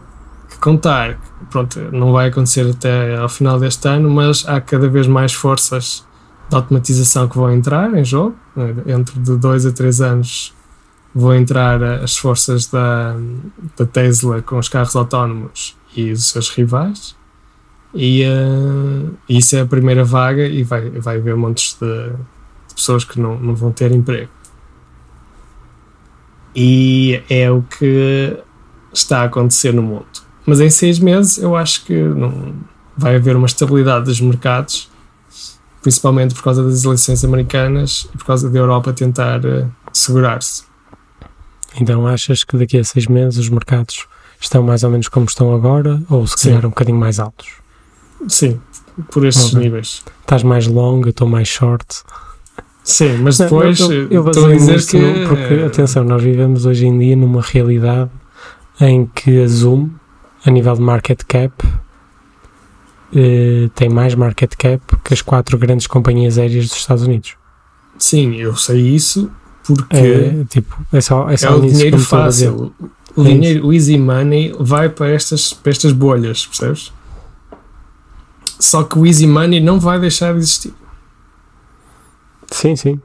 que 0.49 0.57
contar, 0.59 1.19
pronto, 1.49 1.79
não 1.91 2.11
vai 2.11 2.29
acontecer 2.29 2.69
até 2.69 3.15
ao 3.15 3.29
final 3.29 3.59
deste 3.59 3.87
ano, 3.87 4.09
mas 4.09 4.47
há 4.47 4.59
cada 4.59 4.89
vez 4.89 5.07
mais 5.07 5.33
forças 5.33 6.05
de 6.49 6.55
automatização 6.55 7.27
que 7.27 7.37
vão 7.37 7.51
entrar 7.51 7.93
em 7.93 8.03
jogo, 8.03 8.35
entre 8.87 9.19
de 9.19 9.37
2 9.37 9.65
a 9.67 9.71
3 9.71 10.01
anos 10.01 10.53
vão 11.13 11.35
entrar 11.35 11.83
as 11.83 12.17
forças 12.17 12.67
da, 12.67 13.15
da 13.77 13.85
Tesla 13.85 14.41
com 14.41 14.57
os 14.57 14.69
carros 14.69 14.95
autónomos 14.95 15.77
e 15.95 16.11
os 16.11 16.25
seus 16.25 16.49
rivais. 16.49 17.15
E 17.93 18.23
uh, 18.23 19.13
isso 19.27 19.55
é 19.57 19.61
a 19.61 19.65
primeira 19.65 20.05
vaga 20.05 20.45
e 20.45 20.63
vai, 20.63 20.89
vai 20.89 21.17
haver 21.17 21.35
montes 21.35 21.77
de, 21.79 22.11
de 22.71 22.75
pessoas 22.75 23.03
que 23.03 23.19
não, 23.19 23.37
não 23.37 23.53
vão 23.53 23.71
ter 23.71 23.91
emprego. 23.91 24.29
E 26.55 27.21
é 27.29 27.49
o 27.51 27.61
que 27.61 28.37
está 28.93 29.21
a 29.21 29.23
acontecer 29.25 29.73
no 29.73 29.81
mundo. 29.81 30.05
Mas 30.45 30.59
em 30.59 30.69
seis 30.69 30.99
meses 30.99 31.37
eu 31.37 31.55
acho 31.55 31.85
que 31.85 31.93
não 31.93 32.55
vai 32.97 33.15
haver 33.15 33.35
uma 33.35 33.45
estabilidade 33.45 34.05
dos 34.05 34.19
mercados, 34.19 34.89
principalmente 35.81 36.33
por 36.33 36.43
causa 36.43 36.63
das 36.63 36.83
eleições 36.83 37.23
americanas 37.23 38.09
e 38.13 38.17
por 38.17 38.25
causa 38.25 38.49
da 38.49 38.59
Europa 38.59 38.91
tentar 38.91 39.45
uh, 39.45 39.71
segurar-se. 39.93 40.63
Então 41.79 42.05
achas 42.05 42.43
que 42.43 42.57
daqui 42.57 42.77
a 42.77 42.83
seis 42.83 43.07
meses 43.07 43.39
os 43.39 43.49
mercados 43.49 44.05
estão 44.39 44.63
mais 44.63 44.83
ou 44.83 44.89
menos 44.89 45.07
como 45.07 45.25
estão 45.25 45.53
agora 45.53 46.01
ou 46.09 46.27
se 46.27 46.35
calhar 46.35 46.65
um 46.65 46.69
bocadinho 46.69 46.97
mais 46.97 47.19
altos? 47.19 47.47
Sim, 48.27 48.59
por 49.09 49.25
estes 49.25 49.53
okay. 49.53 49.59
níveis. 49.59 50.03
Estás 50.21 50.43
mais 50.43 50.67
long, 50.67 51.01
eu 51.03 51.09
estou 51.09 51.27
mais 51.27 51.47
short. 51.47 52.03
Sim, 52.83 53.17
mas 53.17 53.37
depois 53.37 53.79
não, 53.79 53.91
eu, 53.91 54.07
eu 54.09 54.27
estou 54.27 54.45
a 54.47 54.55
dizer 54.55 54.85
que. 54.85 55.27
Porque, 55.27 55.65
atenção, 55.65 56.03
nós 56.03 56.21
vivemos 56.21 56.65
hoje 56.65 56.87
em 56.87 56.97
dia 56.97 57.15
numa 57.15 57.41
realidade 57.41 58.09
em 58.79 59.05
que 59.05 59.43
a 59.43 59.47
Zoom, 59.47 59.89
a 60.43 60.49
nível 60.49 60.73
de 60.73 60.81
market 60.81 61.21
cap, 61.27 61.53
eh, 63.13 63.69
tem 63.75 63.87
mais 63.87 64.15
market 64.15 64.55
cap 64.55 64.81
que 65.03 65.13
as 65.13 65.21
quatro 65.21 65.57
grandes 65.57 65.85
companhias 65.85 66.37
aéreas 66.37 66.67
dos 66.67 66.77
Estados 66.77 67.03
Unidos. 67.03 67.35
Sim, 67.99 68.35
eu 68.35 68.55
sei 68.55 68.81
isso 68.81 69.29
porque 69.63 69.95
é, 69.95 70.43
tipo, 70.49 70.75
é, 70.91 71.01
só, 71.01 71.29
é, 71.29 71.37
só 71.37 71.49
é 71.49 71.51
o 71.51 71.61
dinheiro 71.61 71.99
fácil. 71.99 72.73
O, 73.15 73.21
é 73.21 73.25
dinheiro, 73.25 73.67
o 73.67 73.73
easy 73.73 73.97
money 73.97 74.55
vai 74.59 74.89
para 74.89 75.09
estas, 75.09 75.53
para 75.53 75.71
estas 75.71 75.91
bolhas, 75.91 76.45
percebes? 76.45 76.91
Só 78.59 78.83
que 78.83 78.97
o 78.97 79.05
easy 79.05 79.27
money 79.27 79.59
não 79.59 79.79
vai 79.79 79.99
deixar 79.99 80.33
de 80.33 80.39
existir. 80.39 80.73
Sim, 82.51 82.75
sim. 82.75 82.99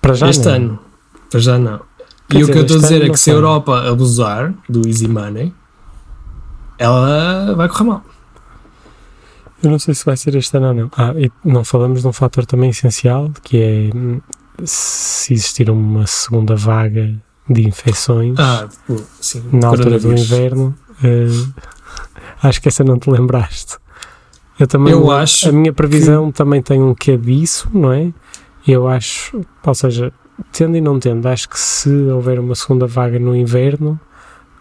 Para 0.00 0.14
já 0.14 0.30
este 0.30 0.46
não. 0.46 0.54
ano. 0.54 0.78
Para 1.30 1.40
já 1.40 1.58
não. 1.58 1.80
Quer 2.28 2.38
e 2.38 2.40
dizer, 2.40 2.50
o 2.50 2.52
que 2.52 2.58
eu 2.58 2.62
estou 2.62 2.76
a 2.78 2.80
dizer 2.80 3.02
é 3.04 3.10
que 3.10 3.18
se 3.18 3.30
a 3.30 3.34
Europa 3.34 3.88
abusar 3.88 4.54
do 4.68 4.86
easy 4.86 5.08
money, 5.08 5.52
ela 6.78 7.54
vai 7.54 7.68
correr 7.68 7.84
mal. 7.84 8.02
Eu 9.62 9.70
não 9.70 9.78
sei 9.78 9.94
se 9.94 10.04
vai 10.04 10.16
ser 10.16 10.34
este 10.34 10.56
ano 10.56 10.68
ou 10.68 10.74
não. 10.74 10.90
Ah, 10.96 11.14
e 11.16 11.30
não 11.44 11.64
falamos 11.64 12.02
de 12.02 12.08
um 12.08 12.12
fator 12.12 12.44
também 12.46 12.70
essencial, 12.70 13.30
que 13.42 13.60
é 13.60 13.96
hum, 13.96 14.20
se 14.64 15.34
existir 15.34 15.70
uma 15.70 16.06
segunda 16.06 16.54
vaga 16.54 17.14
de 17.48 17.66
infecções 17.66 18.38
ah, 18.38 18.68
sim, 19.20 19.42
na 19.52 19.68
altura 19.68 19.98
do 19.98 20.12
inverno. 20.12 20.74
Uh, 21.02 21.52
acho 22.42 22.60
que 22.60 22.68
essa 22.68 22.84
não 22.84 22.98
te 22.98 23.10
lembraste. 23.10 23.76
Eu 24.58 24.66
também 24.66 24.92
eu 24.92 25.10
acho 25.10 25.48
a 25.48 25.52
minha 25.52 25.72
previsão 25.72 26.30
que... 26.30 26.38
também 26.38 26.62
tem 26.62 26.80
um 26.80 26.94
quê 26.94 27.16
disso, 27.16 27.68
não 27.72 27.92
é? 27.92 28.12
Eu 28.66 28.88
acho, 28.88 29.40
ou 29.64 29.74
seja, 29.74 30.12
tendo 30.52 30.76
e 30.76 30.80
não 30.80 30.98
tendo, 30.98 31.26
acho 31.26 31.48
que 31.48 31.58
se 31.58 31.88
houver 31.88 32.40
uma 32.40 32.54
segunda 32.54 32.86
vaga 32.86 33.18
no 33.18 33.34
inverno, 33.34 33.98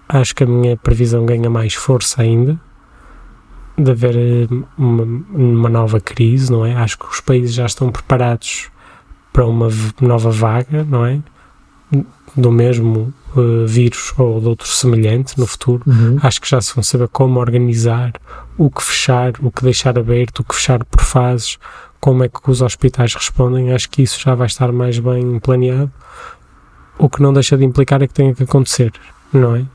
acho 0.07 0.35
que 0.35 0.43
a 0.43 0.47
minha 0.47 0.77
previsão 0.77 1.25
ganha 1.25 1.49
mais 1.49 1.73
força 1.73 2.21
ainda 2.21 2.59
de 3.77 3.91
haver 3.91 4.15
eh, 4.15 4.47
uma, 4.77 5.03
uma 5.33 5.69
nova 5.69 5.99
crise, 5.99 6.51
não 6.51 6.65
é? 6.65 6.73
Acho 6.75 6.97
que 6.97 7.05
os 7.05 7.19
países 7.19 7.53
já 7.53 7.65
estão 7.65 7.91
preparados 7.91 8.69
para 9.33 9.45
uma 9.45 9.67
nova 9.99 10.31
vaga, 10.31 10.85
não 10.85 11.05
é? 11.05 11.19
Do 12.35 12.51
mesmo 12.51 13.13
uh, 13.35 13.67
vírus 13.67 14.13
ou 14.17 14.39
de 14.39 14.47
outro 14.47 14.67
semelhante 14.67 15.37
no 15.37 15.45
futuro. 15.45 15.83
Uhum. 15.85 16.17
Acho 16.21 16.41
que 16.41 16.49
já 16.49 16.61
se 16.61 16.73
vão 16.73 16.83
saber 16.83 17.07
como 17.09 17.39
organizar, 17.39 18.13
o 18.57 18.69
que 18.69 18.81
fechar, 18.81 19.33
o 19.41 19.51
que 19.51 19.63
deixar 19.63 19.97
aberto, 19.99 20.39
o 20.39 20.43
que 20.43 20.55
fechar 20.55 20.83
por 20.85 21.01
fases, 21.01 21.57
como 22.05 22.23
é 22.23 22.29
que 22.29 22.51
os 22.51 22.61
hospitais 22.61 23.15
respondem. 23.15 23.73
Acho 23.73 23.89
que 23.89 24.03
isso 24.03 24.21
já 24.21 24.35
vai 24.35 24.45
estar 24.45 24.71
mais 24.71 24.99
bem 24.99 25.39
planeado. 25.39 25.91
O 26.99 27.09
que 27.09 27.19
não 27.19 27.33
deixa 27.33 27.57
de 27.57 27.65
implicar 27.65 27.99
é 28.03 28.07
que 28.07 28.13
tenha 28.13 28.31
que 28.31 28.43
acontecer, 28.43 28.93
não 29.33 29.55
é? 29.55 29.65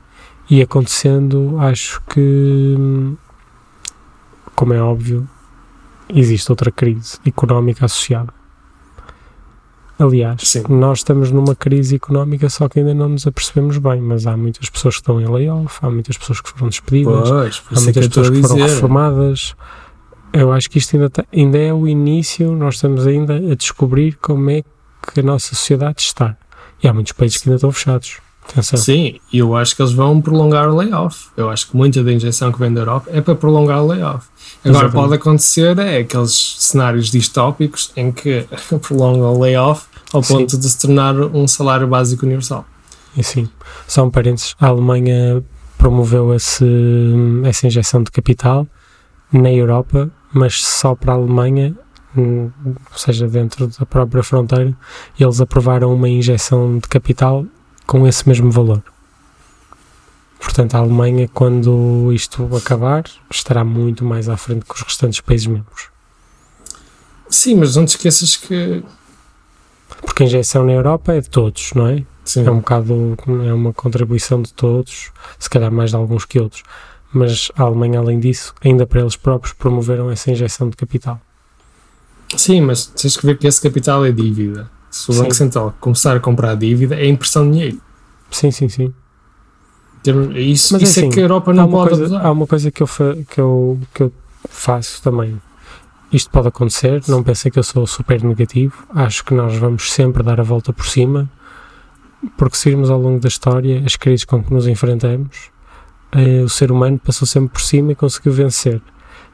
E 0.49 0.61
acontecendo, 0.61 1.57
acho 1.59 2.01
que, 2.09 3.17
como 4.55 4.73
é 4.73 4.81
óbvio, 4.81 5.27
existe 6.07 6.49
outra 6.49 6.71
crise 6.71 7.19
económica 7.25 7.83
associada. 7.83 8.33
Aliás, 9.99 10.41
Sim. 10.43 10.63
nós 10.69 10.99
estamos 10.99 11.31
numa 11.31 11.53
crise 11.53 11.97
económica, 11.97 12.49
só 12.49 12.69
que 12.69 12.79
ainda 12.79 12.93
não 12.93 13.09
nos 13.09 13.27
apercebemos 13.27 13.77
bem, 13.77 13.99
mas 13.99 14.25
há 14.25 14.37
muitas 14.37 14.69
pessoas 14.69 14.95
que 14.95 15.01
estão 15.01 15.19
em 15.19 15.27
layoff, 15.27 15.79
há 15.81 15.89
muitas 15.89 16.17
pessoas 16.17 16.39
que 16.39 16.49
foram 16.49 16.69
despedidas, 16.69 17.29
pois, 17.29 17.61
há 17.75 17.81
muitas 17.81 18.03
que 18.05 18.09
pessoas 18.09 18.29
que 18.29 18.41
foram 18.41 18.55
reformadas. 18.55 19.53
Eu 20.33 20.51
acho 20.51 20.69
que 20.69 20.77
isto 20.77 20.95
ainda, 20.95 21.09
tá, 21.09 21.25
ainda 21.33 21.57
é 21.57 21.73
o 21.73 21.87
início, 21.87 22.55
nós 22.55 22.75
estamos 22.75 23.05
ainda 23.05 23.35
a 23.35 23.55
descobrir 23.55 24.17
como 24.21 24.49
é 24.49 24.63
que 25.13 25.19
a 25.19 25.23
nossa 25.23 25.55
sociedade 25.55 26.01
está. 26.01 26.37
E 26.81 26.87
há 26.87 26.93
muitos 26.93 27.13
países 27.13 27.37
que 27.37 27.49
ainda 27.49 27.57
estão 27.57 27.71
fechados. 27.71 28.17
Atenção. 28.49 28.77
Sim, 28.77 29.19
e 29.31 29.37
eu 29.37 29.55
acho 29.55 29.75
que 29.75 29.81
eles 29.81 29.93
vão 29.93 30.19
prolongar 30.19 30.69
o 30.69 30.75
layoff. 30.75 31.27
Eu 31.37 31.49
acho 31.49 31.69
que 31.69 31.77
muita 31.77 32.03
da 32.03 32.11
injeção 32.11 32.51
que 32.51 32.59
vem 32.59 32.73
da 32.73 32.81
Europa 32.81 33.09
é 33.13 33.21
para 33.21 33.35
prolongar 33.35 33.83
o 33.83 33.87
layoff. 33.87 34.27
Agora 34.63 34.85
Exatamente. 34.85 34.93
pode 34.93 35.13
acontecer 35.15 35.79
é 35.79 35.97
aqueles 35.99 36.55
cenários 36.59 37.09
distópicos 37.09 37.91
em 37.95 38.11
que 38.11 38.45
prolongam 38.81 39.33
o 39.33 39.39
layoff 39.39 39.85
ao 40.11 40.21
ponto 40.21 40.51
sim. 40.51 40.59
de 40.59 40.69
se 40.69 40.79
tornar 40.79 41.15
um 41.15 41.47
salário 41.47 41.87
básico 41.87 42.25
universal. 42.25 42.65
E 43.15 43.23
sim, 43.23 43.49
só 43.87 44.05
um 44.05 44.09
parênteses, 44.09 44.55
a 44.59 44.67
Alemanha 44.67 45.43
promoveu 45.77 46.33
esse, 46.33 46.65
essa 47.43 47.67
injeção 47.67 48.03
de 48.03 48.11
capital 48.11 48.67
na 49.31 49.51
Europa, 49.51 50.09
mas 50.33 50.63
só 50.63 50.95
para 50.95 51.13
a 51.13 51.15
Alemanha, 51.15 51.75
hum, 52.15 52.49
ou 52.65 52.97
seja, 52.97 53.27
dentro 53.27 53.67
da 53.67 53.85
própria 53.85 54.23
fronteira, 54.23 54.75
eles 55.19 55.41
aprovaram 55.41 55.93
uma 55.93 56.09
injeção 56.09 56.77
de 56.77 56.87
capital 56.87 57.45
com 57.85 58.07
esse 58.07 58.27
mesmo 58.27 58.51
valor. 58.51 58.83
Portanto, 60.39 60.75
a 60.75 60.79
Alemanha, 60.79 61.29
quando 61.33 62.11
isto 62.13 62.49
acabar, 62.55 63.03
estará 63.29 63.63
muito 63.63 64.03
mais 64.03 64.27
à 64.27 64.35
frente 64.35 64.65
que 64.65 64.73
os 64.73 64.81
restantes 64.81 65.21
países 65.21 65.47
membros. 65.47 65.89
Sim, 67.29 67.55
mas 67.55 67.75
não 67.75 67.85
te 67.85 67.89
esqueças 67.89 68.35
que 68.35 68.83
porque 70.01 70.23
a 70.23 70.25
injeção 70.25 70.65
na 70.65 70.71
Europa 70.71 71.13
é 71.13 71.21
de 71.21 71.29
todos, 71.29 71.73
não 71.73 71.87
é? 71.87 72.03
Sim. 72.23 72.45
É 72.45 72.51
um 72.51 72.57
bocado, 72.57 73.17
é 73.45 73.53
uma 73.53 73.73
contribuição 73.73 74.41
de 74.41 74.53
todos, 74.53 75.11
se 75.37 75.49
calhar 75.49 75.71
mais 75.71 75.91
de 75.91 75.95
alguns 75.95 76.25
que 76.25 76.39
outros. 76.39 76.63
Mas 77.13 77.51
a 77.55 77.63
Alemanha, 77.63 77.99
além 77.99 78.19
disso, 78.19 78.53
ainda 78.63 78.85
para 78.85 79.01
eles 79.01 79.15
próprios 79.15 79.53
promoveram 79.53 80.09
essa 80.09 80.31
injeção 80.31 80.69
de 80.69 80.77
capital. 80.77 81.19
Sim, 82.35 82.61
mas 82.61 82.85
tens 82.85 83.17
que 83.17 83.25
ver 83.25 83.37
que 83.37 83.47
esse 83.47 83.61
capital 83.61 84.05
é 84.05 84.11
dívida. 84.11 84.69
Se 84.89 85.11
o. 85.11 85.15
Banco 85.15 85.35
Central 85.35 85.75
começar 85.79 86.15
a 86.15 86.19
comprar 86.19 86.55
dívida, 86.55 86.95
é 86.95 87.07
impressão 87.07 87.45
de 87.45 87.53
dinheiro. 87.53 87.81
Sim, 88.29 88.51
sim, 88.51 88.69
sim. 88.69 88.93
Isso, 90.35 90.73
mas, 90.73 90.81
isso 90.81 90.99
é 90.99 91.03
assim, 91.03 91.07
é 91.07 91.11
que 91.11 91.19
a 91.19 91.23
Europa 91.23 91.53
não 91.53 91.69
pode 91.69 91.89
coisa, 91.95 92.19
Há 92.19 92.31
uma 92.31 92.47
coisa 92.47 92.71
que 92.71 92.81
eu, 92.81 92.87
que, 92.87 93.39
eu, 93.39 93.79
que 93.93 94.03
eu 94.03 94.13
faço 94.49 95.01
também, 95.03 95.39
isto 96.11 96.29
pode 96.31 96.47
acontecer, 96.47 97.03
não 97.07 97.21
pensem 97.21 97.51
que 97.51 97.59
eu 97.59 97.63
sou 97.63 97.85
super 97.85 98.23
negativo, 98.23 98.83
acho 98.95 99.23
que 99.23 99.33
nós 99.33 99.55
vamos 99.57 99.91
sempre 99.91 100.23
dar 100.23 100.39
a 100.39 100.43
volta 100.43 100.73
por 100.73 100.87
cima, 100.87 101.29
porque 102.35 102.57
se 102.57 102.69
irmos 102.69 102.89
ao 102.89 102.99
longo 102.99 103.19
da 103.19 103.27
história, 103.27 103.83
as 103.85 103.95
crises 103.95 104.25
com 104.25 104.43
que 104.43 104.51
nos 104.51 104.65
enfrentamos, 104.65 105.50
o 106.43 106.49
ser 106.49 106.71
humano 106.71 106.99
passou 106.99 107.27
sempre 107.27 107.49
por 107.53 107.61
cima 107.61 107.91
e 107.91 107.95
conseguiu 107.95 108.33
vencer. 108.33 108.81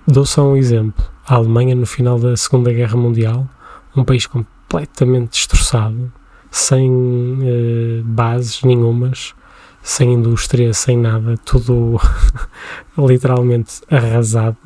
Dou 0.07 0.25
só 0.25 0.47
um 0.47 0.55
exemplo. 0.55 1.03
A 1.27 1.35
Alemanha, 1.35 1.75
no 1.75 1.85
final 1.85 2.17
da 2.19 2.37
Segunda 2.37 2.71
Guerra 2.71 2.95
Mundial, 2.95 3.47
um 3.95 4.03
país 4.03 4.25
completamente 4.25 5.31
destroçado, 5.31 6.11
sem 6.49 7.39
eh, 7.43 8.01
bases 8.05 8.63
nenhumas, 8.63 9.33
sem 9.81 10.13
indústria, 10.13 10.73
sem 10.73 10.97
nada, 10.97 11.35
tudo 11.43 11.99
literalmente 12.97 13.81
arrasado. 13.89 14.57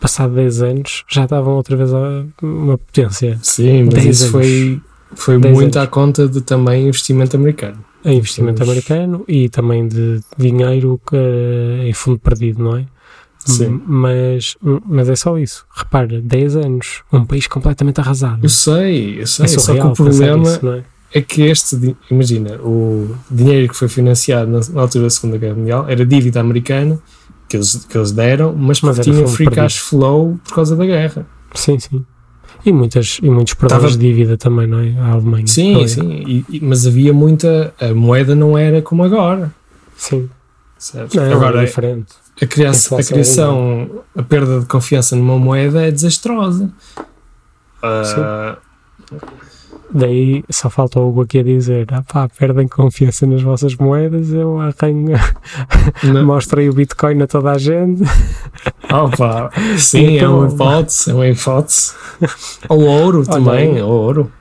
Passado 0.00 0.34
10 0.34 0.62
anos 0.62 1.04
já 1.08 1.24
estavam 1.24 1.54
outra 1.54 1.76
vez 1.76 1.92
a 1.92 2.24
uma 2.42 2.76
potência. 2.76 3.38
Sim, 3.42 3.84
mas 3.84 3.94
10 3.94 4.06
isso 4.06 4.22
anos. 4.24 4.32
foi, 4.32 4.80
foi 5.14 5.38
10 5.38 5.54
muito 5.54 5.76
anos. 5.78 5.88
à 5.88 5.90
conta 5.90 6.28
de 6.28 6.40
também 6.40 6.86
investimento 6.88 7.36
americano. 7.36 7.84
A 8.06 8.12
investimento 8.12 8.62
americano 8.62 9.24
e 9.26 9.48
também 9.48 9.88
de 9.88 10.20
dinheiro 10.38 11.00
que, 11.06 11.16
em 11.84 11.92
fundo 11.92 12.18
perdido, 12.18 12.62
não 12.62 12.76
é? 12.76 12.86
Sim. 13.38 13.80
Mas, 13.86 14.56
mas 14.60 15.08
é 15.08 15.16
só 15.16 15.38
isso. 15.38 15.64
Repara, 15.74 16.20
10 16.20 16.56
anos, 16.56 17.02
um 17.12 17.24
país 17.24 17.46
completamente 17.46 18.00
arrasado. 18.00 18.40
Eu 18.42 18.48
sei, 18.48 19.20
eu 19.20 19.26
sei, 19.26 19.44
é 19.44 19.48
só 19.48 19.72
que 19.72 19.80
o 19.80 19.92
problema 19.92 20.58
não 20.62 20.72
é? 20.74 20.84
é 21.12 21.20
que 21.20 21.42
este, 21.42 21.96
imagina, 22.10 22.56
o 22.56 23.14
dinheiro 23.30 23.68
que 23.68 23.76
foi 23.76 23.88
financiado 23.88 24.50
na, 24.50 24.60
na 24.72 24.80
altura 24.80 25.04
da 25.04 25.10
Segunda 25.10 25.38
Guerra 25.38 25.54
Mundial 25.54 25.88
era 25.88 26.04
dívida 26.04 26.40
americana 26.40 26.98
que 27.48 27.56
eles, 27.56 27.86
que 27.88 27.96
eles 27.96 28.10
deram, 28.10 28.54
mas, 28.54 28.80
Mas 28.80 28.98
tinha 28.98 29.26
free 29.28 29.44
perdido. 29.46 29.62
cash 29.62 29.78
flow 29.78 30.38
por 30.44 30.54
causa 30.54 30.74
da 30.74 30.84
guerra. 30.84 31.26
Sim, 31.54 31.78
sim. 31.78 32.04
E, 32.66 32.72
muitas, 32.72 33.18
e 33.22 33.30
muitos 33.30 33.54
perdões 33.54 33.80
Tava- 33.80 33.92
de 33.92 33.98
dívida 33.98 34.36
também, 34.36 34.66
não 34.66 34.80
é? 34.80 34.92
A 34.98 35.12
Alemanha. 35.12 35.46
Sim, 35.46 35.74
Aliás. 35.74 35.92
sim, 35.92 36.44
e- 36.50 36.60
mas 36.60 36.84
havia 36.86 37.12
muita. 37.12 37.72
A 37.80 37.94
moeda 37.94 38.34
não 38.34 38.58
era 38.58 38.82
como 38.82 39.04
agora. 39.04 39.54
Sim. 39.96 40.28
Não, 41.14 41.32
agora, 41.32 41.62
é 41.62 41.64
diferente. 41.64 42.12
a 42.42 42.46
criação, 42.46 42.98
a, 42.98 43.02
criação 43.02 43.90
a 44.16 44.22
perda 44.22 44.60
de 44.60 44.66
confiança 44.66 45.14
numa 45.16 45.38
moeda 45.38 45.86
é 45.86 45.90
desastrosa. 45.90 46.68
Ah, 47.82 48.58
Daí 49.92 50.42
só 50.50 50.68
falta 50.68 50.98
o 50.98 51.08
Hugo 51.08 51.22
aqui 51.22 51.38
a 51.38 51.42
dizer: 51.42 51.86
ah 51.92 52.02
pá, 52.02 52.28
perdem 52.28 52.66
confiança 52.66 53.26
nas 53.26 53.40
vossas 53.42 53.74
moedas, 53.76 54.32
eu 54.32 54.58
arranho, 54.60 55.16
mostrei 56.24 56.68
o 56.68 56.72
Bitcoin 56.72 57.22
a 57.22 57.26
toda 57.26 57.52
a 57.52 57.58
gente. 57.58 58.02
Opa, 58.92 59.50
sim, 59.78 60.16
Então- 60.16 60.42
é 60.42 60.46
uma 60.46 60.54
hipótese, 60.54 61.10
é 61.10 61.14
uma 61.14 61.28
hipótese. 61.28 61.92
Ou 62.68 62.80
ouro 62.82 63.18
Olha 63.18 63.26
também, 63.26 63.80
ou 63.82 63.90
ouro. 63.90 64.32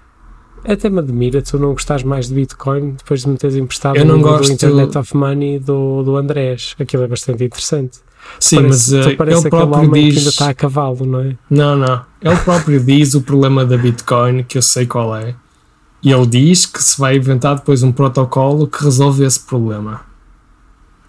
Até 0.68 0.90
me 0.90 0.98
admira 0.98 1.44
tu 1.44 1.60
não 1.60 1.74
gostares 1.74 2.04
mais 2.04 2.28
de 2.28 2.34
Bitcoin 2.34 2.96
depois 2.98 3.22
de 3.22 3.30
me 3.30 3.38
teres 3.38 3.56
emprestado 3.56 3.98
Eu 3.98 4.04
o 4.04 4.08
não 4.08 4.16
livro 4.18 4.32
gosto- 4.32 4.48
do 4.48 4.54
Internet 4.54 4.98
of 4.98 5.16
Money 5.16 5.60
do, 5.60 6.02
do 6.02 6.16
Andrés. 6.18 6.76
Aquilo 6.80 7.04
é 7.04 7.08
bastante 7.08 7.44
interessante. 7.44 8.00
Sim, 8.40 8.58
parece, 8.58 8.96
mas 8.96 9.08
eh, 9.08 9.16
parece 9.16 9.42
ele 9.42 9.50
próprio 9.50 9.78
homem 9.80 9.90
que 9.92 10.10
diz. 10.10 10.18
ainda 10.18 10.30
está 10.30 10.50
a 10.50 10.54
cavalo, 10.54 11.06
não 11.06 11.20
é? 11.22 11.36
Não, 11.50 11.76
não. 11.78 12.02
Ele 12.22 12.36
próprio 12.38 12.80
diz 12.84 13.14
o 13.14 13.22
problema 13.22 13.66
da 13.66 13.78
Bitcoin, 13.78 14.44
que 14.44 14.58
eu 14.58 14.62
sei 14.62 14.86
qual 14.86 15.16
é. 15.16 15.36
E 16.04 16.12
ele 16.12 16.26
diz 16.28 16.66
que 16.66 16.84
se 16.84 17.00
vai 17.00 17.16
inventar 17.18 17.56
depois 17.56 17.82
um 17.82 17.92
protocolo 17.92 18.68
que 18.68 18.84
resolve 18.84 19.24
esse 19.26 19.40
problema. 19.40 20.02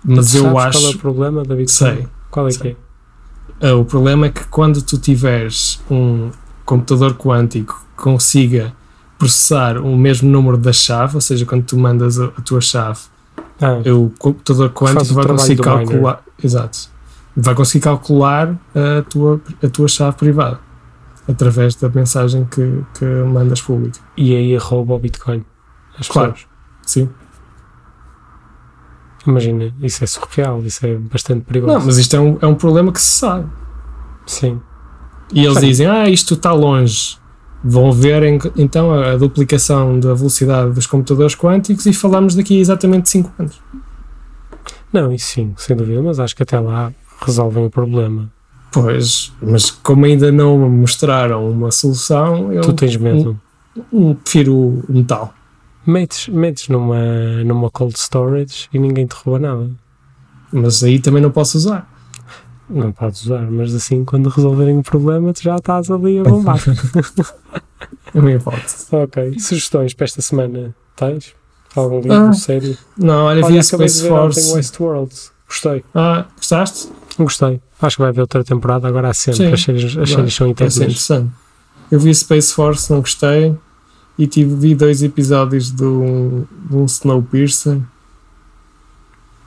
Mas 0.05 0.31
Tu 0.33 0.39
eu 0.39 0.43
sabes 0.45 0.53
qual 0.53 0.63
é 0.85 0.87
o 0.87 0.89
acho. 0.91 0.99
problema 0.99 1.43
da 1.45 1.55
Bitcoin? 1.55 1.67
Sei. 1.97 2.09
Qual 2.31 2.47
é 2.47 2.51
sei. 2.51 2.61
que 2.61 2.69
é? 2.69 3.69
Ah, 3.71 3.75
o 3.77 3.85
problema 3.85 4.27
é 4.27 4.31
que 4.31 4.45
quando 4.49 4.81
tu 4.83 4.99
tiveres 4.99 5.81
um 5.91 6.31
computador 6.65 7.15
quântico 7.15 7.85
que 7.97 8.03
consiga 8.03 8.73
processar 9.19 9.79
o 9.79 9.97
mesmo 9.97 10.29
número 10.31 10.57
da 10.59 10.73
chave, 10.73 11.15
ou 11.17 11.21
seja, 11.21 11.45
quando 11.47 11.65
tu 11.65 11.77
mandas 11.79 12.19
a, 12.21 12.27
a 12.27 12.41
tua 12.43 12.61
chave, 12.61 13.01
Ah, 13.61 13.81
o 13.91 14.11
computador 14.19 14.71
quântico 14.71 15.15
vai 15.15 15.27
conseguir 15.27 15.63
calcular. 15.63 16.23
Exato. 16.43 16.91
Vai 17.37 17.55
conseguir 17.55 17.85
calcular 17.85 18.57
a 18.75 19.03
tua, 19.03 19.41
a 19.63 19.69
tua 19.69 19.89
chave 19.89 20.17
privada 20.17 20.59
através 21.29 21.75
da 21.75 21.89
mensagem 21.89 22.45
que, 22.47 22.83
que 22.99 23.05
mandas 23.05 23.61
público. 23.61 23.99
e 24.17 24.35
aí 24.35 24.57
rouba 24.57 24.95
o 24.95 24.99
Bitcoin. 24.99 25.45
As 25.99 26.09
Claro. 26.09 26.33
pessoas. 26.33 26.49
Sim. 26.87 27.11
Imagina, 29.27 29.75
isso 29.83 30.05
é 30.05 30.07
surreal, 30.07 30.63
isso 30.65 30.87
é 30.87 30.95
bastante 30.95 31.45
perigoso. 31.45 31.73
Não, 31.79 31.85
mas 31.85 31.99
isto 31.99 32.15
é 32.15 32.21
um, 32.21 32.39
é 32.41 32.47
um 32.47 32.55
problema 32.55 32.93
que 32.93 33.01
se 33.01 33.19
sabe. 33.19 33.47
Sim. 34.25 34.61
E 35.33 35.45
eles 35.45 35.59
Sim. 35.59 35.67
dizem, 35.67 35.87
ah, 35.89 36.09
isto 36.09 36.35
está 36.35 36.53
longe. 36.53 37.19
Vão 37.65 37.91
ver 37.91 38.23
em- 38.23 38.39
então 38.57 38.93
a, 38.93 39.13
a 39.13 39.17
duplicação 39.17 39.99
da 39.99 40.15
velocidade 40.15 40.71
dos 40.73 40.87
computadores 40.87 41.35
quânticos 41.35 41.87
e 41.87 41.93
falamos 41.93 42.37
daqui 42.37 42.57
a 42.57 42.61
exatamente 42.61 43.09
5 43.11 43.33
anos. 43.37 43.61
Não, 44.93 45.13
isso 45.13 45.27
sim, 45.27 45.53
sem 45.57 45.77
dúvida, 45.77 46.01
mas 46.01 46.21
acho 46.21 46.37
que 46.37 46.45
até 46.45 46.61
lá 46.61 46.93
resolvem 47.21 47.67
o 47.67 47.71
problema. 47.71 48.31
Pois, 48.73 49.33
mas 49.41 49.71
como 49.71 50.05
ainda 50.05 50.31
não 50.31 50.59
me 50.59 50.69
mostraram 50.81 51.49
uma 51.51 51.71
solução, 51.71 52.53
eu 52.53 52.61
tu 52.63 52.73
tens 52.75 52.97
medo. 52.97 53.41
hum, 53.93 54.15
prefiro 54.15 54.55
o 54.55 54.85
metal. 54.89 55.33
Metes, 55.87 56.29
metes 56.29 56.69
numa, 56.69 56.99
numa 57.45 57.71
cold 57.71 57.97
storage 57.99 58.69
e 58.73 58.79
ninguém 58.79 59.07
te 59.07 59.15
rouba 59.15 59.39
nada. 59.39 59.71
Mas 60.53 60.83
aí 60.83 60.99
também 60.99 61.23
não 61.23 61.31
posso 61.31 61.57
usar. 61.59 61.91
Não 62.69 62.91
podes 62.91 63.23
usar, 63.25 63.49
mas 63.49 63.73
assim, 63.75 64.05
quando 64.05 64.29
resolverem 64.29 64.77
o 64.79 64.83
problema, 64.83 65.33
tu 65.33 65.41
já 65.43 65.55
estás 65.57 65.89
ali 65.91 66.19
a 66.19 66.25
bombar. 66.25 66.59
É 68.15 68.19
uma 68.19 68.33
hipótese. 68.33 68.87
ok. 68.91 69.39
Sugestões 69.39 69.93
para 69.93 70.05
esta 70.05 70.23
semana? 70.23 70.75
Tens? 70.97 71.35
Algum 71.75 72.01
livro 72.01 72.17
Ah, 72.17 72.33
sério? 72.33 72.77
Não, 72.97 73.27
olha, 73.27 73.41
vi 73.43 73.45
Olha, 73.45 73.61
a 73.61 73.63
acabei 73.63 73.87
de 73.87 73.93
Space 73.93 74.13
ontem 74.13 74.35
Force. 74.41 74.55
Westworld. 74.55 75.15
Gostei. 75.47 75.85
Ah, 75.95 76.25
gostaste? 76.37 76.89
Gostei. 77.19 77.61
Acho 77.81 77.97
que 77.97 78.03
vai 78.03 78.11
haver 78.11 78.21
outra 78.21 78.45
temporada 78.45 78.87
agora 78.89 79.09
há 79.11 79.15
sempre. 79.15 79.47
Sim. 79.47 79.53
As 79.53 79.63
séries, 79.63 79.97
as 79.97 80.11
séries 80.11 80.35
são 80.35 80.53
Parece 80.55 80.79
eternas. 80.79 80.95
interessante. 80.95 81.33
Eu 81.91 82.01
vi 82.01 82.15
Space 82.15 82.53
Force, 82.53 82.91
não 82.93 83.01
gostei. 83.01 83.57
E 84.19 84.27
tive, 84.27 84.55
vi 84.55 84.75
dois 84.75 85.03
episódios 85.03 85.71
de 85.71 85.85
um, 85.85 86.47
de 86.69 86.77
um 86.77 86.85
Snowpiercer. 86.87 87.79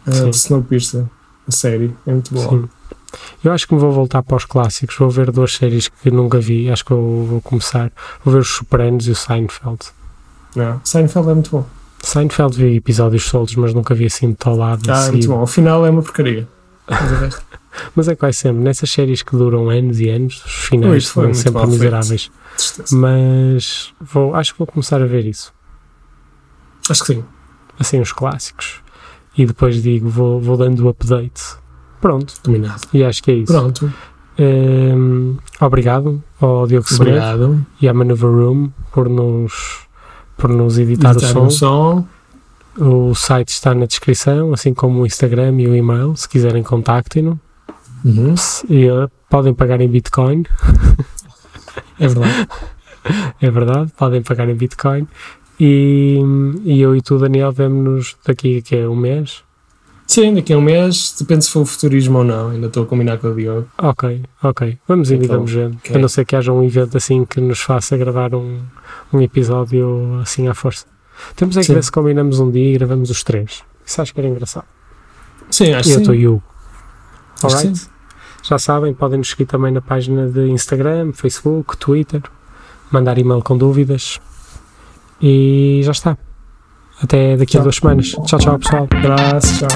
Uh, 0.07 0.29
Snowpiercer, 0.31 1.05
a 1.47 1.51
série. 1.51 1.93
É 2.07 2.11
muito 2.11 2.33
boa. 2.33 2.49
Sim. 2.49 2.69
Eu 3.43 3.51
acho 3.51 3.67
que 3.67 3.73
me 3.73 3.79
vou 3.79 3.91
voltar 3.91 4.21
para 4.23 4.37
os 4.37 4.45
clássicos. 4.45 4.95
Vou 4.97 5.09
ver 5.09 5.31
duas 5.31 5.53
séries 5.53 5.87
que 5.87 6.11
nunca 6.11 6.39
vi. 6.39 6.69
Acho 6.69 6.85
que 6.85 6.91
eu 6.91 7.25
vou 7.29 7.41
começar. 7.41 7.91
Vou 8.23 8.33
ver 8.33 8.39
os 8.41 8.47
Sopranos 8.49 9.07
e 9.07 9.11
o 9.11 9.15
Seinfeld. 9.15 9.79
Não, 10.55 10.79
Seinfeld 10.83 11.29
é 11.29 11.33
muito 11.33 11.51
bom. 11.51 11.65
Seinfeld 12.01 12.55
vi 12.55 12.75
episódios 12.77 13.23
soltos, 13.25 13.55
mas 13.55 13.73
nunca 13.73 13.93
vi 13.93 14.05
assim 14.05 14.31
de 14.31 14.49
lado. 14.49 14.83
Ah, 14.89 15.05
é 15.07 15.11
muito 15.11 15.27
bom. 15.27 15.41
O 15.41 15.47
final 15.47 15.85
é 15.85 15.89
uma 15.89 16.01
porcaria. 16.01 16.47
Mas 16.87 17.11
o 17.11 17.15
resto- 17.15 17.41
Mas 17.95 18.07
é 18.07 18.15
quase 18.15 18.37
sempre. 18.37 18.61
Nessas 18.63 18.89
séries 18.91 19.21
que 19.21 19.35
duram 19.35 19.69
anos 19.69 19.99
e 19.99 20.09
anos, 20.09 20.43
os 20.45 20.51
finais 20.51 21.07
são 21.07 21.33
sempre 21.33 21.59
feito. 21.61 21.67
miseráveis. 21.71 22.31
Mas 22.91 23.93
vou, 24.01 24.35
acho 24.35 24.53
que 24.53 24.59
vou 24.59 24.67
começar 24.67 25.01
a 25.01 25.05
ver 25.05 25.25
isso. 25.25 25.53
Acho 26.89 27.01
que 27.05 27.13
sim. 27.15 27.23
Assim, 27.79 28.01
os 28.01 28.11
clássicos. 28.11 28.81
E 29.37 29.45
depois 29.45 29.81
digo, 29.81 30.09
vou, 30.09 30.39
vou 30.41 30.57
dando 30.57 30.85
o 30.85 30.89
update. 30.89 31.41
Pronto. 32.01 32.33
Dominado. 32.43 32.81
E 32.93 33.03
acho 33.03 33.21
que 33.23 33.31
é 33.31 33.33
isso. 33.35 33.53
Pronto. 33.53 33.93
Hum, 34.39 35.37
obrigado 35.59 36.23
ao 36.39 36.65
Diogo 36.65 36.87
Obrigado. 36.93 37.65
e 37.81 37.89
à 37.89 37.93
Maneuver 37.93 38.31
Room 38.31 38.71
por 38.91 39.09
nos, 39.09 39.81
por 40.37 40.49
nos 40.49 40.77
editar, 40.79 41.11
Editar 41.11 41.37
o 41.39 41.49
som. 41.51 41.51
som. 41.51 42.07
O 42.77 43.13
site 43.13 43.49
está 43.49 43.73
na 43.75 43.85
descrição, 43.85 44.53
assim 44.53 44.73
como 44.73 45.01
o 45.01 45.05
Instagram 45.05 45.59
e 45.59 45.67
o 45.67 45.75
e-mail. 45.75 46.15
Se 46.15 46.27
quiserem, 46.29 46.63
contactem-no. 46.63 47.39
Uhum. 48.05 48.35
E, 48.69 48.85
eh, 48.87 49.07
podem 49.29 49.53
pagar 49.53 49.81
em 49.81 49.87
Bitcoin, 49.87 50.43
É 51.99 52.07
verdade. 52.07 52.47
é 53.41 53.51
verdade, 53.51 53.91
podem 53.97 54.21
pagar 54.21 54.49
em 54.49 54.55
Bitcoin. 54.55 55.07
E, 55.59 56.17
e 56.63 56.79
eu 56.81 56.95
e 56.95 57.01
tu, 57.01 57.17
Daniel, 57.17 57.51
vemo-nos 57.51 58.15
daqui 58.25 58.61
que 58.61 58.75
é 58.77 58.87
um 58.87 58.95
mês. 58.95 59.43
Sim, 60.07 60.33
daqui 60.33 60.53
a 60.53 60.57
um 60.57 60.61
mês, 60.61 61.15
depende 61.19 61.45
se 61.45 61.51
for 61.51 61.65
futurismo 61.65 62.19
ou 62.19 62.23
não. 62.23 62.49
Ainda 62.49 62.67
estou 62.67 62.83
a 62.83 62.85
combinar 62.85 63.17
com 63.19 63.27
o 63.27 63.35
Diogo. 63.35 63.67
Ok, 63.77 64.23
ok. 64.41 64.77
Vamos 64.87 65.11
indo 65.11 65.21
e 65.21 65.25
Então, 65.25 65.35
vamos 65.37 65.51
vendo. 65.51 65.75
ok. 65.75 65.95
A 65.95 65.99
não 65.99 66.07
ser 66.07 66.25
que 66.25 66.35
haja 66.35 66.51
um 66.51 66.63
evento 66.63 66.97
assim 66.97 67.25
que 67.25 67.39
nos 67.41 67.59
faça 67.59 67.95
gravar 67.97 68.33
um, 68.33 68.59
um 69.13 69.21
episódio 69.21 70.17
assim 70.21 70.47
à 70.47 70.53
força. 70.55 70.85
Temos 71.35 71.57
é 71.57 71.59
que 71.59 71.67
Sim. 71.67 71.73
ver 71.75 71.83
se 71.83 71.91
combinamos 71.91 72.39
um 72.39 72.49
dia 72.49 72.71
e 72.73 72.77
gravamos 72.77 73.09
os 73.11 73.23
três. 73.23 73.61
Isso 73.85 74.01
acho 74.01 74.13
que 74.13 74.19
era 74.19 74.29
engraçado. 74.29 74.65
Sim, 75.51 75.73
acho 75.73 75.89
E 75.89 75.91
eu 75.91 75.95
que 75.97 76.01
estou 76.03 76.15
sim. 76.15 76.21
e 76.21 76.27
o 76.27 76.33
Hugo. 76.35 76.43
Alright? 77.47 77.77
sim. 77.77 77.87
Já 78.41 78.57
sabem, 78.57 78.93
podem 78.93 79.17
nos 79.17 79.29
seguir 79.29 79.45
também 79.45 79.71
na 79.71 79.81
página 79.81 80.27
de 80.27 80.49
Instagram, 80.49 81.11
Facebook, 81.13 81.77
Twitter, 81.77 82.21
mandar 82.89 83.17
e-mail 83.17 83.41
com 83.41 83.57
dúvidas. 83.57 84.19
E 85.21 85.81
já 85.83 85.91
está. 85.91 86.17
Até 87.01 87.37
daqui 87.37 87.57
a 87.57 87.59
Tchau. 87.59 87.63
duas 87.63 87.75
semanas. 87.75 88.07
Tchau, 88.25 88.39
tchau, 88.39 88.59
pessoal. 88.59 88.87
Abraço, 88.91 89.59
tchau. 89.59 89.69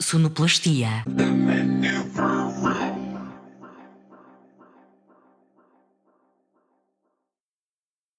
Sonoplastia. 0.00 1.04